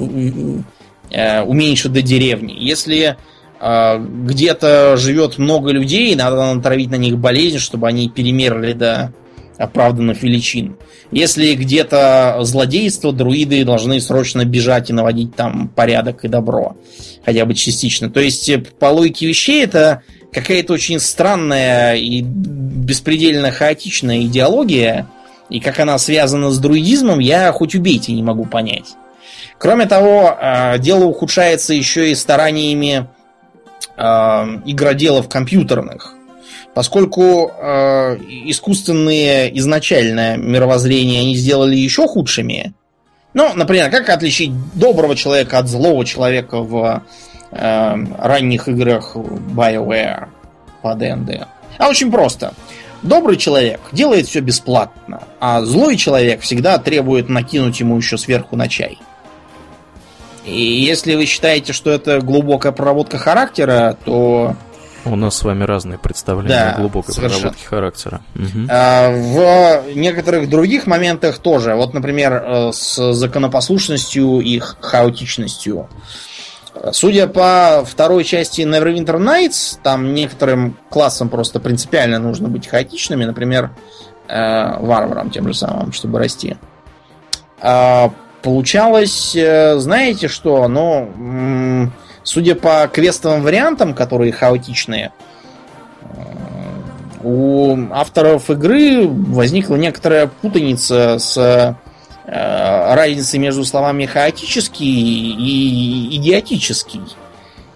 уменьшить 1.45 1.93
до 1.93 2.01
деревни. 2.01 2.53
Если 2.57 3.15
э, 3.61 3.97
где-то 3.99 4.97
живет 4.97 5.37
много 5.37 5.71
людей, 5.71 6.13
надо 6.15 6.53
натравить 6.53 6.89
на 6.89 6.95
них 6.95 7.17
болезнь, 7.17 7.59
чтобы 7.59 7.87
они 7.87 8.09
перемерли 8.09 8.73
до 8.73 9.13
оправданных 9.57 10.21
величин. 10.23 10.77
Если 11.11 11.53
где-то 11.53 12.37
злодейство, 12.41 13.11
друиды 13.11 13.63
должны 13.65 13.99
срочно 13.99 14.45
бежать 14.45 14.89
и 14.89 14.93
наводить 14.93 15.35
там 15.35 15.69
порядок 15.69 16.25
и 16.25 16.27
добро. 16.27 16.75
Хотя 17.25 17.45
бы 17.45 17.53
частично. 17.53 18.09
То 18.09 18.19
есть, 18.19 18.47
э, 18.49 18.59
по 18.59 18.87
логике 18.87 19.27
вещей, 19.27 19.63
это 19.63 20.03
какая-то 20.31 20.73
очень 20.73 20.99
странная 20.99 21.95
и 21.95 22.21
беспредельно 22.21 23.51
хаотичная 23.51 24.21
идеология. 24.21 25.07
И 25.49 25.59
как 25.59 25.79
она 25.79 25.97
связана 25.97 26.51
с 26.51 26.59
друидизмом, 26.59 27.19
я 27.19 27.51
хоть 27.51 27.73
убейте 27.73 28.11
не 28.11 28.23
могу 28.23 28.45
понять. 28.45 28.95
Кроме 29.57 29.85
того, 29.85 30.37
э, 30.39 30.77
дело 30.79 31.05
ухудшается 31.05 31.73
еще 31.73 32.11
и 32.11 32.15
стараниями 32.15 33.07
э, 33.97 34.03
игроделов 34.65 35.29
компьютерных. 35.29 36.16
Поскольку 36.77 37.51
э, 37.57 38.17
искусственные 38.45 39.57
изначальное 39.57 40.37
мировоззрение 40.37 41.21
они 41.21 41.35
сделали 41.35 41.75
еще 41.75 42.07
худшими. 42.07 42.75
Ну, 43.33 43.51
например, 43.55 43.89
как 43.89 44.07
отличить 44.09 44.51
доброго 44.75 45.15
человека 45.15 45.57
от 45.57 45.67
злого 45.67 46.05
человека 46.05 46.59
в 46.59 47.01
э, 47.49 47.95
ранних 48.19 48.67
играх 48.67 49.15
BioWare 49.15 50.27
по 50.83 50.93
ДНД? 50.93 51.47
А 51.79 51.89
очень 51.89 52.11
просто. 52.11 52.53
Добрый 53.01 53.37
человек 53.37 53.79
делает 53.91 54.27
все 54.27 54.41
бесплатно, 54.41 55.23
а 55.39 55.63
злой 55.63 55.97
человек 55.97 56.41
всегда 56.41 56.77
требует 56.77 57.27
накинуть 57.27 57.79
ему 57.79 57.97
еще 57.97 58.19
сверху 58.19 58.55
на 58.55 58.67
чай. 58.67 58.99
И 60.45 60.61
если 60.61 61.15
вы 61.15 61.25
считаете, 61.25 61.73
что 61.73 61.89
это 61.89 62.21
глубокая 62.21 62.71
проработка 62.71 63.17
характера, 63.17 63.97
то 64.05 64.55
у 65.11 65.15
нас 65.15 65.37
с 65.37 65.43
вами 65.43 65.63
разные 65.63 65.97
представления 65.97 66.49
да, 66.49 66.73
о 66.73 66.79
глубокой 66.79 67.13
совершенно. 67.13 67.41
проработке 67.41 67.67
характера. 67.67 68.21
Угу. 68.35 68.67
в 68.67 69.95
некоторых 69.95 70.49
других 70.49 70.87
моментах 70.87 71.37
тоже. 71.39 71.75
Вот, 71.75 71.93
например, 71.93 72.33
э, 72.33 72.71
с 72.73 73.13
законопослушностью 73.13 74.39
и 74.39 74.59
хаотичностью. 74.59 75.89
Судя 76.91 77.27
по 77.27 77.83
второй 77.85 78.23
части 78.23 78.61
Neverwinter 78.61 79.17
Nights, 79.17 79.79
там 79.81 80.13
некоторым 80.13 80.77
классам 80.89 81.29
просто 81.29 81.59
принципиально 81.59 82.19
нужно 82.19 82.49
быть 82.49 82.67
хаотичными, 82.67 83.25
например, 83.25 83.71
э, 84.27 84.79
варварам 84.79 85.29
тем 85.31 85.47
же 85.47 85.53
самым, 85.53 85.91
чтобы 85.91 86.19
расти. 86.19 86.57
А, 87.59 88.11
получалось, 88.41 89.35
э, 89.35 89.77
знаете 89.77 90.27
что, 90.27 90.67
ну, 90.67 91.91
Судя 92.27 92.55
по 92.55 92.89
квестовым 92.91 93.41
вариантам, 93.41 93.93
которые 93.93 94.33
хаотичные, 94.33 95.13
у 97.23 97.77
авторов 97.89 98.49
игры 98.49 99.07
возникла 99.07 99.77
некоторая 99.77 100.27
путаница 100.27 101.19
с 101.19 101.37
э, 101.37 101.73
разницей 102.25 103.39
между 103.39 103.63
словами 103.63 104.05
хаотический 104.05 104.85
и 104.85 106.17
идиотический. 106.17 106.99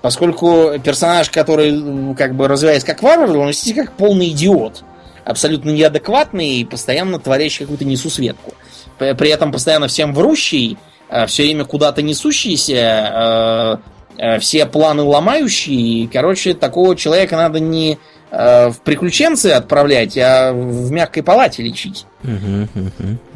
Поскольку 0.01 0.77
персонаж, 0.83 1.29
который 1.29 2.13
как 2.15 2.35
бы 2.35 2.49
развивается 2.49 2.85
как 2.85 3.01
варвар, 3.03 3.29
он 3.37 3.47
действительно 3.47 3.85
как 3.85 3.95
полный 3.95 4.31
идиот. 4.31 4.83
Абсолютно 5.23 5.69
неадекватный 5.69 6.55
и 6.55 6.65
постоянно 6.65 7.19
творящий 7.19 7.59
какую-то 7.59 7.85
несусветку. 7.85 8.53
При 8.97 9.29
этом 9.29 9.53
постоянно 9.53 9.87
всем 9.87 10.13
врущий, 10.13 10.77
э, 11.07 11.25
все 11.27 11.43
время 11.43 11.63
куда-то 11.63 12.01
несущийся, 12.01 13.79
э, 13.79 13.91
Э, 14.00 14.00
все 14.39 14.65
планы 14.65 15.03
ломающие. 15.03 16.03
И, 16.03 16.07
короче, 16.07 16.53
такого 16.53 16.95
человека 16.95 17.35
надо 17.35 17.59
не 17.59 17.97
э, 18.29 18.69
в 18.69 18.81
приключенцы 18.81 19.47
отправлять, 19.47 20.17
а 20.17 20.53
в 20.53 20.91
мягкой 20.91 21.23
палате 21.23 21.63
лечить. 21.63 22.05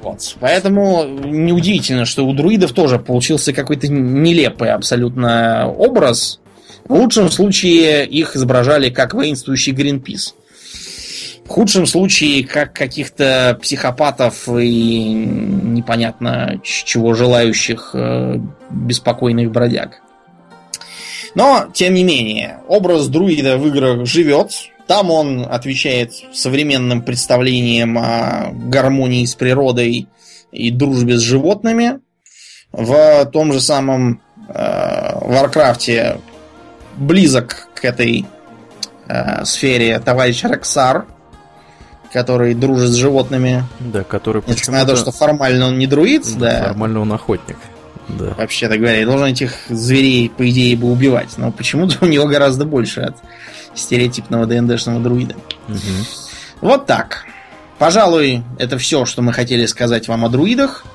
Вот. 0.01 0.35
Поэтому 0.39 1.05
неудивительно, 1.05 2.05
что 2.05 2.25
у 2.25 2.33
друидов 2.33 2.71
тоже 2.73 2.99
получился 2.99 3.53
какой-то 3.53 3.87
нелепый 3.87 4.71
абсолютно 4.71 5.67
образ. 5.67 6.39
В 6.87 6.93
лучшем 6.93 7.31
случае 7.31 8.05
их 8.05 8.35
изображали 8.35 8.91
как 8.91 9.15
воинствующий 9.15 9.73
Гринпис. 9.73 10.35
В 11.45 11.49
худшем 11.49 11.85
случае, 11.85 12.43
как 12.43 12.73
каких-то 12.73 13.57
психопатов 13.61 14.47
и 14.49 15.13
непонятно 15.13 16.59
чего 16.63 17.13
желающих 17.13 17.91
э, 17.93 18.39
беспокойных 18.71 19.51
бродяг. 19.51 20.01
Но, 21.35 21.67
тем 21.73 21.93
не 21.93 22.03
менее, 22.03 22.61
образ 22.67 23.07
друида 23.07 23.57
в 23.57 23.67
играх 23.67 24.05
живет. 24.05 24.51
Там 24.87 25.11
он 25.11 25.45
отвечает 25.49 26.13
современным 26.33 27.01
представлениям 27.01 27.97
о 27.97 28.51
гармонии 28.53 29.25
с 29.25 29.35
природой 29.35 30.07
и 30.51 30.71
дружбе 30.71 31.17
с 31.17 31.21
животными. 31.21 31.99
В 32.71 33.25
том 33.25 33.51
же 33.51 33.59
самом 33.61 34.21
э, 34.47 35.17
Варкрафте 35.21 36.19
близок 36.95 37.67
к 37.73 37.83
этой 37.83 38.25
э, 39.07 39.45
сфере 39.45 39.99
товарищ 39.99 40.43
Рексар, 40.43 41.05
который 42.13 42.53
дружит 42.53 42.91
с 42.91 42.95
животными. 42.95 43.63
Да, 43.79 44.03
который 44.03 44.43
Несмотря 44.47 44.85
на 44.85 44.85
то, 44.85 44.95
что 44.95 45.11
формально 45.11 45.67
он 45.67 45.77
не 45.77 45.87
друид, 45.87 46.23
да. 46.37 46.67
Формально 46.67 47.01
он 47.01 47.11
охотник. 47.11 47.57
Да. 48.07 48.33
Вообще-то 48.37 48.77
говоря, 48.77 49.01
и 49.01 49.05
должен 49.05 49.27
этих 49.27 49.53
зверей, 49.69 50.29
по 50.29 50.47
идее, 50.49 50.75
бы 50.77 50.91
убивать. 50.91 51.37
Но 51.37 51.51
почему-то 51.51 51.97
у 52.01 52.07
него 52.07 52.27
гораздо 52.27 52.65
больше 52.65 53.01
от 53.01 53.17
стереотипного 53.73 54.45
ДНДшного 54.45 54.99
друида. 54.99 55.35
Угу. 55.67 55.79
Вот 56.61 56.85
так. 56.85 57.25
Пожалуй, 57.77 58.43
это 58.57 58.77
все, 58.77 59.05
что 59.05 59.21
мы 59.21 59.33
хотели 59.33 59.65
сказать 59.65 60.07
вам 60.07 60.23
о 60.25 60.29
друидах. 60.29 60.85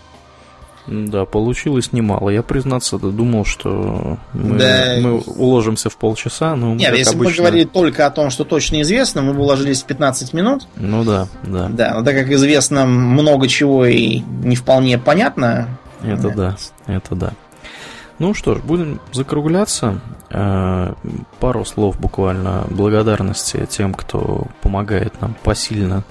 Да, 0.87 1.25
получилось 1.25 1.93
немало. 1.93 2.31
Я, 2.31 2.43
признаться, 2.43 2.99
думал, 2.99 3.45
что 3.45 4.19
мы, 4.33 4.59
да. 4.59 4.97
мы 5.01 5.19
уложимся 5.19 5.91
в 5.91 5.97
полчаса, 5.97 6.57
но 6.57 6.75
Нет, 6.75 6.97
если 6.97 7.15
обычно... 7.15 7.19
бы 7.19 7.25
мы 7.25 7.37
говорили 7.37 7.65
только 7.65 8.07
о 8.07 8.11
том, 8.11 8.31
что 8.31 8.45
точно 8.45 8.81
известно, 8.83 9.23
мы 9.23 9.35
бы 9.35 9.43
уложились 9.43 9.83
в 9.83 9.87
15 9.87 10.33
минут. 10.33 10.67
Ну 10.77 11.05
да, 11.05 11.29
да. 11.45 11.69
Да, 11.69 11.95
но 11.95 12.03
так 12.03 12.17
как 12.17 12.31
известно 12.31 12.87
много 12.87 13.47
чего 13.47 13.87
и 13.87 14.21
не 14.43 14.57
вполне 14.57 14.99
понятно, 14.99 15.79
это 16.03 16.31
да, 16.31 16.57
это 16.87 17.15
да. 17.15 17.33
Ну 18.21 18.35
что 18.35 18.55
ж, 18.55 18.59
будем 18.59 19.01
закругляться. 19.13 19.99
Э, 20.29 20.93
пару 21.41 21.65
слов 21.65 21.99
буквально 21.99 22.67
благодарности 22.69 23.67
тем, 23.71 23.95
кто 23.95 24.47
помогает 24.61 25.19
нам 25.23 25.35
посильно, 25.43 26.05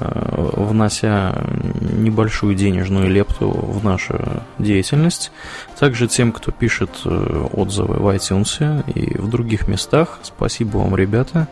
э, 0.00 0.52
внося 0.56 1.34
небольшую 1.80 2.54
денежную 2.54 3.10
лепту 3.10 3.50
в 3.50 3.84
нашу 3.84 4.18
деятельность. 4.58 5.30
Также 5.78 6.08
тем, 6.08 6.32
кто 6.32 6.52
пишет 6.52 6.90
э, 7.04 7.46
отзывы 7.52 7.96
в 7.96 8.08
iTunes 8.16 8.90
и 8.92 9.18
в 9.18 9.28
других 9.28 9.68
местах. 9.68 10.20
Спасибо 10.22 10.78
вам, 10.78 10.96
ребята. 10.96 11.48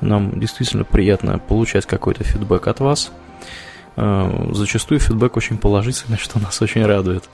Нам 0.00 0.40
действительно 0.40 0.84
приятно 0.84 1.38
получать 1.38 1.84
какой-то 1.84 2.24
фидбэк 2.24 2.68
от 2.68 2.80
вас. 2.80 3.12
Э, 3.96 4.48
зачастую 4.52 5.00
фидбэк 5.00 5.36
очень 5.36 5.58
положительный, 5.58 6.18
что 6.20 6.38
нас 6.38 6.60
очень 6.62 6.84
радует. 6.84 7.28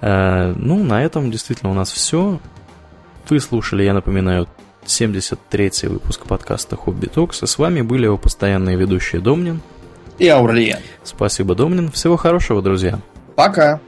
Э, 0.00 0.52
ну, 0.56 0.82
на 0.82 1.02
этом 1.02 1.30
действительно 1.30 1.70
у 1.70 1.74
нас 1.74 1.90
все. 1.90 2.40
Вы 3.28 3.40
слушали, 3.40 3.84
я 3.84 3.94
напоминаю, 3.94 4.48
73-й 4.84 5.88
выпуск 5.88 6.26
подкаста 6.26 6.76
Хобби 6.76 7.06
Токс. 7.06 7.42
И 7.42 7.46
с 7.46 7.58
вами 7.58 7.82
были 7.82 8.04
его 8.04 8.18
постоянные 8.18 8.76
ведущие 8.76 9.20
Домнин 9.20 9.62
и 10.18 10.28
Аурлиен. 10.28 10.78
Спасибо, 11.04 11.54
Домнин. 11.54 11.90
Всего 11.90 12.16
хорошего, 12.16 12.62
друзья. 12.62 12.98
Пока. 13.36 13.80